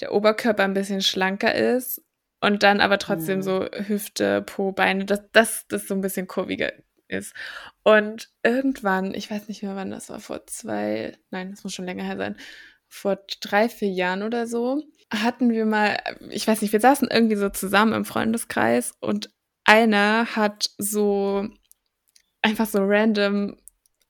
der 0.00 0.12
Oberkörper 0.12 0.64
ein 0.64 0.74
bisschen 0.74 1.02
schlanker 1.02 1.54
ist 1.54 2.02
und 2.40 2.62
dann 2.62 2.80
aber 2.80 2.98
trotzdem 2.98 3.38
mhm. 3.38 3.42
so 3.42 3.66
Hüfte, 3.72 4.42
Po, 4.42 4.72
Beine, 4.72 5.04
dass 5.04 5.22
das, 5.32 5.66
das 5.68 5.86
so 5.88 5.94
ein 5.94 6.00
bisschen 6.00 6.26
kurviger 6.26 6.72
ist. 7.08 7.34
Und 7.82 8.30
irgendwann, 8.42 9.14
ich 9.14 9.30
weiß 9.30 9.48
nicht 9.48 9.62
mehr 9.62 9.76
wann 9.76 9.90
das 9.90 10.08
war, 10.10 10.20
vor 10.20 10.46
zwei, 10.46 11.16
nein, 11.30 11.50
das 11.50 11.64
muss 11.64 11.74
schon 11.74 11.84
länger 11.84 12.04
her 12.04 12.16
sein, 12.16 12.36
vor 12.88 13.18
drei, 13.40 13.68
vier 13.68 13.90
Jahren 13.90 14.22
oder 14.22 14.46
so, 14.46 14.82
hatten 15.12 15.50
wir 15.50 15.66
mal, 15.66 15.98
ich 16.30 16.46
weiß 16.46 16.62
nicht, 16.62 16.72
wir 16.72 16.80
saßen 16.80 17.08
irgendwie 17.10 17.36
so 17.36 17.48
zusammen 17.48 17.92
im 17.92 18.04
Freundeskreis 18.04 18.94
und 19.00 19.30
einer 19.64 20.34
hat 20.34 20.70
so 20.78 21.48
einfach 22.42 22.66
so 22.66 22.78
random 22.82 23.56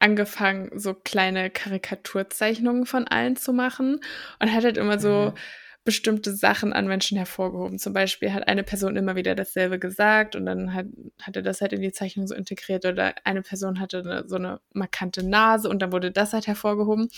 angefangen, 0.01 0.71
so 0.79 0.95
kleine 0.95 1.51
Karikaturzeichnungen 1.51 2.87
von 2.87 3.07
allen 3.07 3.37
zu 3.37 3.53
machen 3.53 4.01
und 4.41 4.53
hat 4.53 4.65
halt 4.65 4.79
immer 4.79 4.99
so 4.99 5.33
mhm. 5.33 5.39
bestimmte 5.85 6.35
Sachen 6.35 6.73
an 6.73 6.89
Menschen 6.89 7.19
hervorgehoben. 7.19 7.79
Zum 7.79 7.93
Beispiel 7.93 8.33
hat 8.33 8.49
eine 8.49 8.65
Person 8.65 8.97
immer 8.97 9.15
wieder 9.15 9.35
dasselbe 9.35 9.79
gesagt 9.79 10.37
und 10.37 10.47
dann 10.47 10.75
hat, 10.75 10.87
hat 11.23 11.37
er 11.37 11.43
das 11.43 11.61
halt 11.61 11.75
in 11.75 11.83
die 11.83 11.93
Zeichnung 11.93 12.27
so 12.27 12.35
integriert 12.35 12.87
oder 12.87 13.15
eine 13.25 13.43
Person 13.43 13.79
hatte 13.79 13.99
eine, 13.99 14.25
so 14.27 14.37
eine 14.37 14.61
markante 14.73 15.23
Nase 15.23 15.69
und 15.69 15.81
dann 15.81 15.93
wurde 15.93 16.11
das 16.11 16.33
halt 16.33 16.47
hervorgehoben. 16.47 17.11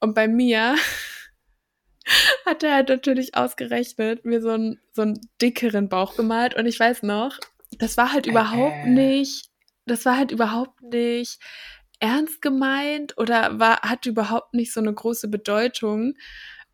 Und 0.00 0.14
bei 0.14 0.26
mir 0.26 0.74
hat 2.46 2.64
er 2.64 2.74
halt 2.74 2.88
natürlich 2.88 3.36
ausgerechnet 3.36 4.24
mir 4.24 4.42
so 4.42 4.50
einen, 4.50 4.80
so 4.92 5.02
einen 5.02 5.20
dickeren 5.40 5.88
Bauch 5.88 6.16
gemalt 6.16 6.56
und 6.56 6.66
ich 6.66 6.78
weiß 6.78 7.04
noch, 7.04 7.38
das 7.78 7.96
war 7.96 8.12
halt 8.12 8.26
überhaupt 8.26 8.84
äh. 8.84 8.88
nicht, 8.88 9.48
das 9.86 10.04
war 10.04 10.16
halt 10.16 10.32
überhaupt 10.32 10.82
nicht 10.82 11.38
ernst 12.00 12.42
gemeint 12.42 13.16
oder 13.18 13.58
war, 13.58 13.80
hat 13.82 14.06
überhaupt 14.06 14.54
nicht 14.54 14.72
so 14.72 14.80
eine 14.80 14.92
große 14.92 15.28
Bedeutung. 15.28 16.14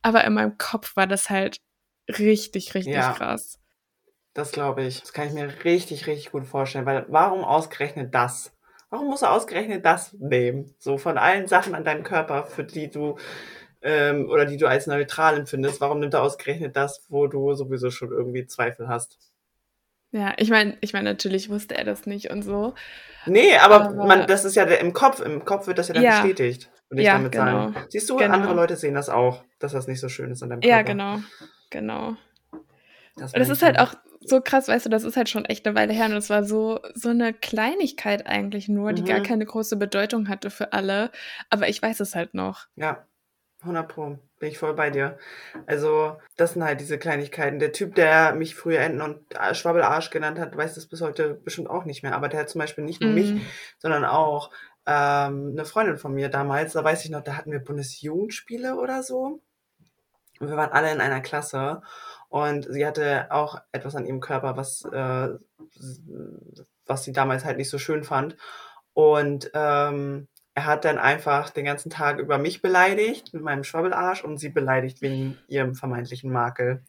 Aber 0.03 0.25
in 0.25 0.35
meinem 0.35 0.59
Kopf 0.59 0.97
war 0.97 1.07
das 1.07 1.31
halt 1.31 1.59
richtig, 2.09 2.75
richtig 2.75 2.95
ja, 2.95 3.13
krass. 3.13 3.59
Das 4.35 4.53
glaube 4.53 4.83
ich. 4.85 5.01
Das 5.01 5.13
kann 5.13 5.29
ich 5.29 5.35
mir 5.35 5.53
richtig, 5.65 6.07
richtig 6.07 6.33
gut 6.33 6.47
vorstellen. 6.47 6.87
Weil 6.87 7.07
warum 7.09 7.45
ausgerechnet 7.45 8.15
das? 8.15 8.53
Warum 8.91 9.09
musst 9.09 9.23
du 9.23 9.27
ausgerechnet 9.27 9.85
das 9.85 10.13
nehmen? 10.15 10.75
So 10.79 10.99
von 10.99 11.19
allen 11.19 11.47
Sachen 11.47 11.75
an 11.75 11.85
deinem 11.85 12.03
Körper, 12.03 12.45
für 12.47 12.65
die 12.65 12.91
du 12.91 13.17
ähm, 13.83 14.29
oder 14.29 14.45
die 14.45 14.57
du 14.57 14.67
als 14.67 14.87
neutral 14.87 15.37
empfindest, 15.39 15.81
warum 15.81 16.01
nimmt 16.01 16.15
er 16.15 16.23
ausgerechnet 16.23 16.77
das, 16.77 17.05
wo 17.09 17.27
du 17.27 17.55
sowieso 17.55 17.91
schon 17.91 18.11
irgendwie 18.11 18.47
Zweifel 18.47 18.89
hast? 18.89 19.19
Ja, 20.13 20.35
ich 20.37 20.51
meine, 20.51 20.77
ich 20.83 20.93
meine, 20.93 21.11
natürlich 21.11 21.49
wusste 21.49 21.77
er 21.77 21.85
das 21.85 22.07
nicht 22.07 22.31
und 22.31 22.43
so. 22.43 22.75
Nee, 23.25 23.57
aber, 23.57 23.87
aber 23.87 24.07
man, 24.07 24.27
das 24.27 24.45
ist 24.45 24.55
ja 24.55 24.65
im 24.65 24.93
Kopf, 24.93 25.21
im 25.21 25.45
Kopf 25.45 25.67
wird 25.67 25.79
das 25.79 25.89
ja 25.89 25.95
dann 25.95 26.03
ja. 26.03 26.21
bestätigt, 26.21 26.71
würde 26.91 27.01
ich 27.01 27.07
ja, 27.07 27.15
damit 27.15 27.33
genau. 27.33 27.45
sagen. 27.73 27.77
Siehst 27.89 28.11
du, 28.11 28.17
genau. 28.17 28.35
andere 28.35 28.55
Leute 28.55 28.77
sehen 28.77 28.95
das 28.95 29.09
auch, 29.09 29.43
dass 29.59 29.73
das 29.73 29.87
nicht 29.87 30.01
so 30.01 30.09
schön 30.09 30.31
ist 30.31 30.43
an 30.43 30.51
deinem 30.51 30.61
Körper. 30.61 30.77
Ja, 30.77 30.83
genau, 30.83 31.21
genau. 31.71 32.17
Das, 33.17 33.33
und 33.33 33.41
das 33.41 33.49
ist 33.49 33.63
halt 33.63 33.79
auch 33.79 33.95
so 34.21 34.41
krass, 34.41 34.69
weißt 34.69 34.87
du, 34.87 34.91
das 34.91 35.05
ist 35.05 35.17
halt 35.17 35.31
schon 35.31 35.47
echt 35.47 35.67
eine 35.67 35.75
Weile 35.75 35.95
her 35.95 36.07
und 36.07 36.13
es 36.13 36.31
war 36.31 36.45
so, 36.45 36.81
so 36.95 37.09
eine 37.09 37.33
Kleinigkeit 37.33 38.27
eigentlich 38.27 38.69
nur, 38.69 38.93
die 38.93 39.03
mhm. 39.03 39.07
gar 39.07 39.21
keine 39.21 39.47
große 39.47 39.77
Bedeutung 39.77 40.29
hatte 40.29 40.51
für 40.51 40.73
alle, 40.75 41.11
aber 41.49 41.69
ich 41.69 41.81
weiß 41.81 42.01
es 42.01 42.15
halt 42.15 42.35
noch. 42.35 42.67
Ja, 42.77 43.07
100 43.63 43.89
Pro, 43.89 44.19
bin 44.39 44.49
ich 44.49 44.59
voll 44.59 44.75
bei 44.75 44.91
dir. 44.91 45.19
Also, 45.67 46.19
das 46.37 46.53
sind 46.53 46.65
halt 46.65 46.81
diese 46.81 46.99
Kleinigkeiten. 46.99 47.59
Der 47.59 47.73
Typ, 47.73 47.95
der 47.95 48.35
mich 48.35 48.55
früher 48.55 48.81
Enten 48.81 49.01
und 49.01 49.21
Schwabbelarsch 49.53 50.11
genannt 50.11 50.39
hat, 50.39 50.57
weiß 50.57 50.75
das 50.75 50.87
bis 50.87 51.01
heute 51.01 51.35
bestimmt 51.35 51.71
auch 51.71 51.85
nicht 51.85 52.03
mehr. 52.03 52.15
Aber 52.15 52.29
der 52.29 52.41
hat 52.41 52.51
zum 52.51 52.59
Beispiel 52.59 52.85
nicht 52.85 53.01
nur 53.01 53.11
mhm. 53.11 53.17
mich, 53.17 53.43
sondern 53.79 54.05
auch 54.05 54.51
ähm, 54.87 55.51
eine 55.53 55.65
Freundin 55.65 55.97
von 55.97 56.13
mir 56.13 56.29
damals. 56.29 56.73
Da 56.73 56.83
weiß 56.83 57.05
ich 57.05 57.11
noch, 57.11 57.23
da 57.23 57.37
hatten 57.37 57.53
wir 57.53 57.61
Bundesjugendspiele 57.61 58.77
oder 58.77 59.03
so. 59.03 59.41
Und 60.41 60.49
wir 60.49 60.57
waren 60.57 60.73
alle 60.73 60.91
in 60.93 61.01
einer 61.01 61.21
Klasse. 61.21 61.83
Und 62.29 62.67
sie 62.69 62.85
hatte 62.85 63.31
auch 63.31 63.61
etwas 63.71 63.95
an 63.95 64.07
ihrem 64.07 64.21
Körper, 64.21 64.57
was, 64.57 64.85
äh, 64.87 65.29
was 66.87 67.05
sie 67.05 67.13
damals 67.13 67.45
halt 67.45 67.59
nicht 67.59 67.71
so 67.71 67.79
schön 67.79 68.03
fand. 68.03 68.37
Und 68.93 69.51
ähm, 69.55 70.29
er 70.55 70.67
hat 70.67 70.85
dann 70.85 70.99
einfach 70.99 71.51
den 71.51 71.65
ganzen 71.65 71.91
Tag 71.91 72.19
über 72.19 72.39
mich 72.39 72.61
beleidigt 72.61 73.33
mit 73.33 73.43
meinem 73.43 73.65
Schwabbelarsch 73.65 74.23
und 74.25 74.39
sie 74.39 74.51
beleidigt 74.51 75.01
wegen 75.01 75.39
ihrem 75.49 75.75
vermeintlichen 75.75 76.31
Makel. 76.31 76.83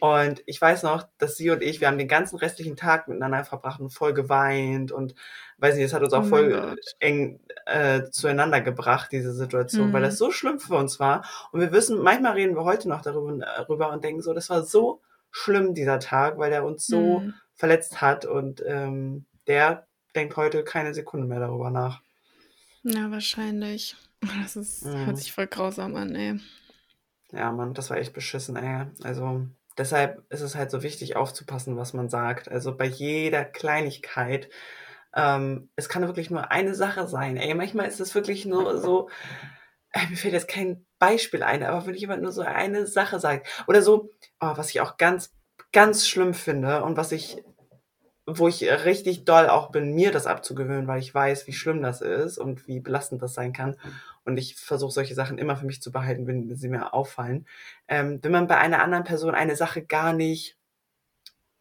Und 0.00 0.42
ich 0.46 0.60
weiß 0.60 0.84
noch, 0.84 1.08
dass 1.18 1.36
sie 1.36 1.50
und 1.50 1.62
ich, 1.62 1.80
wir 1.80 1.88
haben 1.88 1.98
den 1.98 2.08
ganzen 2.08 2.36
restlichen 2.36 2.76
Tag 2.76 3.08
miteinander 3.08 3.44
verbracht 3.44 3.80
und 3.80 3.90
voll 3.90 4.14
geweint 4.14 4.92
und 4.92 5.14
weiß 5.58 5.74
nicht, 5.74 5.84
es 5.84 5.92
hat 5.92 6.02
uns 6.02 6.12
auch 6.12 6.24
oh 6.24 6.28
voll 6.28 6.50
Gott. 6.50 6.96
eng 7.00 7.40
äh, 7.66 8.04
zueinander 8.10 8.60
gebracht, 8.60 9.10
diese 9.10 9.32
Situation, 9.32 9.88
mhm. 9.88 9.92
weil 9.92 10.02
das 10.02 10.16
so 10.16 10.30
schlimm 10.30 10.60
für 10.60 10.76
uns 10.76 11.00
war. 11.00 11.24
Und 11.50 11.60
wir 11.60 11.72
wissen, 11.72 12.00
manchmal 12.00 12.34
reden 12.34 12.54
wir 12.54 12.64
heute 12.64 12.88
noch 12.88 13.02
darüber, 13.02 13.36
darüber 13.38 13.92
und 13.92 14.04
denken 14.04 14.22
so, 14.22 14.32
das 14.32 14.50
war 14.50 14.62
so 14.62 15.02
schlimm, 15.30 15.74
dieser 15.74 15.98
Tag, 15.98 16.38
weil 16.38 16.50
der 16.50 16.64
uns 16.64 16.86
so 16.86 17.20
mhm. 17.20 17.34
verletzt 17.54 18.00
hat 18.00 18.24
und 18.24 18.62
ähm, 18.66 19.26
der 19.46 19.86
denkt 20.14 20.36
heute 20.36 20.62
keine 20.62 20.94
Sekunde 20.94 21.26
mehr 21.26 21.40
darüber 21.40 21.70
nach. 21.70 22.02
Ja, 22.88 23.10
wahrscheinlich. 23.10 23.96
Das 24.42 24.56
ist, 24.56 24.84
mhm. 24.84 25.06
hört 25.06 25.18
sich 25.18 25.32
voll 25.32 25.46
grausam 25.46 25.94
an, 25.94 26.14
ey. 26.14 26.40
Ja, 27.32 27.52
Mann, 27.52 27.74
das 27.74 27.90
war 27.90 27.98
echt 27.98 28.14
beschissen, 28.14 28.56
ey. 28.56 28.86
Also, 29.02 29.46
deshalb 29.76 30.24
ist 30.30 30.40
es 30.40 30.54
halt 30.54 30.70
so 30.70 30.82
wichtig, 30.82 31.14
aufzupassen, 31.14 31.76
was 31.76 31.92
man 31.92 32.08
sagt. 32.08 32.50
Also 32.50 32.76
bei 32.76 32.86
jeder 32.86 33.44
Kleinigkeit. 33.44 34.48
Ähm, 35.14 35.70
es 35.76 35.88
kann 35.88 36.06
wirklich 36.06 36.30
nur 36.30 36.50
eine 36.50 36.74
Sache 36.74 37.06
sein, 37.06 37.36
ey. 37.36 37.54
Manchmal 37.54 37.86
ist 37.86 38.00
es 38.00 38.14
wirklich 38.14 38.46
nur 38.46 38.78
so, 38.78 39.10
äh, 39.92 40.06
mir 40.08 40.16
fällt 40.16 40.34
jetzt 40.34 40.48
kein 40.48 40.86
Beispiel 40.98 41.42
ein, 41.42 41.62
aber 41.62 41.86
wenn 41.86 41.94
jemand 41.94 42.22
nur 42.22 42.32
so 42.32 42.42
eine 42.42 42.86
Sache 42.86 43.20
sagt, 43.20 43.64
oder 43.66 43.82
so, 43.82 44.10
oh, 44.40 44.52
was 44.56 44.70
ich 44.70 44.80
auch 44.80 44.96
ganz, 44.96 45.34
ganz 45.72 46.08
schlimm 46.08 46.34
finde 46.34 46.82
und 46.82 46.96
was 46.96 47.12
ich 47.12 47.42
wo 48.30 48.46
ich 48.46 48.62
richtig 48.62 49.24
doll 49.24 49.48
auch 49.48 49.70
bin, 49.70 49.94
mir 49.94 50.12
das 50.12 50.26
abzugewöhnen, 50.26 50.86
weil 50.86 51.00
ich 51.00 51.14
weiß, 51.14 51.46
wie 51.46 51.54
schlimm 51.54 51.82
das 51.82 52.02
ist 52.02 52.36
und 52.36 52.68
wie 52.68 52.78
belastend 52.78 53.22
das 53.22 53.32
sein 53.32 53.54
kann. 53.54 53.76
Und 54.24 54.36
ich 54.36 54.56
versuche 54.56 54.92
solche 54.92 55.14
Sachen 55.14 55.38
immer 55.38 55.56
für 55.56 55.64
mich 55.64 55.80
zu 55.80 55.90
behalten, 55.90 56.26
wenn 56.26 56.54
sie 56.54 56.68
mir 56.68 56.92
auffallen. 56.92 57.46
Ähm, 57.88 58.18
wenn 58.22 58.32
man 58.32 58.46
bei 58.46 58.58
einer 58.58 58.82
anderen 58.82 59.04
Person 59.04 59.34
eine 59.34 59.56
Sache 59.56 59.82
gar 59.82 60.12
nicht 60.12 60.58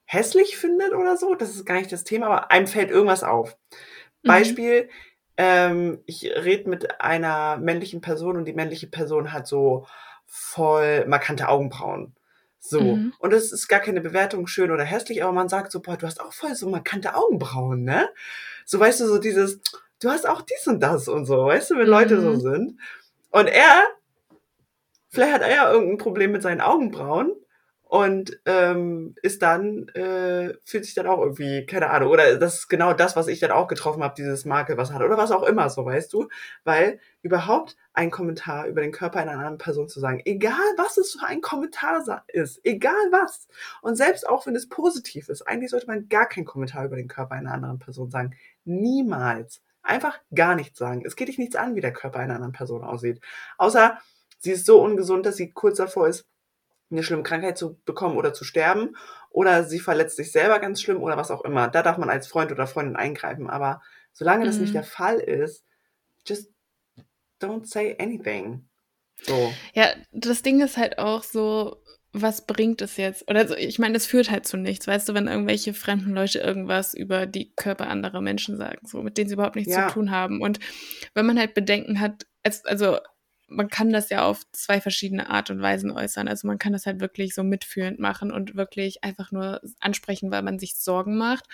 hässlich 0.03 0.57
findet 0.57 0.93
oder 0.93 1.15
so, 1.15 1.36
das 1.36 1.51
ist 1.51 1.65
gar 1.65 1.76
nicht 1.76 1.91
das 1.91 2.03
Thema, 2.03 2.28
aber 2.28 2.51
einem 2.51 2.68
fällt 2.68 2.91
irgendwas 2.91 3.24
auf. 3.24 3.57
Mhm. 4.24 4.28
Beispiel, 4.28 4.89
ähm, 5.38 6.01
ich 6.05 6.26
rede 6.26 6.70
mit 6.70 6.99
einer 6.99 7.57
männlichen 7.57 8.01
Person 8.01 8.36
und 8.36 8.45
die 8.45 8.53
männliche 8.53 8.88
Person 8.88 9.32
hat 9.32 9.47
so 9.47 9.88
voll 10.26 11.05
markante 11.07 11.47
Augenbrauen. 11.47 12.13
So. 12.70 12.82
Mhm. 12.82 13.13
Und 13.20 13.34
es 13.34 13.51
ist 13.51 13.68
gar 13.68 13.80
keine 13.80 14.01
Bewertung 14.01 14.47
schön 14.47 14.72
oder 14.72 14.84
hässlich, 14.84 15.24
aber 15.24 15.32
man 15.32 15.49
sagt 15.49 15.72
so, 15.72 15.82
boah, 15.82 15.97
du 15.97 16.05
hast 16.05 16.22
auch 16.22 16.34
voll 16.34 16.55
so 16.55 16.70
markante 16.70 17.15
Augenbrauen, 17.15 17.84
ne? 17.84 18.09
So, 18.65 18.80
weißt 18.80 18.99
du, 19.01 19.07
so 19.07 19.18
dieses, 19.18 19.59
du 20.01 20.09
hast 20.09 20.28
auch 20.28 20.41
dies 20.41 20.68
und 20.68 20.82
das 20.82 21.07
und 21.07 21.26
so, 21.26 21.45
weißt 21.45 21.72
du, 21.72 21.76
wenn 21.76 21.86
mhm. 21.86 21.91
Leute 21.91 22.22
so 22.22 22.32
mhm. 22.32 22.39
sind. 22.41 22.80
Und 23.32 23.47
er, 23.47 23.84
vielleicht 25.09 25.34
hat 25.34 25.41
er 25.41 25.55
ja 25.55 25.72
irgendein 25.72 25.97
Problem 25.97 26.32
mit 26.32 26.41
seinen 26.41 26.61
Augenbrauen 26.61 27.34
und 27.90 28.38
ähm, 28.46 29.16
ist 29.22 29.42
dann, 29.42 29.88
äh, 29.90 30.54
fühlt 30.66 30.84
sich 30.84 30.94
dann 30.94 31.08
auch 31.08 31.20
irgendwie, 31.20 31.66
keine 31.66 31.90
Ahnung, 31.90 32.10
oder 32.10 32.38
das 32.38 32.56
ist 32.56 32.68
genau 32.68 32.94
das, 32.94 33.16
was 33.16 33.28
ich 33.28 33.40
dann 33.40 33.52
auch 33.52 33.68
getroffen 33.68 34.04
habe, 34.04 34.14
dieses 34.18 34.44
Makel, 34.44 34.76
was 34.76 34.92
hat, 34.92 35.02
oder 35.02 35.18
was 35.18 35.32
auch 35.32 35.44
immer, 35.44 35.70
so 35.70 35.86
weißt 35.86 36.12
du, 36.12 36.28
weil 36.66 37.00
überhaupt 37.22 37.78
ein 37.94 38.12
Kommentar 38.12 38.68
über 38.68 38.82
den 38.82 38.92
Körper 38.92 39.20
einer 39.20 39.32
anderen 39.32 39.58
Person 39.58 39.88
zu 39.88 40.02
sagen, 40.02 40.22
egal 40.26 40.54
was 40.76 40.98
es 40.98 41.14
für 41.14 41.26
ein 41.26 41.40
Kommentar 41.40 42.26
ist, 42.28 42.60
egal 42.66 42.94
was, 43.12 43.48
und 43.82 43.96
selbst 43.96 44.28
auch 44.28 44.46
wenn 44.46 44.56
es 44.56 44.68
positiv 44.68 45.30
ist, 45.30 45.48
eigentlich 45.48 45.72
sollte 45.72 45.88
man 45.88 46.10
gar 46.10 46.28
keinen 46.28 46.46
Kommentar 46.46 46.86
über 46.86 46.98
den 46.98 47.08
Körper 47.08 47.36
einer 47.36 47.54
anderen 47.54 47.80
Person 47.80 48.12
sagen, 48.12 48.36
niemals, 48.66 49.62
einfach 49.82 50.20
gar 50.36 50.56
nichts 50.56 50.78
sagen, 50.78 51.04
es 51.06 51.16
geht 51.16 51.30
dich 51.30 51.38
nichts 51.38 51.56
an, 51.56 51.76
wie 51.76 51.82
der 51.82 51.94
Körper 51.94 52.20
einer 52.20 52.36
anderen 52.36 52.52
Person 52.52 52.84
aussieht, 52.84 53.22
außer 53.58 53.98
sie 54.40 54.52
ist 54.52 54.66
so 54.66 54.82
ungesund, 54.82 55.26
dass 55.26 55.38
sie 55.38 55.52
kurz 55.52 55.78
davor 55.78 56.10
ist, 56.10 56.26
eine 56.90 57.04
schlimme 57.04 57.24
Krankheit 57.24 57.58
zu 57.58 57.80
bekommen 57.86 58.18
oder 58.18 58.34
zu 58.34 58.44
sterben 58.44 58.96
oder 59.30 59.64
sie 59.64 59.80
verletzt 59.80 60.18
sich 60.18 60.32
selber 60.32 60.60
ganz 60.60 60.82
schlimm 60.82 61.02
oder 61.02 61.18
was 61.18 61.32
auch 61.32 61.44
immer. 61.44 61.68
Da 61.68 61.84
darf 61.84 61.98
man 61.98 62.10
als 62.10 62.28
Freund 62.28 62.52
oder 62.52 62.68
Freundin 62.68 62.96
eingreifen. 62.96 63.50
Aber 63.50 63.82
solange 64.14 64.44
mhm. 64.44 64.48
das 64.48 64.58
nicht 64.58 64.70
mhm. 64.70 64.74
der 64.74 64.84
Fall 64.84 65.20
ist, 65.20 65.64
just 66.26 66.52
don't 67.42 67.66
say 67.66 67.96
anything. 68.00 68.68
So. 69.22 69.54
Ja, 69.74 69.88
das 70.12 70.42
Ding 70.42 70.62
ist 70.62 70.78
halt 70.78 71.00
auch 71.00 71.24
so, 71.24 71.84
was 72.14 72.46
bringt 72.46 72.82
es 72.82 72.98
jetzt? 72.98 73.30
Oder 73.30 73.48
so, 73.48 73.56
ich 73.56 73.80
meine, 73.80 73.98
es 73.98 74.08
führt 74.08 74.32
halt 74.32 74.48
zu 74.48 74.58
nichts, 74.58 74.88
weißt 74.88 75.10
du, 75.10 75.14
wenn 75.14 75.28
irgendwelche 75.28 75.74
fremden 75.74 76.14
Leute 76.14 76.40
irgendwas 76.40 76.94
über 76.94 77.26
die 77.26 77.54
Körper 77.56 77.88
anderer 77.88 78.22
Menschen 78.22 78.58
sagen, 78.58 78.88
so 78.88 79.02
mit 79.02 79.18
denen 79.18 79.30
sie 79.30 79.34
überhaupt 79.34 79.56
nichts 79.56 79.74
ja. 79.74 79.88
zu 79.88 79.96
tun 79.96 80.12
haben. 80.12 80.42
Und 80.42 80.60
wenn 81.14 81.26
man 81.26 81.40
halt 81.40 81.54
Bedenken 81.54 82.00
hat, 82.00 82.26
also 82.64 82.98
man 83.48 83.70
kann 83.70 83.91
das 83.91 84.10
ja 84.10 84.26
auf 84.26 84.41
zwei 84.52 84.82
verschiedene 84.82 85.30
Art 85.30 85.50
und 85.50 85.62
Weisen 85.62 85.91
äußern. 85.91 86.28
Also 86.28 86.48
man 86.48 86.60
kann 86.60 86.74
das 86.74 86.86
halt 86.86 87.00
wirklich 87.00 87.34
so 87.34 87.43
mitfühlend 87.43 88.00
machen 88.00 88.32
und 88.32 88.56
wirklich 88.56 89.04
einfach 89.04 89.32
nur 89.32 89.62
ansprechen, 89.80 90.32
weil 90.32 90.43
man 90.43 90.60
sich 90.60 90.76
Sorgen 90.76 91.18
macht. 91.18 91.45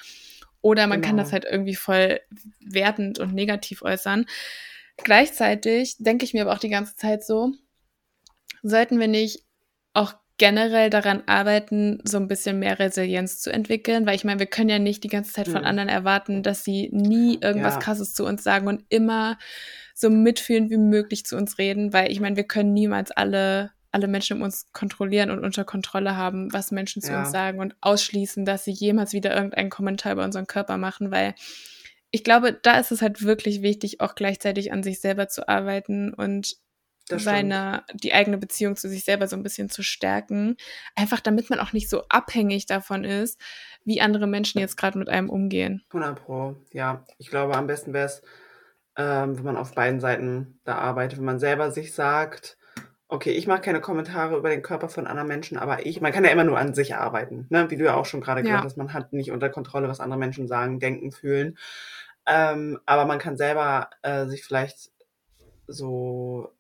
Oder 0.62 0.88
man 0.88 1.02
genau. 1.02 1.10
kann 1.10 1.18
das 1.18 1.34
halt 1.34 1.46
irgendwie 1.46 1.76
voll 1.76 2.22
wertend 2.62 3.20
und 3.20 3.34
negativ 3.34 3.82
äußern. 3.82 4.26
Gleichzeitig 4.98 5.98
denke 6.00 6.26
ich 6.26 6.34
mir 6.34 6.44
aber 6.44 6.54
auch 6.54 6.60
die 6.60 6.70
ganze 6.70 6.96
Zeit 6.96 7.26
so, 7.26 7.52
sollten 8.62 9.00
wir 9.00 9.08
nicht 9.08 9.44
auch 9.94 10.14
generell 10.38 10.90
daran 10.90 11.24
arbeiten, 11.28 12.00
so 12.06 12.18
ein 12.18 12.28
bisschen 12.28 12.60
mehr 12.60 12.80
Resilienz 12.80 13.40
zu 13.40 13.52
entwickeln, 13.52 14.06
weil 14.06 14.16
ich 14.16 14.24
meine, 14.24 14.40
wir 14.40 14.48
können 14.48 14.70
ja 14.70 14.80
nicht 14.80 15.04
die 15.04 15.10
ganze 15.10 15.32
Zeit 15.32 15.48
von 15.48 15.62
mhm. 15.62 15.68
anderen 15.68 15.90
erwarten, 15.90 16.44
dass 16.44 16.64
sie 16.64 16.90
nie 16.92 17.38
irgendwas 17.40 17.76
ja. 17.76 17.80
Krasses 17.80 18.14
zu 18.14 18.26
uns 18.26 18.44
sagen 18.44 18.68
und 18.68 18.84
immer 18.90 19.38
so 20.04 20.10
mitfühlend 20.10 20.70
wie 20.70 20.78
möglich 20.78 21.26
zu 21.26 21.36
uns 21.36 21.58
reden, 21.58 21.94
weil 21.94 22.12
ich 22.12 22.20
meine, 22.20 22.36
wir 22.36 22.44
können 22.44 22.74
niemals 22.74 23.10
alle 23.12 23.72
alle 23.94 24.08
Menschen 24.08 24.38
um 24.38 24.44
uns 24.44 24.72
kontrollieren 24.74 25.30
und 25.30 25.44
unter 25.44 25.64
Kontrolle 25.64 26.18
haben, 26.18 26.52
was 26.52 26.72
Menschen 26.72 27.02
zu 27.04 27.12
ja. 27.12 27.20
uns 27.20 27.32
sagen 27.32 27.60
und 27.60 27.76
ausschließen, 27.80 28.44
dass 28.44 28.64
sie 28.66 28.72
jemals 28.72 29.14
wieder 29.14 29.36
irgendeinen 29.36 29.70
Kommentar 29.70 30.14
über 30.14 30.24
unseren 30.24 30.48
Körper 30.48 30.78
machen, 30.78 31.12
weil 31.12 31.36
ich 32.10 32.24
glaube, 32.24 32.54
da 32.54 32.80
ist 32.80 32.92
es 32.92 33.04
halt 33.04 33.24
wirklich 33.24 33.62
wichtig, 33.62 34.02
auch 34.02 34.16
gleichzeitig 34.16 34.72
an 34.72 34.82
sich 34.82 35.00
selber 35.00 35.28
zu 35.28 35.48
arbeiten 35.48 36.12
und 36.12 36.58
seine, 37.10 37.84
die 37.94 38.14
eigene 38.14 38.38
Beziehung 38.38 38.76
zu 38.76 38.90
sich 38.90 39.04
selber 39.04 39.28
so 39.28 39.36
ein 39.36 39.44
bisschen 39.44 39.70
zu 39.70 39.84
stärken. 39.84 40.56
Einfach 40.96 41.20
damit 41.20 41.50
man 41.50 41.60
auch 41.60 41.74
nicht 41.74 41.90
so 41.90 42.04
abhängig 42.10 42.66
davon 42.66 43.04
ist, 43.04 43.40
wie 43.84 44.02
andere 44.02 44.26
Menschen 44.26 44.60
jetzt 44.60 44.78
gerade 44.78 44.98
mit 44.98 45.10
einem 45.10 45.30
umgehen. 45.30 45.84
100 45.90 46.24
Pro, 46.24 46.56
ja. 46.72 47.06
Ich 47.18 47.30
glaube, 47.30 47.56
am 47.56 47.68
besten 47.68 47.94
wäre 47.94 48.06
es, 48.06 48.22
ähm, 48.96 49.38
wenn 49.38 49.46
man 49.46 49.58
auf 49.58 49.74
beiden 49.74 50.00
Seiten 50.00 50.60
da 50.64 50.76
arbeitet, 50.76 51.20
wenn 51.20 51.26
man 51.26 51.40
selber 51.40 51.72
sich 51.72 51.94
sagt, 51.94 52.58
okay, 53.08 53.32
ich 53.32 53.48
mache 53.48 53.62
keine 53.62 53.82
Kommentare 53.82 54.36
über 54.38 54.50
den 54.50 54.62
Körper 54.62 54.90
von 54.90 55.06
anderen 55.06 55.28
Menschen, 55.28 55.58
aber 55.58 55.86
ich, 55.86 56.02
man 56.02 56.12
kann 56.12 56.26
ja 56.26 56.32
immer 56.32 56.44
nur 56.44 56.58
an 56.58 56.74
sich 56.74 56.96
arbeiten, 56.96 57.46
ne? 57.50 57.70
wie 57.70 57.78
du 57.78 57.86
ja 57.86 57.94
auch 57.96 58.06
schon 58.06 58.22
gerade 58.22 58.42
gesagt 58.42 58.62
ja. 58.62 58.66
hast, 58.66 58.78
man 58.78 58.94
hat 58.94 59.14
nicht 59.14 59.32
unter 59.32 59.50
Kontrolle, 59.50 59.88
was 59.88 60.00
andere 60.00 60.20
Menschen 60.20 60.48
sagen, 60.48 60.80
denken, 60.80 61.12
fühlen. 61.12 61.58
Ähm, 62.26 62.80
aber 62.86 63.06
man 63.06 63.20
kann 63.20 63.38
selber 63.38 63.90
äh, 64.02 64.26
sich 64.26 64.44
vielleicht 64.44 64.92
so 65.68 66.54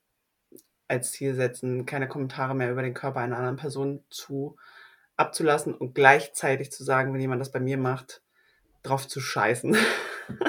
als 0.87 1.11
Ziel 1.11 1.33
setzen, 1.33 1.85
keine 1.85 2.07
Kommentare 2.07 2.53
mehr 2.53 2.71
über 2.71 2.83
den 2.83 2.93
Körper 2.93 3.21
einer 3.21 3.37
anderen 3.37 3.57
Person 3.57 4.03
zu 4.09 4.57
abzulassen 5.17 5.73
und 5.73 5.95
gleichzeitig 5.95 6.71
zu 6.71 6.83
sagen, 6.83 7.13
wenn 7.13 7.21
jemand 7.21 7.41
das 7.41 7.51
bei 7.51 7.59
mir 7.59 7.77
macht, 7.77 8.21
drauf 8.83 9.07
zu 9.07 9.19
scheißen. 9.21 9.75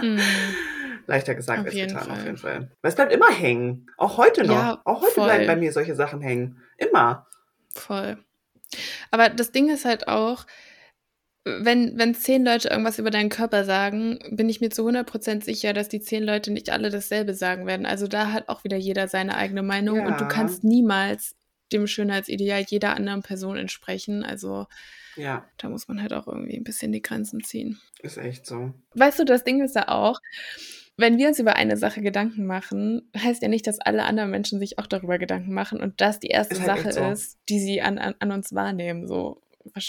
Mm. 0.02 0.18
Leichter 1.06 1.34
gesagt 1.34 1.60
auf 1.60 1.66
als 1.66 1.74
getan, 1.74 2.04
Fall. 2.04 2.10
auf 2.10 2.24
jeden 2.24 2.36
Fall. 2.36 2.70
Weil 2.82 2.88
es 2.88 2.94
bleibt 2.94 3.12
immer 3.12 3.30
hängen. 3.30 3.86
Auch 3.96 4.16
heute 4.16 4.44
noch. 4.44 4.54
Ja, 4.54 4.82
auch 4.84 5.02
heute 5.02 5.12
voll. 5.12 5.24
bleiben 5.24 5.46
bei 5.46 5.56
mir 5.56 5.72
solche 5.72 5.94
Sachen 5.94 6.20
hängen. 6.20 6.60
Immer. 6.76 7.26
Voll. 7.74 8.18
Aber 9.10 9.28
das 9.28 9.52
Ding 9.52 9.70
ist 9.70 9.84
halt 9.84 10.08
auch, 10.08 10.46
wenn, 11.44 11.98
wenn 11.98 12.14
zehn 12.14 12.44
Leute 12.44 12.68
irgendwas 12.68 12.98
über 12.98 13.10
deinen 13.10 13.28
Körper 13.28 13.64
sagen, 13.64 14.18
bin 14.30 14.48
ich 14.48 14.60
mir 14.60 14.70
zu 14.70 14.88
100% 14.88 15.44
sicher, 15.44 15.72
dass 15.74 15.88
die 15.88 16.00
zehn 16.00 16.24
Leute 16.24 16.50
nicht 16.50 16.70
alle 16.70 16.90
dasselbe 16.90 17.34
sagen 17.34 17.66
werden. 17.66 17.84
Also 17.84 18.08
da 18.08 18.32
hat 18.32 18.48
auch 18.48 18.64
wieder 18.64 18.78
jeder 18.78 19.08
seine 19.08 19.36
eigene 19.36 19.62
Meinung 19.62 19.98
ja. 19.98 20.06
und 20.06 20.20
du 20.20 20.26
kannst 20.26 20.64
niemals 20.64 21.36
dem 21.72 21.86
Schönheitsideal 21.86 22.64
jeder 22.66 22.96
anderen 22.96 23.22
Person 23.22 23.56
entsprechen. 23.56 24.24
Also 24.24 24.66
ja. 25.16 25.46
da 25.58 25.68
muss 25.68 25.86
man 25.86 26.00
halt 26.00 26.14
auch 26.14 26.26
irgendwie 26.26 26.56
ein 26.56 26.64
bisschen 26.64 26.92
die 26.92 27.02
Grenzen 27.02 27.42
ziehen. 27.42 27.78
Ist 28.00 28.16
echt 28.16 28.46
so. 28.46 28.72
Weißt 28.94 29.18
du, 29.18 29.24
das 29.24 29.44
Ding 29.44 29.62
ist 29.62 29.76
ja 29.76 29.88
auch, 29.88 30.20
wenn 30.96 31.18
wir 31.18 31.28
uns 31.28 31.38
über 31.38 31.56
eine 31.56 31.76
Sache 31.76 32.02
Gedanken 32.02 32.46
machen, 32.46 33.10
heißt 33.16 33.42
ja 33.42 33.48
nicht, 33.48 33.66
dass 33.66 33.80
alle 33.80 34.04
anderen 34.04 34.30
Menschen 34.30 34.58
sich 34.58 34.78
auch 34.78 34.86
darüber 34.86 35.18
Gedanken 35.18 35.52
machen 35.52 35.80
und 35.80 36.00
das 36.00 36.20
die 36.20 36.28
erste 36.28 36.54
ist 36.54 36.66
halt 36.66 36.82
Sache 36.82 36.92
so. 36.92 37.10
ist, 37.10 37.38
die 37.48 37.58
sie 37.58 37.82
an, 37.82 37.98
an, 37.98 38.14
an 38.20 38.30
uns 38.30 38.54
wahrnehmen. 38.54 39.06
So 39.06 39.40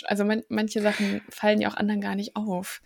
also 0.06 0.24
man, 0.24 0.44
manche 0.50 0.82
Sachen 0.82 1.22
fallen 1.30 1.62
ja 1.62 1.70
auch 1.70 1.76
anderen 1.76 2.02
gar 2.02 2.16
nicht 2.16 2.36
auf. 2.36 2.82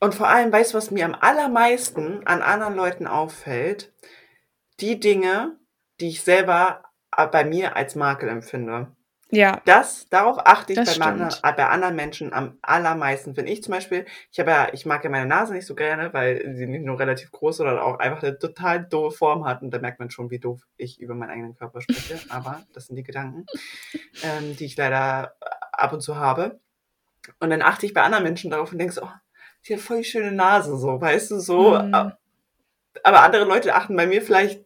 Und 0.00 0.14
vor 0.14 0.28
allem, 0.28 0.52
weißt 0.52 0.72
du, 0.72 0.78
was 0.78 0.90
mir 0.90 1.04
am 1.04 1.16
allermeisten 1.18 2.26
an 2.26 2.42
anderen 2.42 2.74
Leuten 2.74 3.06
auffällt? 3.06 3.92
Die 4.80 5.00
Dinge, 5.00 5.56
die 6.00 6.08
ich 6.08 6.22
selber 6.22 6.84
bei 7.30 7.44
mir 7.44 7.76
als 7.76 7.94
Makel 7.94 8.28
empfinde. 8.28 8.88
Ja. 9.34 9.60
Das, 9.64 10.08
darauf 10.08 10.38
achte 10.46 10.72
ich 10.72 10.78
bei, 10.78 10.98
man, 10.98 11.28
bei, 11.42 11.66
anderen 11.66 11.96
Menschen 11.96 12.32
am 12.32 12.58
allermeisten. 12.62 13.36
Wenn 13.36 13.46
ich 13.46 13.62
zum 13.62 13.72
Beispiel, 13.72 14.06
ich 14.30 14.38
habe 14.38 14.50
ja, 14.50 14.68
ich 14.72 14.86
mag 14.86 15.02
ja 15.02 15.10
meine 15.10 15.26
Nase 15.26 15.52
nicht 15.52 15.66
so 15.66 15.74
gerne, 15.74 16.12
weil 16.12 16.54
sie 16.54 16.66
nicht 16.66 16.84
nur 16.84 16.98
relativ 16.98 17.32
groß, 17.32 17.58
sondern 17.58 17.78
auch 17.78 17.98
einfach 17.98 18.22
eine 18.22 18.38
total 18.38 18.84
doofe 18.84 19.16
Form 19.16 19.44
hat. 19.44 19.62
Und 19.62 19.70
da 19.72 19.78
merkt 19.78 19.98
man 19.98 20.10
schon, 20.10 20.30
wie 20.30 20.38
doof 20.38 20.60
ich 20.76 21.00
über 21.00 21.14
meinen 21.14 21.30
eigenen 21.30 21.54
Körper 21.54 21.80
spreche. 21.80 22.18
Aber 22.30 22.62
das 22.72 22.86
sind 22.86 22.96
die 22.96 23.02
Gedanken, 23.02 23.46
ähm, 24.22 24.56
die 24.56 24.66
ich 24.66 24.76
leider 24.76 25.34
ab 25.72 25.92
und 25.92 26.00
zu 26.00 26.16
habe. 26.16 26.60
Und 27.40 27.50
dann 27.50 27.62
achte 27.62 27.86
ich 27.86 27.94
bei 27.94 28.02
anderen 28.02 28.24
Menschen 28.24 28.50
darauf 28.50 28.72
und 28.72 28.78
denke 28.78 28.94
so, 28.94 29.02
oh, 29.02 29.12
die 29.66 29.74
hat 29.74 29.80
voll 29.80 29.98
die 29.98 30.04
schöne 30.04 30.32
Nase, 30.32 30.76
so, 30.76 31.00
weißt 31.00 31.30
du, 31.30 31.40
so. 31.40 31.78
Mhm. 31.78 32.12
Aber 33.02 33.22
andere 33.22 33.44
Leute 33.44 33.74
achten 33.74 33.96
bei 33.96 34.06
mir 34.06 34.22
vielleicht 34.22 34.64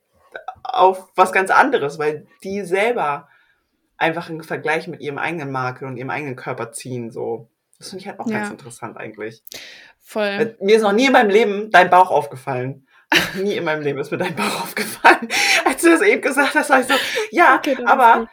auf 0.63 1.09
was 1.15 1.33
ganz 1.33 1.51
anderes, 1.51 1.99
weil 1.99 2.27
die 2.43 2.63
selber 2.63 3.29
einfach 3.99 4.31
einen 4.31 4.43
Vergleich 4.43 4.89
mit 4.89 5.01
ihrem 5.01 5.19
eigenen 5.19 5.51
Makel 5.51 5.87
und 5.87 5.97
ihrem 5.97 6.11
eigenen 6.11 6.37
Körper 6.37 6.73
ziehen, 6.73 7.11
so. 7.11 7.49
Das 7.79 7.91
finde 7.91 8.03
ich 8.03 8.09
halt 8.09 8.19
auch 8.19 8.27
ja. 8.27 8.39
ganz 8.39 8.51
interessant 8.51 8.97
eigentlich. 8.97 9.43
Voll. 10.01 10.57
Mir 10.61 10.77
ist 10.77 10.83
noch 10.83 10.93
nie 10.93 11.07
in 11.07 11.13
meinem 11.13 11.31
Leben 11.31 11.71
dein 11.71 11.91
Bauch 11.91 12.11
aufgefallen. 12.11 12.87
nie 13.37 13.57
in 13.57 13.65
meinem 13.65 13.83
Leben 13.83 13.99
ist 13.99 14.11
mir 14.11 14.19
dein 14.19 14.35
Bauch 14.35 14.63
aufgefallen. 14.63 15.29
Als 15.65 15.83
du 15.83 15.91
das 15.91 16.03
eben 16.03 16.23
gesagt 16.23 16.55
hast, 16.55 16.71
war 16.71 16.81
ich 16.81 16.87
so, 16.87 16.95
ja, 17.31 17.57
okay, 17.57 17.77
aber, 17.85 18.29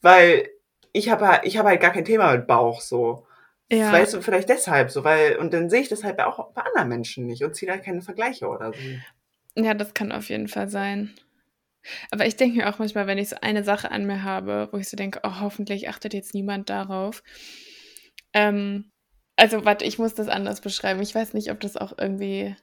weil 0.00 0.48
ich 0.92 1.10
habe 1.10 1.40
ich 1.44 1.58
hab 1.58 1.66
halt 1.66 1.80
gar 1.80 1.92
kein 1.92 2.04
Thema 2.04 2.32
mit 2.32 2.46
Bauch 2.46 2.80
so. 2.80 3.26
Ja. 3.70 3.92
Weißt 3.92 4.14
du, 4.14 4.22
vielleicht 4.22 4.48
deshalb 4.48 4.90
so, 4.90 5.04
weil, 5.04 5.36
und 5.36 5.52
dann 5.52 5.70
sehe 5.70 5.80
ich 5.80 5.88
das 5.88 6.04
halt 6.04 6.20
auch 6.20 6.52
bei 6.52 6.62
anderen 6.62 6.88
Menschen 6.88 7.26
nicht 7.26 7.42
und 7.42 7.54
ziehe 7.54 7.70
da 7.70 7.78
keine 7.78 8.02
Vergleiche 8.02 8.46
oder 8.46 8.72
so. 8.72 8.78
Ja, 9.56 9.74
das 9.74 9.94
kann 9.94 10.12
auf 10.12 10.28
jeden 10.28 10.48
Fall 10.48 10.68
sein. 10.68 11.14
Aber 12.10 12.26
ich 12.26 12.36
denke 12.36 12.58
mir 12.58 12.68
auch 12.68 12.78
manchmal, 12.78 13.06
wenn 13.06 13.18
ich 13.18 13.28
so 13.28 13.36
eine 13.40 13.64
Sache 13.64 13.90
an 13.90 14.06
mir 14.06 14.22
habe, 14.22 14.68
wo 14.72 14.78
ich 14.78 14.88
so 14.88 14.96
denke, 14.96 15.20
oh, 15.22 15.40
hoffentlich 15.40 15.88
achtet 15.88 16.14
jetzt 16.14 16.34
niemand 16.34 16.70
darauf. 16.70 17.22
Ähm, 18.32 18.90
also, 19.36 19.64
warte, 19.64 19.84
ich 19.84 19.98
muss 19.98 20.14
das 20.14 20.28
anders 20.28 20.60
beschreiben. 20.60 21.02
Ich 21.02 21.14
weiß 21.14 21.34
nicht, 21.34 21.50
ob 21.50 21.60
das 21.60 21.76
auch 21.76 21.96
irgendwie, 21.98 22.54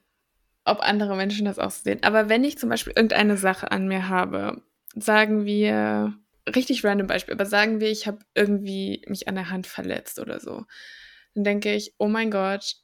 ob 0.66 0.80
andere 0.80 1.16
Menschen 1.16 1.46
das 1.46 1.60
auch 1.60 1.72
sehen. 1.72 2.04
Aber 2.04 2.30
wenn 2.30 2.44
ich 2.44 2.58
zum 2.58 2.70
Beispiel 2.70 2.94
irgendeine 2.96 3.38
Sache 3.38 3.72
an 3.72 3.88
mir 3.88 4.10
habe, 4.10 4.64
sagen 4.96 5.46
wir, 5.46 6.14
richtig 6.56 6.84
random 6.84 7.08
Beispiel, 7.08 7.34
aber 7.34 7.46
sagen 7.46 7.80
wir, 7.80 7.90
ich 7.90 8.08
habe 8.08 8.20
irgendwie 8.34 9.04
mich 9.08 9.28
an 9.28 9.36
der 9.36 9.50
Hand 9.50 9.68
verletzt 9.68 10.20
oder 10.20 10.40
so, 10.40 10.66
dann 11.34 11.44
denke 11.44 11.74
ich, 11.74 11.94
oh 11.98 12.08
mein 12.08 12.32
Gott, 12.32 12.76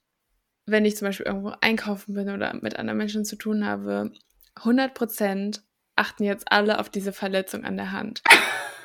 wenn 0.66 0.86
ich 0.86 0.98
zum 0.98 1.08
Beispiel 1.08 1.26
irgendwo 1.26 1.54
einkaufen 1.62 2.14
bin 2.14 2.30
oder 2.30 2.54
mit 2.56 2.78
anderen 2.78 2.98
Menschen 2.98 3.26
zu 3.26 3.36
tun 3.36 3.66
habe, 3.66 4.12
100% 4.56 5.62
achten 5.98 6.24
jetzt 6.24 6.52
alle 6.52 6.80
auf 6.80 6.90
diese 6.90 7.14
Verletzung 7.14 7.64
an 7.64 7.78
der 7.78 7.92
Hand. 7.92 8.22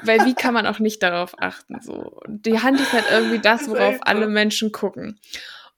Weil 0.02 0.24
wie 0.24 0.34
kann 0.34 0.54
man 0.54 0.66
auch 0.66 0.80
nicht 0.80 1.02
darauf 1.02 1.34
achten? 1.38 1.80
So, 1.80 2.20
die 2.26 2.60
Hand 2.60 2.80
ist 2.80 2.92
halt 2.92 3.04
irgendwie 3.10 3.38
das, 3.42 3.68
worauf 3.68 3.98
alle 4.00 4.28
Menschen 4.28 4.72
gucken. 4.72 5.20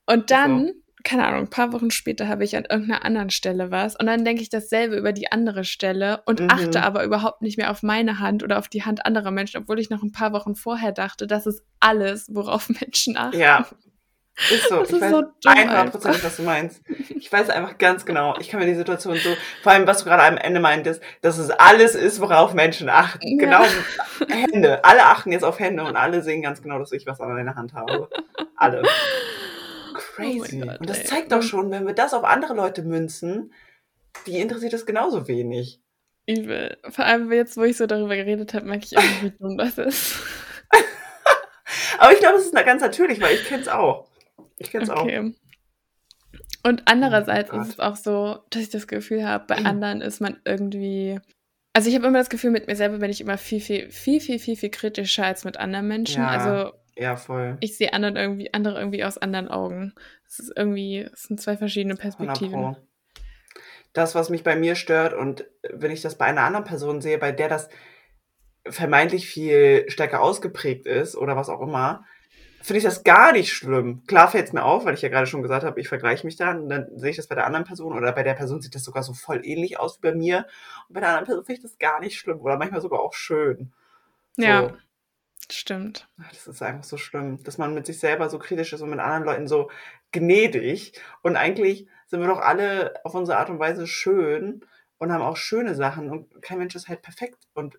Und 0.07 0.31
dann 0.31 0.73
keine 1.05 1.27
Ahnung, 1.27 1.41
ein 1.41 1.51
paar 1.51 1.73
Wochen 1.73 1.91
später 1.91 2.29
habe 2.29 2.45
ich 2.45 2.57
an 2.57 2.65
irgendeiner 2.69 3.05
anderen 3.05 3.29
Stelle 3.29 3.71
was 3.71 3.95
und 3.95 4.07
dann 4.07 4.25
denke 4.25 4.43
ich 4.43 4.49
dasselbe 4.49 4.97
über 4.97 5.13
die 5.13 5.31
andere 5.31 5.65
Stelle 5.65 6.23
und 6.25 6.41
mhm. 6.41 6.49
achte 6.51 6.83
aber 6.83 7.05
überhaupt 7.05 7.43
nicht 7.43 7.59
mehr 7.59 7.71
auf 7.71 7.83
meine 7.83 8.19
Hand 8.19 8.43
oder 8.43 8.59
auf 8.59 8.69
die 8.69 8.85
Hand 8.85 9.05
anderer 9.05 9.31
Menschen, 9.31 9.61
obwohl 9.61 9.79
ich 9.79 9.91
noch 9.91 10.03
ein 10.03 10.13
paar 10.13 10.33
Wochen 10.33 10.57
vorher 10.57 10.93
dachte, 10.93 11.27
das 11.27 11.47
ist 11.47 11.63
alles, 11.79 12.29
worauf 12.33 12.69
Menschen 12.81 13.19
achten. 13.19 13.39
Ja. 13.39 13.67
Ist 14.37 14.69
so. 14.69 14.81
Das 14.81 14.89
ich 14.89 14.97
ist 14.97 15.01
weiß 15.01 15.11
so 15.11 15.23
100 15.47 16.25
was 16.25 16.37
du 16.37 16.43
meinst. 16.43 16.83
Ich 17.17 17.33
weiß 17.33 17.51
einfach 17.51 17.79
ganz 17.79 18.05
genau. 18.05 18.37
Ich 18.41 18.49
kann 18.49 18.59
mir 18.59 18.67
die 18.67 18.75
Situation 18.75 19.17
so, 19.17 19.31
vor 19.63 19.73
allem, 19.73 19.87
was 19.87 19.99
du 19.99 20.05
gerade 20.05 20.25
am 20.25 20.37
Ende 20.37 20.59
meintest, 20.61 21.01
dass 21.21 21.39
es 21.39 21.51
alles 21.51 21.95
ist, 21.95 22.21
worauf 22.21 22.53
Menschen 22.53 22.89
achten. 22.89 23.39
Ja. 23.39 23.39
Genau. 23.39 23.65
Hände. 24.29 24.85
Alle 24.85 25.05
achten 25.05 25.31
jetzt 25.31 25.45
auf 25.45 25.61
Hände 25.61 25.85
und 25.85 25.97
alle 25.97 26.23
sehen 26.23 26.43
ganz 26.43 26.63
genau, 26.63 26.79
dass 26.79 26.91
ich 26.93 27.07
was 27.07 27.21
an 27.21 27.33
meiner 27.33 27.55
Hand 27.55 27.75
habe. 27.75 28.09
Alle. 28.57 28.83
Crazy. 29.95 30.63
Oh 30.63 30.67
Gott, 30.67 30.81
und 30.81 30.91
das 30.91 31.01
ey. 31.01 31.05
zeigt 31.05 31.33
doch 31.33 31.43
schon, 31.43 31.71
wenn 31.71 31.87
wir 31.87 31.95
das 31.95 32.13
auf 32.13 32.25
andere 32.25 32.55
Leute 32.55 32.83
münzen, 32.83 33.53
die 34.27 34.41
interessiert 34.41 34.73
das 34.73 34.87
genauso 34.87 35.29
wenig. 35.29 35.81
Übel. 36.27 36.77
Vor 36.89 37.05
allem 37.05 37.31
jetzt, 37.33 37.57
wo 37.57 37.63
ich 37.63 37.77
so 37.77 37.87
darüber 37.87 38.17
geredet 38.17 38.55
habe, 38.55 38.67
merke 38.67 38.85
ich 38.85 38.99
auch, 38.99 39.23
wie 39.23 39.31
dumm 39.31 39.59
das 39.59 39.79
ist. 39.79 40.17
Aber 41.99 42.13
ich 42.13 42.19
glaube, 42.19 42.39
es 42.39 42.47
ist 42.47 42.55
ganz 42.55 42.83
natürlich, 42.83 43.21
weil 43.21 43.35
ich 43.35 43.45
kenne 43.45 43.63
es 43.63 43.69
auch. 43.69 44.09
Ich 44.59 44.71
kenne 44.71 44.85
es 44.85 44.91
okay. 44.91 45.19
auch. 45.19 46.69
Und 46.69 46.83
andererseits 46.87 47.53
oh 47.53 47.61
ist 47.61 47.69
es 47.71 47.81
auch 47.81 47.97
so, 47.97 48.39
dass 48.51 48.63
ich 48.63 48.71
das 48.71 48.87
Gefühl 48.87 49.27
habe, 49.27 49.45
bei 49.47 49.57
anderen 49.57 50.01
ist 50.01 50.21
man 50.21 50.41
irgendwie 50.45 51.21
also 51.77 51.89
ich 51.89 51.97
habe 51.97 52.07
immer 52.07 52.19
das 52.19 52.31
Gefühl, 52.31 52.53
mit 52.53 52.69
mir 52.69 52.77
selber 52.77 52.99
bin 52.99 53.11
ich 53.11 53.21
immer 53.21 53.37
viel, 53.37 53.61
viel, 53.61 53.91
viel, 53.91 54.21
viel, 54.21 54.39
viel, 54.39 54.57
viel 54.57 54.71
kritischer 54.71 55.27
als 55.27 55.45
mit 55.45 55.57
anderen 55.57 55.89
Menschen. 55.89 56.23
Ja, 56.23 56.29
also 56.29 56.73
ja, 56.97 57.17
voll. 57.17 57.57
ich 57.59 57.77
sehe 57.77 57.93
anderen 57.93 58.15
irgendwie, 58.15 58.55
andere 58.55 58.79
irgendwie 58.79 59.05
aus 59.05 59.19
anderen 59.19 59.49
Augen. 59.49 59.93
Es 60.25 60.39
ist 60.39 60.53
irgendwie, 60.57 61.01
es 61.13 61.25
sind 61.25 61.41
zwei 61.41 61.57
verschiedene 61.57 61.95
100 61.95 62.01
Perspektiven. 62.01 62.77
Das, 63.93 64.15
was 64.15 64.31
mich 64.31 64.45
bei 64.45 64.55
mir 64.55 64.77
stört 64.77 65.15
und 65.15 65.47
wenn 65.69 65.91
ich 65.91 66.01
das 66.01 66.17
bei 66.17 66.27
einer 66.27 66.43
anderen 66.43 66.65
Person 66.65 67.01
sehe, 67.01 67.19
bei 67.19 67.33
der 67.33 67.49
das 67.49 67.69
vermeintlich 68.67 69.27
viel 69.27 69.85
stärker 69.89 70.23
ausgeprägt 70.23 70.87
ist 70.87 71.17
oder 71.17 71.35
was 71.35 71.49
auch 71.49 71.61
immer, 71.61 72.05
finde 72.65 72.79
ich 72.79 72.85
das 72.85 73.05
gar 73.05 73.33
nicht 73.33 73.53
schlimm. 73.53 74.03
Klar 74.07 74.31
fällt 74.31 74.47
es 74.47 74.53
mir 74.55 74.65
auf, 74.65 74.87
weil 74.87 74.95
ich 74.95 75.03
ja 75.03 75.11
gerade 75.11 75.27
schon 75.27 75.43
gesagt 75.43 75.65
habe, 75.65 75.79
ich 75.81 75.89
vergleiche 75.89 76.27
mich 76.27 76.37
dann 76.37 76.63
und 76.63 76.69
dann 76.71 76.99
sehe 76.99 77.11
ich 77.11 77.17
das 77.17 77.27
bei 77.27 77.35
der 77.35 77.47
anderen 77.47 77.67
Person 77.67 77.93
oder 77.93 78.11
bei 78.13 78.23
der 78.23 78.33
Person 78.33 78.63
sieht 78.63 78.75
das 78.75 78.85
sogar 78.85 79.03
so 79.03 79.13
voll 79.13 79.45
ähnlich 79.45 79.79
aus 79.79 79.99
wie 79.99 80.09
bei 80.09 80.15
mir 80.15 80.47
und 80.89 80.95
bei 80.95 81.01
der 81.01 81.11
anderen 81.11 81.27
Person 81.27 81.45
finde 81.45 81.59
ich 81.59 81.63
das 81.63 81.79
gar 81.79 82.01
nicht 82.01 82.19
schlimm 82.19 82.41
oder 82.41 82.57
manchmal 82.57 82.81
sogar 82.81 83.01
auch 83.01 83.13
schön. 83.13 83.73
So. 84.37 84.45
Ja, 84.45 84.73
stimmt. 85.51 86.09
Das 86.31 86.47
ist 86.47 86.63
einfach 86.63 86.85
so 86.85 86.97
schlimm, 86.97 87.43
dass 87.43 87.59
man 87.59 87.75
mit 87.75 87.85
sich 87.85 88.01
selber 88.01 88.31
so 88.31 88.39
kritisch 88.39 88.73
ist 88.73 88.81
und 88.81 88.91
mit 88.91 88.99
anderen 88.99 89.25
Leuten 89.25 89.47
so 89.47 89.71
gnädig. 90.13 90.99
Und 91.21 91.37
eigentlich 91.37 91.87
sind 92.07 92.21
wir 92.21 92.29
doch 92.29 92.41
alle 92.41 92.95
auf 93.05 93.15
unsere 93.15 93.37
Art 93.37 93.51
und 93.51 93.59
Weise 93.59 93.87
schön 93.87 94.65
und 94.97 95.13
haben 95.13 95.23
auch 95.23 95.37
schöne 95.37 95.75
Sachen 95.75 96.11
und 96.11 96.41
kein 96.41 96.59
Mensch 96.59 96.75
ist 96.75 96.89
halt 96.89 97.03
perfekt. 97.03 97.47
Und 97.53 97.79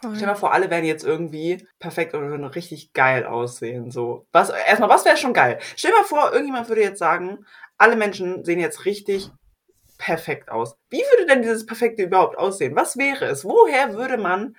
Voll. 0.00 0.10
stell 0.14 0.20
dir 0.26 0.32
mal 0.32 0.34
vor, 0.36 0.52
alle 0.52 0.70
wären 0.70 0.84
jetzt 0.84 1.04
irgendwie 1.04 1.66
perfekt 1.78 2.14
oder 2.14 2.28
würden 2.28 2.44
richtig 2.44 2.92
geil 2.92 3.24
aussehen. 3.26 3.90
So. 3.90 4.26
Was, 4.32 4.50
erstmal, 4.50 4.88
was 4.88 5.04
wäre 5.04 5.16
schon 5.16 5.32
geil? 5.34 5.58
Stell 5.76 5.90
dir 5.90 5.98
mal 5.98 6.04
vor, 6.04 6.32
irgendjemand 6.32 6.68
würde 6.68 6.82
jetzt 6.82 6.98
sagen, 6.98 7.44
alle 7.78 7.96
Menschen 7.96 8.44
sehen 8.44 8.60
jetzt 8.60 8.84
richtig 8.84 9.30
perfekt 9.98 10.50
aus. 10.50 10.76
Wie 10.90 10.98
würde 10.98 11.26
denn 11.26 11.42
dieses 11.42 11.66
Perfekte 11.66 12.04
überhaupt 12.04 12.38
aussehen? 12.38 12.76
Was 12.76 12.96
wäre 12.96 13.24
es? 13.26 13.44
Woher 13.44 13.94
würde 13.94 14.16
man 14.16 14.56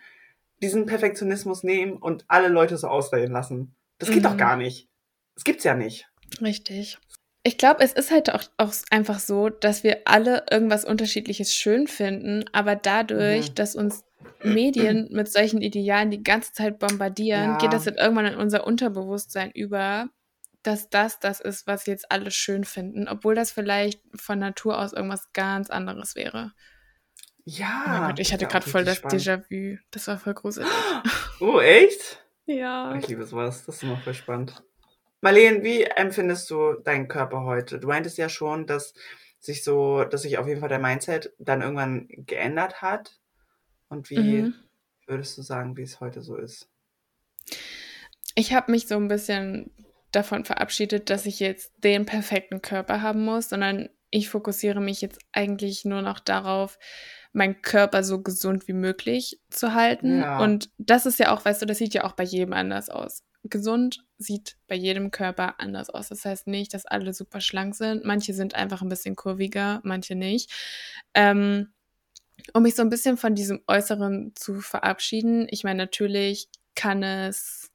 diesen 0.62 0.86
Perfektionismus 0.86 1.64
nehmen 1.64 1.94
und 1.94 2.26
alle 2.28 2.50
Leute 2.50 2.78
so 2.78 2.88
aussehen 2.88 3.32
lassen? 3.32 3.74
Das 4.00 4.10
geht 4.12 4.26
doch 4.26 4.34
Mhm. 4.34 4.38
gar 4.38 4.58
nicht. 4.58 4.88
Das 5.36 5.44
gibt's 5.46 5.64
ja 5.64 5.76
nicht. 5.76 6.08
Richtig. 6.42 6.98
Ich 7.44 7.58
glaube, 7.58 7.82
es 7.84 7.94
ist 7.94 8.12
halt 8.12 8.34
auch, 8.34 8.44
auch 8.58 8.74
einfach 8.92 9.20
so, 9.20 9.48
dass 9.48 9.84
wir 9.84 10.02
alle 10.06 10.44
irgendwas 10.52 10.84
Unterschiedliches 10.84 11.56
schön 11.56 11.88
finden, 11.88 12.44
aber 12.52 12.76
dadurch, 12.76 13.50
Mhm. 13.52 13.56
dass 13.56 13.76
uns 13.76 14.04
Medien 14.44 15.10
mit 15.12 15.32
solchen 15.32 15.62
Idealen 15.62 16.12
die 16.12 16.24
ganze 16.24 16.54
Zeit 16.54 16.80
bombardieren, 16.80 17.58
geht 17.58 17.74
das 17.74 17.86
Ja. 17.86 17.92
dann 17.92 18.04
irgendwann 18.04 18.26
in 18.26 18.36
unser 18.36 18.66
Unterbewusstsein 18.66 19.52
über, 19.52 20.10
dass 20.64 20.90
das 20.90 21.20
das 21.20 21.40
ist, 21.40 21.68
was 21.68 21.86
jetzt 21.86 22.12
alle 22.12 22.32
schön 22.32 22.64
finden, 22.64 23.08
obwohl 23.08 23.36
das 23.36 23.52
vielleicht 23.52 24.02
von 24.16 24.40
Natur 24.40 24.80
aus 24.80 24.94
irgendwas 24.94 25.32
ganz 25.34 25.70
anderes 25.70 26.16
wäre. 26.16 26.52
Oh 27.46 27.52
mein 27.52 27.56
Ja. 27.56 28.08
Gott, 28.08 28.20
ich 28.20 28.32
hatte 28.34 28.46
gerade 28.46 28.70
voll 28.70 28.84
das. 28.86 29.02
Déjà-vu. 29.04 29.78
Das 29.92 30.08
war 30.08 30.18
voll 30.20 30.34
gruselig. 30.34 30.70
Oh, 31.42 31.60
echt? 31.60 32.24
Ja. 32.46 32.94
Ich 32.96 33.08
liebe 33.08 33.24
sowas. 33.26 33.66
Das 33.66 33.76
ist 33.78 33.84
immer 33.84 33.98
voll 33.98 34.14
spannend. 34.14 34.62
Marleen, 35.22 35.64
wie 35.64 35.84
empfindest 35.84 36.50
du 36.50 36.74
deinen 36.74 37.08
Körper 37.08 37.44
heute? 37.44 37.80
Du 37.80 37.88
meintest 37.88 38.18
ja 38.18 38.28
schon, 38.30 38.68
dass 38.68 38.94
sich 39.40 39.64
so, 39.64 40.04
dass 40.04 40.24
sich 40.24 40.38
auf 40.38 40.48
jeden 40.48 40.60
Fall 40.60 40.70
der 40.70 40.80
Mindset 40.80 41.34
dann 41.40 41.62
irgendwann 41.62 42.08
geändert 42.10 42.82
hat. 42.82 43.18
Und 43.90 44.10
wie 44.10 44.20
Mhm. 44.20 44.54
würdest 45.08 45.38
du 45.38 45.42
sagen, 45.42 45.76
wie 45.78 45.82
es 45.82 46.00
heute 46.00 46.22
so 46.22 46.36
ist? 46.38 46.70
Ich 48.36 48.54
habe 48.54 48.72
mich 48.72 48.88
so 48.88 48.96
ein 48.96 49.08
bisschen 49.08 49.72
davon 50.12 50.46
verabschiedet, 50.46 51.10
dass 51.10 51.26
ich 51.26 51.40
jetzt 51.40 51.72
den 51.78 52.06
perfekten 52.06 52.62
Körper 52.62 53.02
haben 53.02 53.24
muss, 53.26 53.50
sondern 53.50 53.90
ich 54.12 54.30
fokussiere 54.30 54.82
mich 54.82 55.02
jetzt 55.02 55.20
eigentlich 55.32 55.86
nur 55.86 56.02
noch 56.02 56.20
darauf, 56.20 56.80
meinen 57.32 57.62
Körper 57.62 58.04
so 58.04 58.22
gesund 58.24 58.68
wie 58.68 58.74
möglich 58.74 59.40
zu 59.52 59.74
halten. 59.76 60.22
Ja. 60.22 60.40
Und 60.40 60.72
das 60.78 61.06
ist 61.06 61.20
ja 61.20 61.32
auch, 61.32 61.46
weißt 61.46 61.62
du, 61.62 61.66
das 61.68 61.78
sieht 61.78 61.94
ja 61.94 62.06
auch 62.06 62.14
bei 62.14 62.24
jedem 62.24 62.54
anders 62.54 62.90
aus. 62.90 63.24
Gesund 63.44 64.04
sieht 64.18 64.58
bei 64.68 64.76
jedem 64.76 65.12
Körper 65.12 65.60
anders 65.60 65.90
aus. 65.90 66.10
Das 66.10 66.26
heißt 66.26 66.48
nicht, 66.48 66.74
dass 66.74 66.86
alle 66.88 67.14
super 67.14 67.40
schlank 67.40 67.76
sind. 67.76 68.04
Manche 68.04 68.34
sind 68.34 68.56
einfach 68.56 68.82
ein 68.82 68.90
bisschen 68.90 69.16
kurviger, 69.16 69.80
manche 69.84 70.16
nicht. 70.16 70.52
Ähm, 71.14 71.72
um 72.54 72.64
mich 72.64 72.76
so 72.76 72.82
ein 72.82 72.90
bisschen 72.90 73.18
von 73.18 73.36
diesem 73.36 73.62
Äußeren 73.68 74.34
zu 74.36 74.60
verabschieden. 74.62 75.48
Ich 75.50 75.64
meine, 75.64 75.78
natürlich 75.78 76.50
kann 76.76 77.04
es, 77.04 77.72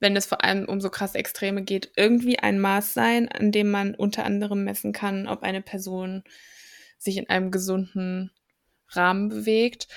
wenn 0.00 0.16
es 0.16 0.26
vor 0.26 0.44
allem 0.44 0.68
um 0.68 0.80
so 0.80 0.90
krasse 0.90 1.18
Extreme 1.18 1.62
geht, 1.62 1.92
irgendwie 1.96 2.38
ein 2.38 2.58
Maß 2.60 2.94
sein, 2.94 3.28
an 3.28 3.52
dem 3.52 3.70
man 3.70 3.94
unter 3.94 4.24
anderem 4.24 4.64
messen 4.64 4.92
kann, 4.92 5.26
ob 5.26 5.42
eine 5.42 5.62
Person 5.62 6.22
sich 6.98 7.16
in 7.16 7.28
einem 7.28 7.50
gesunden 7.50 8.30
Rahmen 8.90 9.28
bewegt. 9.28 9.88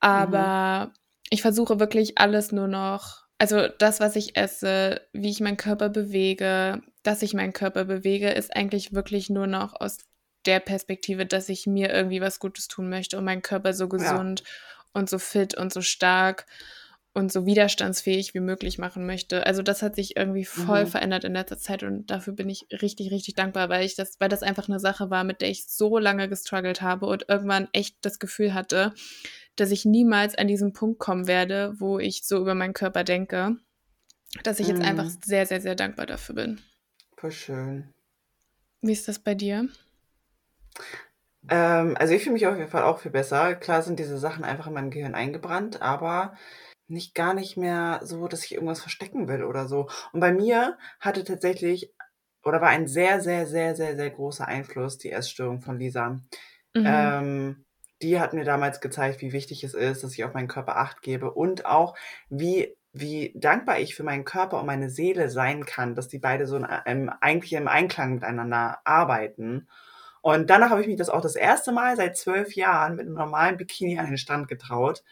Aber 0.00 0.92
ich 1.30 1.42
versuche 1.42 1.78
wirklich 1.78 2.18
alles 2.18 2.52
nur 2.52 2.68
noch, 2.68 3.24
also 3.38 3.68
das, 3.68 4.00
was 4.00 4.16
ich 4.16 4.36
esse, 4.36 5.00
wie 5.12 5.30
ich 5.30 5.40
meinen 5.40 5.56
Körper 5.56 5.88
bewege, 5.88 6.82
dass 7.02 7.22
ich 7.22 7.34
meinen 7.34 7.52
Körper 7.52 7.84
bewege, 7.84 8.30
ist 8.30 8.54
eigentlich 8.54 8.92
wirklich 8.92 9.30
nur 9.30 9.46
noch 9.46 9.80
aus 9.80 9.98
der 10.46 10.60
Perspektive, 10.60 11.26
dass 11.26 11.48
ich 11.48 11.66
mir 11.66 11.90
irgendwie 11.92 12.20
was 12.20 12.38
Gutes 12.38 12.68
tun 12.68 12.88
möchte 12.88 13.18
und 13.18 13.24
meinen 13.24 13.42
Körper 13.42 13.72
so 13.74 13.88
gesund 13.88 14.42
und 14.92 15.08
so 15.10 15.18
fit 15.18 15.54
und 15.54 15.72
so 15.72 15.82
stark 15.82 16.46
und 17.12 17.32
so 17.32 17.44
widerstandsfähig 17.44 18.34
wie 18.34 18.40
möglich 18.40 18.78
machen 18.78 19.04
möchte. 19.04 19.44
Also 19.44 19.62
das 19.62 19.82
hat 19.82 19.96
sich 19.96 20.16
irgendwie 20.16 20.44
voll 20.44 20.84
Mhm. 20.84 20.90
verändert 20.90 21.24
in 21.24 21.32
letzter 21.32 21.58
Zeit 21.58 21.82
und 21.82 22.06
dafür 22.10 22.32
bin 22.34 22.48
ich 22.48 22.66
richtig, 22.70 23.10
richtig 23.10 23.34
dankbar, 23.34 23.68
weil 23.68 23.84
ich 23.84 23.96
das, 23.96 24.14
weil 24.20 24.28
das 24.28 24.42
einfach 24.42 24.68
eine 24.68 24.78
Sache 24.78 25.10
war, 25.10 25.24
mit 25.24 25.40
der 25.40 25.50
ich 25.50 25.66
so 25.66 25.98
lange 25.98 26.28
gestruggelt 26.28 26.82
habe 26.82 27.06
und 27.06 27.24
irgendwann 27.28 27.68
echt 27.72 27.96
das 28.02 28.18
Gefühl 28.20 28.54
hatte, 28.54 28.94
dass 29.56 29.72
ich 29.72 29.84
niemals 29.84 30.36
an 30.36 30.46
diesen 30.48 30.72
Punkt 30.72 31.00
kommen 31.00 31.26
werde, 31.26 31.74
wo 31.80 31.98
ich 31.98 32.22
so 32.24 32.38
über 32.38 32.54
meinen 32.54 32.74
Körper 32.74 33.02
denke, 33.04 33.56
dass 34.44 34.60
ich 34.60 34.68
jetzt 34.68 34.80
Mhm. 34.80 34.86
einfach 34.86 35.10
sehr, 35.24 35.46
sehr, 35.46 35.60
sehr 35.60 35.74
dankbar 35.74 36.06
dafür 36.06 36.36
bin. 36.36 36.60
Voll 37.16 37.30
schön. 37.30 37.94
Wie 38.82 38.92
ist 38.92 39.08
das 39.08 39.18
bei 39.18 39.34
dir? 39.34 39.68
Ähm, 41.48 41.96
also 41.98 42.14
ich 42.14 42.22
fühle 42.22 42.34
mich 42.34 42.46
auf 42.46 42.56
jeden 42.56 42.70
Fall 42.70 42.82
auch 42.82 42.98
viel 42.98 43.10
besser. 43.10 43.54
Klar 43.54 43.82
sind 43.82 43.98
diese 43.98 44.18
Sachen 44.18 44.44
einfach 44.44 44.66
in 44.66 44.74
meinem 44.74 44.90
Gehirn 44.90 45.14
eingebrannt, 45.14 45.82
aber 45.82 46.34
nicht 46.86 47.14
gar 47.14 47.34
nicht 47.34 47.56
mehr 47.56 48.00
so, 48.02 48.26
dass 48.28 48.44
ich 48.44 48.54
irgendwas 48.54 48.80
verstecken 48.80 49.28
will 49.28 49.44
oder 49.44 49.66
so. 49.68 49.88
Und 50.12 50.20
bei 50.20 50.32
mir 50.32 50.76
hatte 50.98 51.24
tatsächlich 51.24 51.92
oder 52.42 52.60
war 52.60 52.68
ein 52.68 52.86
sehr, 52.86 53.20
sehr, 53.20 53.46
sehr, 53.46 53.76
sehr, 53.76 53.96
sehr 53.96 54.10
großer 54.10 54.46
Einfluss 54.46 54.98
die 54.98 55.12
Essstörung 55.12 55.60
von 55.60 55.78
Lisa. 55.78 56.20
Mhm. 56.74 56.84
Ähm, 56.84 57.64
die 58.02 58.18
hat 58.18 58.32
mir 58.32 58.44
damals 58.44 58.80
gezeigt, 58.80 59.20
wie 59.20 59.32
wichtig 59.32 59.62
es 59.62 59.74
ist, 59.74 60.02
dass 60.02 60.14
ich 60.14 60.24
auf 60.24 60.32
meinen 60.32 60.48
Körper 60.48 60.76
acht 60.76 61.02
gebe 61.02 61.32
und 61.32 61.66
auch 61.66 61.96
wie 62.28 62.76
wie 62.92 63.32
dankbar 63.36 63.78
ich 63.78 63.94
für 63.94 64.02
meinen 64.02 64.24
Körper 64.24 64.58
und 64.58 64.66
meine 64.66 64.90
Seele 64.90 65.30
sein 65.30 65.64
kann, 65.64 65.94
dass 65.94 66.08
die 66.08 66.18
beide 66.18 66.46
so 66.46 66.56
in, 66.56 66.66
im, 66.86 67.08
eigentlich 67.20 67.52
im 67.52 67.68
Einklang 67.68 68.14
miteinander 68.14 68.80
arbeiten. 68.84 69.68
Und 70.22 70.50
danach 70.50 70.70
habe 70.70 70.82
ich 70.82 70.86
mich 70.86 70.96
das 70.96 71.08
auch 71.08 71.20
das 71.22 71.36
erste 71.36 71.72
Mal 71.72 71.96
seit 71.96 72.16
zwölf 72.16 72.54
Jahren 72.54 72.96
mit 72.96 73.06
einem 73.06 73.14
normalen 73.14 73.56
Bikini 73.56 73.98
an 73.98 74.06
den 74.06 74.18
Strand 74.18 74.48
getraut. 74.48 75.02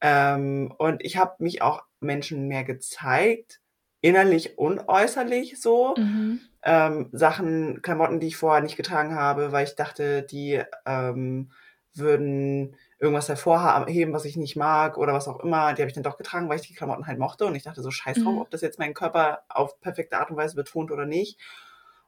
Ähm, 0.00 0.72
und 0.78 1.04
ich 1.04 1.16
habe 1.16 1.34
mich 1.38 1.62
auch 1.62 1.84
Menschen 2.00 2.48
mehr 2.48 2.64
gezeigt, 2.64 3.60
innerlich 4.00 4.58
und 4.58 4.88
äußerlich 4.88 5.60
so. 5.60 5.94
Mhm. 5.96 6.40
Ähm, 6.62 7.08
Sachen, 7.12 7.82
Klamotten, 7.82 8.20
die 8.20 8.28
ich 8.28 8.36
vorher 8.36 8.62
nicht 8.62 8.76
getragen 8.76 9.14
habe, 9.14 9.52
weil 9.52 9.64
ich 9.64 9.74
dachte, 9.76 10.22
die 10.22 10.60
ähm, 10.86 11.50
würden 11.94 12.76
irgendwas 13.00 13.28
hervorheben, 13.28 14.12
was 14.12 14.24
ich 14.24 14.36
nicht 14.36 14.56
mag 14.56 14.98
oder 14.98 15.12
was 15.14 15.28
auch 15.28 15.40
immer. 15.40 15.72
Die 15.74 15.82
habe 15.82 15.88
ich 15.88 15.94
dann 15.94 16.02
doch 16.02 16.16
getragen, 16.16 16.48
weil 16.48 16.56
ich 16.60 16.66
die 16.66 16.74
Klamotten 16.74 17.06
halt 17.06 17.18
mochte. 17.18 17.46
Und 17.46 17.54
ich 17.54 17.62
dachte 17.62 17.80
so, 17.82 17.90
scheiß 17.90 18.22
drauf, 18.22 18.34
Mhm. 18.34 18.40
ob 18.40 18.50
das 18.50 18.60
jetzt 18.60 18.78
meinen 18.78 18.94
Körper 18.94 19.42
auf 19.48 19.80
perfekte 19.80 20.18
Art 20.18 20.30
und 20.30 20.36
Weise 20.36 20.56
betont 20.56 20.90
oder 20.90 21.06
nicht. 21.06 21.38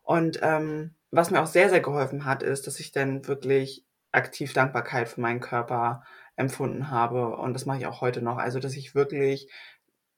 Und 0.02 0.38
ähm, 0.42 0.94
was 1.10 1.30
mir 1.30 1.40
auch 1.42 1.46
sehr, 1.46 1.68
sehr 1.70 1.80
geholfen 1.80 2.24
hat, 2.24 2.42
ist, 2.42 2.66
dass 2.66 2.80
ich 2.80 2.92
dann 2.92 3.26
wirklich 3.26 3.84
aktiv 4.12 4.52
Dankbarkeit 4.52 5.08
für 5.08 5.20
meinen 5.20 5.40
Körper 5.40 6.02
empfunden 6.36 6.90
habe. 6.90 7.36
Und 7.36 7.54
das 7.54 7.66
mache 7.66 7.78
ich 7.78 7.86
auch 7.86 8.00
heute 8.00 8.22
noch. 8.22 8.38
Also, 8.38 8.58
dass 8.60 8.76
ich 8.76 8.94
wirklich 8.94 9.50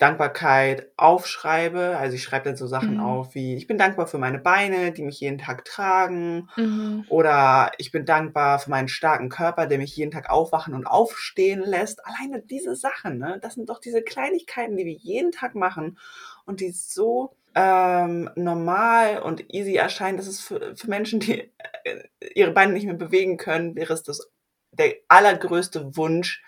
Dankbarkeit 0.03 0.91
aufschreibe. 0.97 1.97
Also 1.97 2.17
ich 2.17 2.25
schreibe 2.25 2.47
dann 2.47 2.57
so 2.57 2.67
Sachen 2.67 2.95
Mhm. 2.95 3.01
auf 3.01 3.35
wie, 3.37 3.55
ich 3.55 3.69
bin 3.69 3.79
dankbar 3.79 4.09
für 4.09 4.19
meine 4.19 4.41
Beine, 4.41 4.91
die 4.91 5.03
mich 5.03 5.21
jeden 5.21 5.39
Tag 5.39 5.65
tragen. 5.65 6.49
Mhm. 6.57 7.05
Oder 7.09 7.71
ich 7.79 7.93
bin 7.93 8.05
dankbar 8.05 8.59
für 8.59 8.71
meinen 8.71 8.89
starken 8.89 9.29
Körper, 9.29 9.67
der 9.67 9.79
mich 9.79 9.97
jeden 9.97 10.11
Tag 10.11 10.29
aufwachen 10.29 10.75
und 10.75 10.87
aufstehen 10.87 11.61
lässt. 11.61 12.05
Alleine 12.05 12.43
diese 12.43 12.75
Sachen, 12.75 13.19
ne? 13.19 13.39
Das 13.41 13.55
sind 13.55 13.69
doch 13.69 13.79
diese 13.79 14.03
Kleinigkeiten, 14.03 14.77
die 14.77 14.85
wir 14.85 14.93
jeden 14.93 15.31
Tag 15.31 15.55
machen 15.55 15.99
und 16.47 16.61
die 16.61 16.73
so 16.73 17.37
ähm, 17.55 18.29
normal 18.35 19.23
und 19.23 19.55
easy 19.55 19.77
erscheinen. 19.77 20.17
Das 20.17 20.27
ist 20.27 20.41
für, 20.41 20.75
für 20.75 20.89
Menschen, 20.89 21.21
die 21.21 21.53
äh, 21.85 22.03
ihre 22.35 22.51
Beine 22.51 22.73
nicht 22.73 22.87
mehr 22.87 22.95
bewegen 22.95 23.37
können, 23.37 23.77
wäre 23.77 23.93
es 23.95 24.03
das 24.03 24.31
der 24.73 24.95
allergrößte 25.09 25.97
Wunsch, 25.97 26.43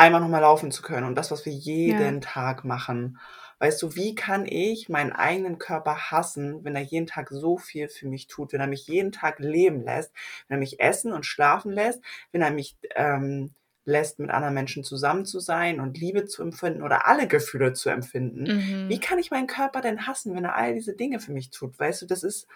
einmal 0.00 0.20
nochmal 0.20 0.40
laufen 0.40 0.70
zu 0.70 0.82
können. 0.82 1.06
Und 1.06 1.14
das, 1.14 1.30
was 1.30 1.44
wir 1.44 1.52
jeden 1.52 2.20
Tag 2.20 2.64
machen. 2.64 3.18
Weißt 3.58 3.82
du, 3.82 3.94
wie 3.94 4.14
kann 4.14 4.46
ich 4.46 4.88
meinen 4.88 5.12
eigenen 5.12 5.58
Körper 5.58 6.10
hassen, 6.10 6.64
wenn 6.64 6.74
er 6.74 6.80
jeden 6.80 7.06
Tag 7.06 7.28
so 7.28 7.58
viel 7.58 7.88
für 7.88 8.08
mich 8.08 8.26
tut, 8.26 8.54
wenn 8.54 8.60
er 8.62 8.66
mich 8.66 8.86
jeden 8.86 9.12
Tag 9.12 9.38
leben 9.38 9.84
lässt, 9.84 10.12
wenn 10.48 10.56
er 10.56 10.60
mich 10.60 10.80
essen 10.80 11.12
und 11.12 11.26
schlafen 11.26 11.70
lässt, 11.70 12.00
wenn 12.32 12.40
er 12.40 12.50
mich 12.50 12.78
ähm, 12.94 13.52
lässt, 13.84 14.18
mit 14.18 14.30
anderen 14.30 14.54
Menschen 14.54 14.82
zusammen 14.82 15.26
zu 15.26 15.40
sein 15.40 15.78
und 15.78 15.98
Liebe 15.98 16.24
zu 16.24 16.42
empfinden 16.42 16.82
oder 16.82 17.06
alle 17.06 17.28
Gefühle 17.28 17.74
zu 17.74 17.90
empfinden, 17.90 18.44
mhm. 18.44 18.88
wie 18.88 19.00
kann 19.00 19.18
ich 19.18 19.30
meinen 19.30 19.46
Körper 19.46 19.82
denn 19.82 20.06
hassen, 20.06 20.34
wenn 20.34 20.44
er 20.44 20.56
all 20.56 20.72
diese 20.72 20.94
Dinge 20.94 21.20
für 21.20 21.32
mich 21.32 21.50
tut? 21.50 21.78
Weißt 21.78 22.00
du, 22.00 22.06
das 22.06 22.22
ist, 22.22 22.48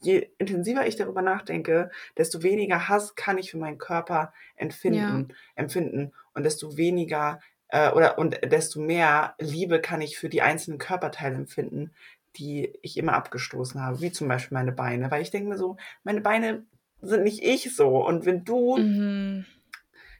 je 0.00 0.30
intensiver 0.38 0.86
ich 0.86 0.96
darüber 0.96 1.22
nachdenke, 1.22 1.90
desto 2.16 2.42
weniger 2.42 2.88
Hass 2.88 3.14
kann 3.14 3.38
ich 3.38 3.50
für 3.50 3.58
meinen 3.58 3.78
Körper 3.78 4.32
empfinden, 4.56 5.28
ja. 5.28 5.34
empfinden 5.54 6.12
und 6.34 6.44
desto 6.44 6.76
weniger 6.76 7.40
äh, 7.68 7.90
oder 7.90 8.18
und 8.18 8.38
desto 8.44 8.80
mehr 8.80 9.34
Liebe 9.38 9.80
kann 9.80 10.00
ich 10.00 10.18
für 10.18 10.28
die 10.28 10.42
einzelnen 10.42 10.78
Körperteile 10.78 11.36
empfinden, 11.36 11.92
die 12.36 12.72
ich 12.82 12.96
immer 12.96 13.14
abgestoßen 13.14 13.82
habe, 13.82 14.00
wie 14.00 14.12
zum 14.12 14.28
Beispiel 14.28 14.56
meine 14.56 14.72
Beine, 14.72 15.10
weil 15.10 15.22
ich 15.22 15.30
denke 15.30 15.48
mir 15.48 15.58
so, 15.58 15.76
meine 16.04 16.20
Beine 16.20 16.64
sind 17.00 17.24
nicht 17.24 17.42
ich 17.42 17.74
so 17.74 18.06
und 18.06 18.26
wenn 18.26 18.44
du 18.44 18.76
mhm. 18.76 19.46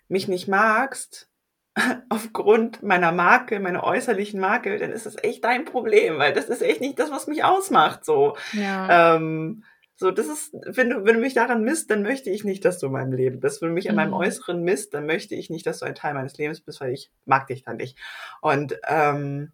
mich 0.08 0.28
nicht 0.28 0.48
magst, 0.48 1.28
aufgrund 2.08 2.82
meiner 2.82 3.12
Makel, 3.12 3.60
meiner 3.60 3.84
äußerlichen 3.84 4.40
Makel, 4.40 4.78
dann 4.78 4.92
ist 4.92 5.06
das 5.06 5.22
echt 5.22 5.44
dein 5.44 5.64
Problem, 5.64 6.18
weil 6.18 6.32
das 6.32 6.46
ist 6.46 6.62
echt 6.62 6.80
nicht 6.80 6.98
das, 6.98 7.10
was 7.10 7.26
mich 7.26 7.44
ausmacht. 7.44 8.04
So, 8.04 8.36
ja. 8.52 9.16
ähm, 9.16 9.62
so 9.94 10.10
das 10.10 10.26
ist, 10.26 10.54
wenn 10.64 10.90
du, 10.90 11.04
wenn 11.04 11.14
du 11.14 11.20
mich 11.20 11.34
daran 11.34 11.62
misst, 11.62 11.90
dann 11.90 12.02
möchte 12.02 12.30
ich 12.30 12.44
nicht, 12.44 12.64
dass 12.64 12.78
du 12.78 12.86
in 12.86 12.92
meinem 12.92 13.12
Leben 13.12 13.40
bist. 13.40 13.60
Wenn 13.60 13.68
du 13.68 13.74
mich 13.74 13.88
an 13.88 13.96
meinem 13.96 14.10
mhm. 14.10 14.16
Äußeren 14.16 14.62
misst, 14.62 14.94
dann 14.94 15.06
möchte 15.06 15.34
ich 15.34 15.50
nicht, 15.50 15.66
dass 15.66 15.80
du 15.80 15.86
ein 15.86 15.94
Teil 15.94 16.14
meines 16.14 16.36
Lebens 16.36 16.60
bist, 16.60 16.80
weil 16.80 16.92
ich 16.92 17.10
mag 17.24 17.46
dich 17.46 17.62
dann 17.62 17.76
nicht. 17.76 17.98
Und 18.40 18.78
ähm, 18.86 19.52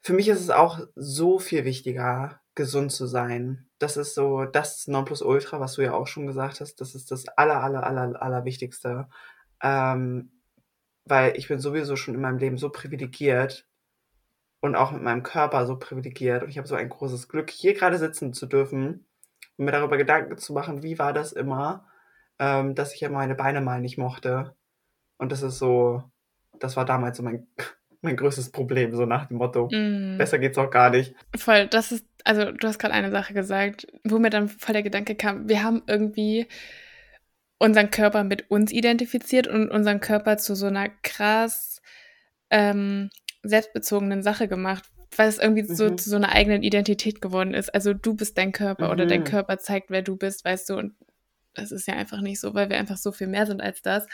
für 0.00 0.12
mich 0.12 0.28
ist 0.28 0.40
es 0.40 0.50
auch 0.50 0.80
so 0.94 1.38
viel 1.38 1.64
wichtiger, 1.64 2.40
gesund 2.54 2.92
zu 2.92 3.06
sein. 3.06 3.66
Das 3.78 3.96
ist 3.96 4.14
so 4.14 4.44
das 4.44 4.86
Nonplusultra, 4.86 5.58
was 5.58 5.74
du 5.74 5.82
ja 5.82 5.92
auch 5.92 6.06
schon 6.06 6.26
gesagt 6.26 6.60
hast. 6.60 6.80
Das 6.80 6.94
ist 6.94 7.10
das 7.10 7.26
aller, 7.28 7.62
aller, 7.62 7.84
aller, 7.84 8.22
aller 8.22 8.44
Wichtigste. 8.44 9.08
Ähm, 9.60 10.30
weil 11.04 11.36
ich 11.36 11.48
bin 11.48 11.58
sowieso 11.58 11.96
schon 11.96 12.14
in 12.14 12.20
meinem 12.20 12.38
Leben 12.38 12.58
so 12.58 12.70
privilegiert 12.70 13.66
und 14.60 14.76
auch 14.76 14.92
mit 14.92 15.02
meinem 15.02 15.22
Körper 15.22 15.66
so 15.66 15.78
privilegiert. 15.78 16.42
Und 16.42 16.48
ich 16.48 16.58
habe 16.58 16.68
so 16.68 16.74
ein 16.74 16.88
großes 16.88 17.28
Glück, 17.28 17.50
hier 17.50 17.74
gerade 17.74 17.98
sitzen 17.98 18.32
zu 18.32 18.46
dürfen 18.46 19.06
und 19.56 19.64
mir 19.64 19.72
darüber 19.72 19.96
Gedanken 19.96 20.38
zu 20.38 20.52
machen, 20.52 20.82
wie 20.82 20.98
war 20.98 21.12
das 21.12 21.32
immer, 21.32 21.86
ähm, 22.38 22.74
dass 22.74 22.94
ich 22.94 23.00
ja 23.00 23.10
meine 23.10 23.34
Beine 23.34 23.60
mal 23.60 23.80
nicht 23.80 23.98
mochte. 23.98 24.54
Und 25.18 25.32
das 25.32 25.42
ist 25.42 25.58
so, 25.58 26.02
das 26.58 26.76
war 26.76 26.84
damals 26.84 27.18
so 27.18 27.22
mein 27.22 27.46
mein 28.04 28.16
größtes 28.16 28.50
Problem, 28.50 28.94
so 28.94 29.06
nach 29.06 29.26
dem 29.26 29.38
Motto, 29.38 29.68
mm. 29.72 30.18
besser 30.18 30.38
geht's 30.38 30.58
auch 30.58 30.70
gar 30.70 30.90
nicht. 30.90 31.14
Voll, 31.34 31.66
das 31.66 31.90
ist, 31.90 32.06
also 32.22 32.52
du 32.52 32.68
hast 32.68 32.78
gerade 32.78 32.92
eine 32.92 33.10
Sache 33.10 33.32
gesagt, 33.32 33.86
wo 34.04 34.18
mir 34.18 34.28
dann 34.28 34.48
voll 34.48 34.74
der 34.74 34.82
Gedanke 34.82 35.14
kam, 35.14 35.48
wir 35.48 35.62
haben 35.62 35.82
irgendwie 35.86 36.46
unseren 37.64 37.90
Körper 37.90 38.24
mit 38.24 38.50
uns 38.50 38.72
identifiziert 38.72 39.46
und 39.46 39.70
unseren 39.70 40.00
Körper 40.00 40.36
zu 40.36 40.54
so 40.54 40.66
einer 40.66 40.90
krass 41.02 41.80
ähm, 42.50 43.08
selbstbezogenen 43.42 44.22
Sache 44.22 44.48
gemacht, 44.48 44.84
weil 45.16 45.28
es 45.28 45.38
irgendwie 45.38 45.62
mhm. 45.62 45.74
so 45.74 45.90
zu 45.90 46.10
so 46.10 46.16
einer 46.16 46.32
eigenen 46.32 46.62
Identität 46.62 47.22
geworden 47.22 47.54
ist. 47.54 47.74
Also 47.74 47.94
du 47.94 48.14
bist 48.14 48.36
dein 48.36 48.52
Körper 48.52 48.86
mhm. 48.86 48.92
oder 48.92 49.06
dein 49.06 49.20
mhm. 49.20 49.24
Körper 49.24 49.58
zeigt, 49.58 49.88
wer 49.88 50.02
du 50.02 50.16
bist, 50.16 50.44
weißt 50.44 50.68
du, 50.68 50.76
und 50.76 50.92
das 51.54 51.72
ist 51.72 51.88
ja 51.88 51.94
einfach 51.94 52.20
nicht 52.20 52.38
so, 52.38 52.52
weil 52.52 52.68
wir 52.68 52.76
einfach 52.76 52.98
so 52.98 53.12
viel 53.12 53.28
mehr 53.28 53.46
sind 53.46 53.62
als 53.62 53.80
das. 53.80 54.06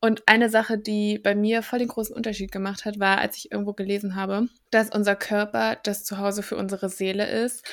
Und 0.00 0.24
eine 0.26 0.48
Sache, 0.50 0.76
die 0.76 1.20
bei 1.20 1.36
mir 1.36 1.62
voll 1.62 1.78
den 1.78 1.88
großen 1.88 2.16
Unterschied 2.16 2.50
gemacht 2.50 2.86
hat, 2.86 2.98
war, 2.98 3.18
als 3.18 3.36
ich 3.36 3.52
irgendwo 3.52 3.74
gelesen 3.74 4.16
habe, 4.16 4.48
dass 4.72 4.90
unser 4.90 5.14
Körper 5.14 5.76
das 5.84 6.02
Zuhause 6.04 6.42
für 6.42 6.56
unsere 6.56 6.88
Seele 6.88 7.28
ist. 7.28 7.64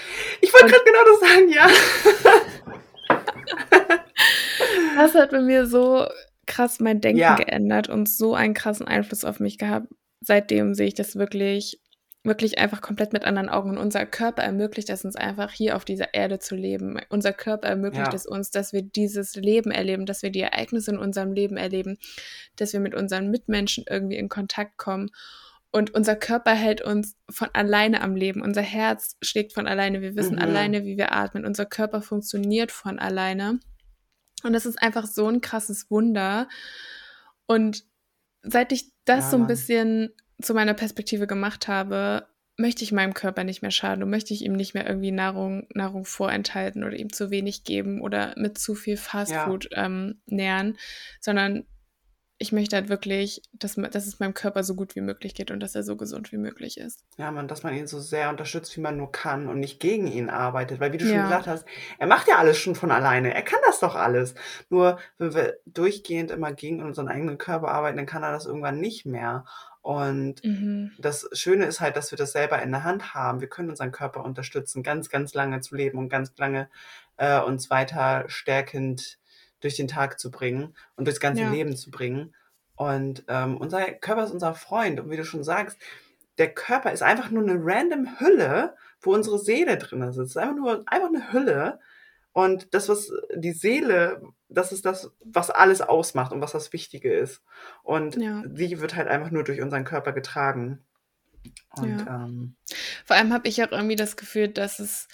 Ich 0.41 0.53
wollte 0.53 0.67
gerade 0.67 0.84
genau 0.86 0.99
das 1.09 1.19
sagen, 1.29 1.49
ja. 1.49 1.67
das 4.95 5.15
hat 5.15 5.32
bei 5.32 5.41
mir 5.41 5.65
so 5.65 6.05
krass 6.45 6.80
mein 6.80 7.01
Denken 7.01 7.19
ja. 7.19 7.36
geändert 7.36 7.89
und 7.89 8.09
so 8.09 8.36
einen 8.36 8.53
krassen 8.53 8.88
Einfluss 8.88 9.26
auf 9.26 9.39
mich 9.39 9.57
gehabt. 9.57 9.88
Seitdem 10.21 10.74
sehe 10.74 10.88
ich 10.88 10.93
das 10.93 11.15
wirklich 11.15 11.80
wirklich 12.24 12.57
einfach 12.57 12.82
komplett 12.82 13.11
mit 13.11 13.26
anderen 13.26 13.49
Augen. 13.49 13.71
Und 13.71 13.78
unser 13.78 14.05
Körper 14.05 14.43
ermöglicht 14.43 14.89
es 14.89 15.03
uns 15.03 15.15
einfach, 15.15 15.51
hier 15.51 15.76
auf 15.76 15.84
dieser 15.84 16.13
Erde 16.13 16.39
zu 16.39 16.55
leben. 16.55 16.99
Unser 17.09 17.34
Körper 17.34 17.67
ermöglicht 17.67 18.07
ja. 18.07 18.13
es 18.13 18.26
uns, 18.26 18.49
dass 18.49 18.71
wir 18.71 18.82
dieses 18.82 19.36
Leben 19.36 19.71
erleben, 19.71 20.05
dass 20.05 20.24
wir 20.24 20.30
die 20.30 20.41
Ereignisse 20.41 20.91
in 20.91 20.97
unserem 20.97 21.34
Leben 21.34 21.57
erleben, 21.57 21.97
dass 22.55 22.71
wir 22.71 22.80
mit 22.80 22.95
unseren 22.95 23.30
Mitmenschen 23.30 23.84
irgendwie 23.89 24.15
in 24.15 24.30
Kontakt 24.30 24.78
kommen. 24.78 25.09
Und 25.71 25.93
unser 25.95 26.15
Körper 26.15 26.53
hält 26.53 26.82
uns 26.82 27.17
von 27.30 27.49
alleine 27.53 28.01
am 28.01 28.15
Leben. 28.15 28.41
Unser 28.41 28.61
Herz 28.61 29.17
schlägt 29.21 29.53
von 29.53 29.67
alleine. 29.67 30.01
Wir 30.01 30.15
wissen 30.15 30.36
mhm. 30.36 30.41
alleine, 30.41 30.86
wie 30.86 30.97
wir 30.97 31.11
atmen. 31.11 31.45
Unser 31.45 31.65
Körper 31.65 32.01
funktioniert 32.01 32.71
von 32.71 32.99
alleine. 32.99 33.59
Und 34.44 34.54
das 34.54 34.66
ist 34.66 34.82
einfach 34.82 35.06
so 35.06 35.28
ein 35.28 35.41
krasses 35.41 35.89
Wunder. 35.89 36.48
Und 37.46 37.84
seit 38.41 38.72
ich 38.72 38.91
das 39.06 39.26
ja, 39.26 39.32
so 39.32 39.38
ein 39.38 39.48
bisschen 39.48 40.10
zu 40.41 40.54
meiner 40.54 40.74
Perspektive 40.74 41.28
gemacht 41.28 41.68
habe, 41.68 42.28
möchte 42.58 42.84
ich 42.84 42.91
meinem 42.91 43.14
Körper 43.14 43.44
nicht 43.44 43.62
mehr 43.62 43.72
schaden 43.72 44.04
und 44.04 44.10
möchte 44.10 44.34
ich 44.34 44.44
ihm 44.44 44.54
nicht 44.54 44.74
mehr 44.74 44.86
irgendwie 44.86 45.12
Nahrung, 45.12 45.68
Nahrung 45.74 46.06
vorenthalten 46.06 46.84
oder 46.84 46.96
ihm 46.96 47.12
zu 47.12 47.32
wenig 47.32 47.64
geben 47.64 48.02
oder 48.02 48.34
mit 48.38 48.58
zu 48.58 48.76
viel 48.76 48.98
Fastfood 48.98 49.70
ja. 49.72 49.86
ähm, 49.86 50.22
nähern, 50.28 50.78
sondern 51.20 51.66
ich 52.39 52.51
möchte 52.51 52.75
halt 52.75 52.89
wirklich, 52.89 53.41
dass, 53.53 53.75
dass 53.75 54.07
es 54.07 54.19
meinem 54.19 54.34
Körper 54.34 54.63
so 54.63 54.75
gut 54.75 54.95
wie 54.95 55.01
möglich 55.01 55.36
geht 55.36 55.51
und 55.51 55.59
dass 55.59 55.75
er 55.75 55.84
so 55.84 55.95
gesund 55.95 56.31
wie 56.31 56.38
möglich 56.38 56.77
ist. 56.77 57.05
Ja, 57.17 57.31
man, 57.31 57.47
dass 57.47 57.63
man 57.63 57.75
ihn 57.75 57.88
so 57.88 57.99
sehr 57.99 58.29
unterstützt, 58.29 58.75
wie 58.75 58.81
man 58.81 58.97
nur 58.97 59.11
kann 59.11 59.47
und 59.47 59.59
nicht 59.59 59.79
gegen 59.79 60.07
ihn 60.07 60.29
arbeitet. 60.29 60.79
Weil, 60.79 60.91
wie 60.91 60.97
du 60.97 61.05
schon 61.05 61.15
ja. 61.15 61.23
gesagt 61.23 61.47
hast, 61.47 61.65
er 61.99 62.07
macht 62.07 62.27
ja 62.27 62.38
alles 62.38 62.57
schon 62.57 62.75
von 62.75 62.91
alleine. 62.91 63.34
Er 63.34 63.43
kann 63.43 63.59
das 63.65 63.79
doch 63.79 63.95
alles. 63.95 64.36
Nur, 64.69 64.99
wenn 65.17 65.34
wir 65.34 65.57
durchgehend 65.65 66.31
immer 66.31 66.51
gegen 66.51 66.81
unseren 66.81 67.07
eigenen 67.07 67.38
Körper 67.38 67.69
arbeiten, 67.69 67.97
dann 67.97 68.07
kann 68.07 68.23
er 68.23 68.31
das 68.31 68.45
irgendwann 68.45 68.79
nicht 68.79 69.05
mehr. 69.05 69.45
Und 69.81 70.43
mhm. 70.43 70.93
das 70.97 71.29
Schöne 71.34 71.65
ist 71.65 71.81
halt, 71.81 71.97
dass 71.97 72.11
wir 72.11 72.17
das 72.17 72.31
selber 72.31 72.61
in 72.61 72.71
der 72.71 72.84
Hand 72.84 73.13
haben. 73.13 73.41
Wir 73.41 73.49
können 73.49 73.69
unseren 73.69 73.91
Körper 73.91 74.23
unterstützen, 74.23 74.81
ganz, 74.81 75.09
ganz 75.09 75.34
lange 75.34 75.59
zu 75.61 75.75
leben 75.75 75.97
und 75.97 76.09
ganz 76.09 76.34
lange 76.38 76.69
äh, 77.17 77.39
uns 77.41 77.69
weiter 77.69 78.23
stärkend 78.27 79.19
durch 79.64 79.76
den 79.76 79.88
Tag 79.88 80.20
zu 80.20 80.32
bringen 80.32 80.76
und 80.95 81.05
durchs 81.05 81.20
ganze 81.20 81.43
ja. 81.43 81.51
Leben 81.51 81.76
zu 81.76 81.91
bringen. 81.91 82.34
Und 82.76 83.24
ähm, 83.28 83.57
unser 83.57 83.84
Körper 83.93 84.24
ist 84.24 84.32
unser 84.32 84.55
Freund. 84.55 84.99
Und 84.99 85.11
wie 85.11 85.18
du 85.18 85.26
schon 85.26 85.43
sagst, 85.43 85.78
der 86.38 86.53
Körper 86.53 86.91
ist 86.91 87.03
einfach 87.03 87.30
nur 87.30 87.43
eine 87.43 87.59
random 87.59 88.20
Hülle, 88.20 88.76
wo 89.01 89.14
unsere 89.14 89.39
Seele 89.39 89.78
drin 89.78 90.01
sitzt. 90.11 90.20
Es 90.20 90.30
ist 90.32 90.38
einfach 90.38 90.55
nur 90.55 90.84
einfach 90.88 91.09
eine 91.09 91.32
Hülle, 91.32 91.80
und 92.34 92.74
das, 92.74 92.89
was 92.89 93.11
die 93.36 93.51
Seele, 93.51 94.24
das 94.49 94.72
ist 94.72 94.86
das, 94.86 95.11
was 95.24 95.51
alles 95.51 95.82
ausmacht 95.82 96.32
und 96.32 96.41
was 96.41 96.51
das 96.51 96.74
Wichtige 96.74 97.14
ist. 97.14 97.43
Und 97.84 98.16
ja. 98.16 98.43
sie 98.51 98.82
wird 98.82 98.95
halt 98.95 99.07
einfach 99.07 99.30
nur 99.30 99.43
durch 99.43 99.61
unseren 99.61 99.86
Körper 99.86 100.14
getragen. 100.14 100.84
Und, 101.78 101.99
ja. 101.99 102.26
ähm, 102.26 102.55
Vor 103.05 103.16
allem 103.16 103.34
habe 103.34 103.47
ich 103.47 103.64
auch 103.64 103.72
irgendwie 103.72 103.95
das 103.95 104.18
Gefühl, 104.18 104.47
dass 104.47 104.80
es, 104.80 105.07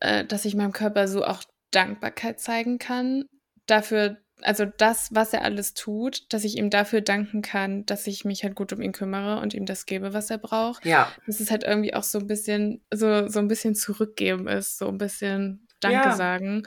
äh, 0.00 0.26
dass 0.26 0.44
ich 0.44 0.54
meinem 0.54 0.72
Körper 0.72 1.08
so 1.08 1.24
auch 1.24 1.42
Dankbarkeit 1.70 2.38
zeigen 2.38 2.78
kann. 2.78 3.24
Dafür, 3.68 4.18
also 4.42 4.64
das, 4.64 5.14
was 5.14 5.32
er 5.32 5.42
alles 5.42 5.74
tut, 5.74 6.32
dass 6.32 6.42
ich 6.42 6.56
ihm 6.56 6.70
dafür 6.70 7.00
danken 7.00 7.42
kann, 7.42 7.86
dass 7.86 8.08
ich 8.08 8.24
mich 8.24 8.42
halt 8.42 8.56
gut 8.56 8.72
um 8.72 8.82
ihn 8.82 8.92
kümmere 8.92 9.40
und 9.40 9.54
ihm 9.54 9.66
das 9.66 9.86
gebe, 9.86 10.12
was 10.12 10.30
er 10.30 10.38
braucht. 10.38 10.84
Ja. 10.84 11.12
Dass 11.26 11.38
es 11.38 11.52
halt 11.52 11.62
irgendwie 11.62 11.94
auch 11.94 12.02
so 12.02 12.18
ein 12.18 12.26
bisschen, 12.26 12.82
so, 12.92 13.28
so 13.28 13.38
ein 13.38 13.48
bisschen 13.48 13.76
zurückgeben 13.76 14.48
ist, 14.48 14.78
so 14.78 14.88
ein 14.88 14.98
bisschen 14.98 15.68
Danke 15.80 16.08
ja. 16.08 16.16
sagen. 16.16 16.64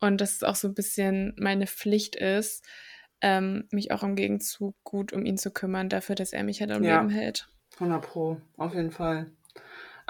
Und 0.00 0.20
dass 0.20 0.32
es 0.32 0.42
auch 0.42 0.56
so 0.56 0.66
ein 0.66 0.74
bisschen 0.74 1.34
meine 1.38 1.68
Pflicht 1.68 2.16
ist, 2.16 2.64
ähm, 3.20 3.68
mich 3.70 3.92
auch 3.92 4.02
im 4.02 4.16
Gegenzug 4.16 4.74
gut 4.82 5.12
um 5.12 5.24
ihn 5.24 5.36
zu 5.36 5.50
kümmern, 5.50 5.88
dafür, 5.88 6.14
dass 6.14 6.32
er 6.32 6.42
mich 6.42 6.60
halt 6.60 6.72
am 6.72 6.82
ja. 6.82 6.96
Leben 6.96 7.10
hält. 7.10 7.48
100 7.74 8.02
Pro, 8.02 8.40
auf 8.56 8.74
jeden 8.74 8.90
Fall. 8.90 9.30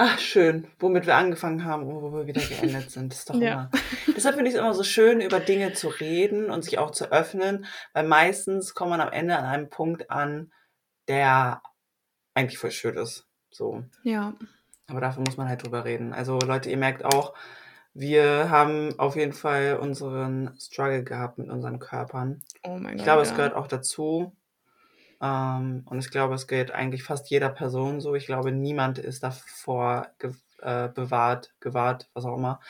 Ach, 0.03 0.19
schön, 0.19 0.67
womit 0.79 1.05
wir 1.05 1.15
angefangen 1.15 1.67
haben 1.67 1.87
und 1.87 2.01
wo 2.01 2.11
wir 2.11 2.27
wieder 2.27 2.41
geendet 2.41 2.91
sind. 2.91 3.13
Das 3.13 3.19
ist 3.19 3.29
doch 3.29 3.35
ja. 3.39 3.53
immer. 3.53 3.71
Deshalb 4.17 4.35
finde 4.35 4.49
ich 4.49 4.55
es 4.55 4.61
immer 4.61 4.73
so 4.73 4.83
schön, 4.83 5.21
über 5.21 5.41
Dinge 5.41 5.75
zu 5.75 5.89
reden 5.89 6.51
und 6.51 6.65
sich 6.65 6.79
auch 6.79 6.91
zu 6.91 7.13
öffnen, 7.13 7.67
weil 7.93 8.07
meistens 8.07 8.73
kommt 8.73 8.93
man 8.93 9.03
am 9.03 9.13
Ende 9.13 9.37
an 9.37 9.45
einem 9.45 9.69
Punkt 9.69 10.11
an, 10.11 10.53
der 11.07 11.61
eigentlich 12.33 12.57
voll 12.57 12.71
schön 12.71 12.97
ist. 12.97 13.27
So. 13.51 13.85
Ja. 14.03 14.33
Aber 14.87 15.03
dafür 15.03 15.23
muss 15.23 15.37
man 15.37 15.51
halt 15.51 15.65
drüber 15.65 15.85
reden. 15.85 16.15
Also 16.15 16.39
Leute, 16.39 16.71
ihr 16.71 16.79
merkt 16.79 17.05
auch, 17.05 17.35
wir 17.93 18.49
haben 18.49 18.99
auf 18.99 19.17
jeden 19.17 19.35
Fall 19.35 19.77
unseren 19.77 20.57
Struggle 20.59 21.05
gehabt 21.05 21.37
mit 21.37 21.51
unseren 21.51 21.79
Körpern. 21.79 22.41
Oh 22.63 22.79
mein 22.79 22.93
Gott. 22.93 22.95
Ich 22.97 23.03
glaube, 23.03 23.23
ja. 23.23 23.29
es 23.29 23.37
gehört 23.37 23.55
auch 23.55 23.67
dazu. 23.67 24.35
Ähm, 25.21 25.83
und 25.87 25.99
ich 25.99 26.11
glaube, 26.11 26.35
es 26.35 26.47
geht 26.47 26.71
eigentlich 26.71 27.03
fast 27.03 27.31
jeder 27.31 27.51
Person 27.51 28.01
so. 28.01 28.15
Ich 28.15 28.27
glaube, 28.27 28.53
niemand 28.53 28.99
ist 28.99 29.23
davor 29.23 30.09
ge 30.19 30.33
äh, 30.63 30.89
bewahrt, 30.89 31.55
gewahrt, 31.61 32.11
was 32.13 32.27
auch 32.27 32.37
immer, 32.37 32.61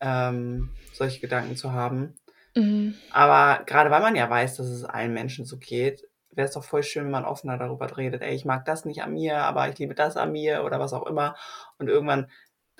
ähm, 0.00 0.70
solche 0.92 1.20
Gedanken 1.20 1.56
zu 1.56 1.72
haben. 1.72 2.14
Mhm. 2.56 2.94
Aber 3.12 3.64
gerade 3.64 3.90
weil 3.90 4.00
man 4.00 4.16
ja 4.16 4.28
weiß, 4.28 4.56
dass 4.56 4.66
es 4.66 4.84
allen 4.84 5.14
Menschen 5.14 5.44
so 5.44 5.56
geht, 5.56 6.08
wäre 6.30 6.48
es 6.48 6.54
doch 6.54 6.64
voll 6.64 6.82
schön, 6.82 7.04
wenn 7.04 7.12
man 7.12 7.24
offener 7.24 7.56
darüber 7.56 7.96
redet. 7.96 8.22
Ey, 8.22 8.34
ich 8.34 8.44
mag 8.44 8.64
das 8.64 8.84
nicht 8.84 9.02
an 9.02 9.12
mir, 9.12 9.38
aber 9.38 9.68
ich 9.68 9.78
liebe 9.78 9.94
das 9.94 10.16
an 10.16 10.32
mir 10.32 10.64
oder 10.64 10.80
was 10.80 10.92
auch 10.92 11.06
immer. 11.06 11.36
Und 11.78 11.88
irgendwann 11.88 12.30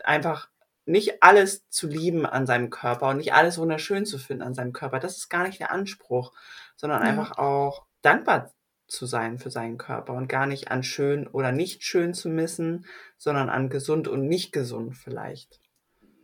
einfach 0.05 0.49
nicht 0.85 1.23
alles 1.23 1.69
zu 1.69 1.89
lieben 1.89 2.27
an 2.27 2.47
seinem 2.47 2.71
Körper 2.71 3.09
und 3.09 3.19
nicht 3.19 3.35
alles 3.35 3.59
wunderschön 3.59 4.07
zu 4.07 4.19
finden 4.19 4.43
an 4.43 4.55
seinem 4.55 4.73
Körper. 4.73 5.01
Das 5.01 5.17
ist 5.17 5.29
gar 5.29 5.47
nicht 5.47 5.59
der 5.59 5.73
Anspruch, 5.73 6.33
sondern 6.77 7.03
ja. 7.03 7.09
einfach 7.09 7.39
auch 7.39 7.87
dankbar 8.03 8.53
zu 8.89 9.07
sein 9.07 9.39
für 9.39 9.51
seinen 9.51 9.79
Körper 9.79 10.13
und 10.15 10.29
gar 10.29 10.47
nicht 10.47 10.71
an 10.71 10.83
schön 10.83 11.27
oder 11.27 11.53
nicht 11.53 11.83
schön 11.83 12.15
zu 12.15 12.29
missen, 12.29 12.87
sondern 13.19 13.49
an 13.49 13.69
gesund 13.69 14.09
und 14.09 14.27
nicht 14.27 14.53
gesund 14.53 14.97
vielleicht. 14.97 15.61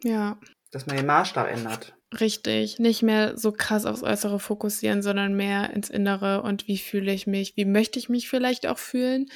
Ja. 0.04 0.38
Dass 0.70 0.86
man 0.86 0.96
den 0.96 1.06
Maßstab 1.06 1.48
ändert. 1.48 1.94
Richtig. 2.20 2.78
Nicht 2.78 3.02
mehr 3.02 3.36
so 3.36 3.52
krass 3.52 3.86
aufs 3.86 4.02
Äußere 4.02 4.38
fokussieren, 4.38 5.02
sondern 5.02 5.34
mehr 5.34 5.70
ins 5.70 5.90
Innere 5.90 6.42
und 6.42 6.68
wie 6.68 6.78
fühle 6.78 7.12
ich 7.12 7.26
mich, 7.26 7.56
wie 7.56 7.64
möchte 7.64 7.98
ich 7.98 8.08
mich 8.08 8.28
vielleicht 8.28 8.66
auch 8.66 8.78
fühlen. 8.78 9.26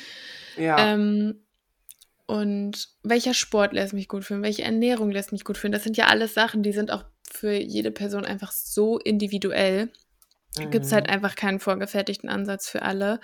Ja. 0.56 0.92
Ähm, 0.92 1.42
und 2.26 2.88
welcher 3.02 3.34
Sport 3.34 3.72
lässt 3.72 3.94
mich 3.94 4.08
gut 4.08 4.24
fühlen, 4.24 4.42
welche 4.42 4.62
Ernährung 4.62 5.10
lässt 5.10 5.32
mich 5.32 5.44
gut 5.44 5.56
fühlen. 5.56 5.72
Das 5.72 5.84
sind 5.84 5.96
ja 5.96 6.06
alles 6.06 6.34
Sachen, 6.34 6.62
die 6.62 6.72
sind 6.72 6.90
auch 6.90 7.04
für 7.30 7.52
jede 7.52 7.92
Person 7.92 8.24
einfach 8.24 8.52
so 8.52 8.98
individuell. 8.98 9.90
Mhm. 10.58 10.70
Gibt 10.70 10.84
es 10.84 10.92
halt 10.92 11.08
einfach 11.08 11.34
keinen 11.34 11.60
vorgefertigten 11.60 12.28
Ansatz 12.28 12.68
für 12.68 12.82
alle. 12.82 13.20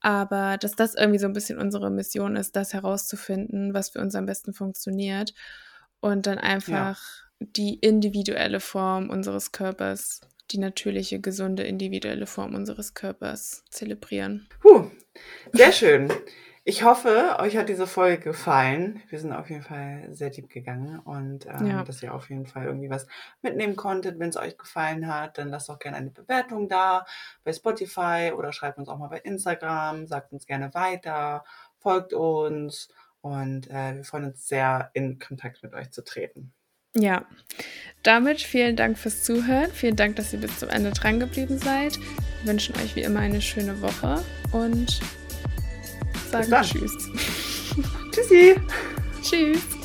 Aber 0.00 0.58
dass 0.58 0.72
das 0.72 0.94
irgendwie 0.94 1.18
so 1.18 1.26
ein 1.26 1.32
bisschen 1.32 1.58
unsere 1.58 1.90
Mission 1.90 2.36
ist, 2.36 2.54
das 2.54 2.72
herauszufinden, 2.72 3.74
was 3.74 3.90
für 3.90 4.00
uns 4.00 4.14
am 4.14 4.26
besten 4.26 4.52
funktioniert. 4.52 5.34
Und 6.00 6.26
dann 6.26 6.38
einfach 6.38 7.00
ja. 7.40 7.46
die 7.56 7.74
individuelle 7.74 8.60
Form 8.60 9.10
unseres 9.10 9.50
Körpers, 9.50 10.20
die 10.52 10.58
natürliche, 10.58 11.20
gesunde, 11.20 11.64
individuelle 11.64 12.26
Form 12.26 12.54
unseres 12.54 12.94
Körpers 12.94 13.64
zelebrieren. 13.70 14.48
Puh, 14.60 14.90
sehr 15.52 15.72
schön. 15.72 16.12
Ich 16.68 16.84
hoffe, 16.84 17.36
euch 17.38 17.56
hat 17.56 17.70
diese 17.70 17.86
Folge 17.86 18.24
gefallen. 18.24 19.02
Wir 19.08 19.18
sind 19.18 19.32
auf 19.32 19.48
jeden 19.48 19.62
Fall 19.62 20.06
sehr 20.10 20.28
deep 20.28 20.50
gegangen 20.50 20.98
und 20.98 21.46
ähm, 21.46 21.66
ja. 21.66 21.82
dass 21.82 22.02
ihr 22.02 22.12
auf 22.12 22.28
jeden 22.28 22.44
Fall 22.44 22.66
irgendwie 22.66 22.90
was 22.90 23.06
mitnehmen 23.40 23.74
konntet. 23.74 24.18
Wenn 24.18 24.28
es 24.28 24.36
euch 24.36 24.58
gefallen 24.58 25.08
hat, 25.10 25.38
dann 25.38 25.48
lasst 25.48 25.70
doch 25.70 25.78
gerne 25.78 25.96
eine 25.96 26.10
Bewertung 26.10 26.68
da 26.68 27.06
bei 27.42 27.54
Spotify 27.54 28.32
oder 28.36 28.52
schreibt 28.52 28.76
uns 28.76 28.90
auch 28.90 28.98
mal 28.98 29.08
bei 29.08 29.20
Instagram, 29.20 30.06
sagt 30.06 30.30
uns 30.34 30.44
gerne 30.44 30.74
weiter, 30.74 31.42
folgt 31.78 32.12
uns 32.12 32.90
und 33.22 33.70
äh, 33.70 33.96
wir 33.96 34.04
freuen 34.04 34.26
uns 34.26 34.46
sehr, 34.46 34.90
in 34.92 35.18
Kontakt 35.18 35.62
mit 35.62 35.72
euch 35.72 35.90
zu 35.90 36.04
treten. 36.04 36.52
Ja, 36.94 37.24
damit 38.02 38.42
vielen 38.42 38.76
Dank 38.76 38.98
fürs 38.98 39.24
Zuhören. 39.24 39.72
Vielen 39.72 39.96
Dank, 39.96 40.16
dass 40.16 40.34
ihr 40.34 40.40
bis 40.40 40.58
zum 40.58 40.68
Ende 40.68 40.90
dran 40.90 41.18
geblieben 41.18 41.56
seid. 41.56 41.98
Wir 42.42 42.52
wünschen 42.52 42.76
euch 42.76 42.94
wie 42.94 43.02
immer 43.04 43.20
eine 43.20 43.40
schöne 43.40 43.80
Woche 43.80 44.22
und 44.52 45.00
sagen 46.30 46.50
Tschüss. 46.50 47.10
Tschüssi. 48.12 48.56
Tschüss. 49.22 49.77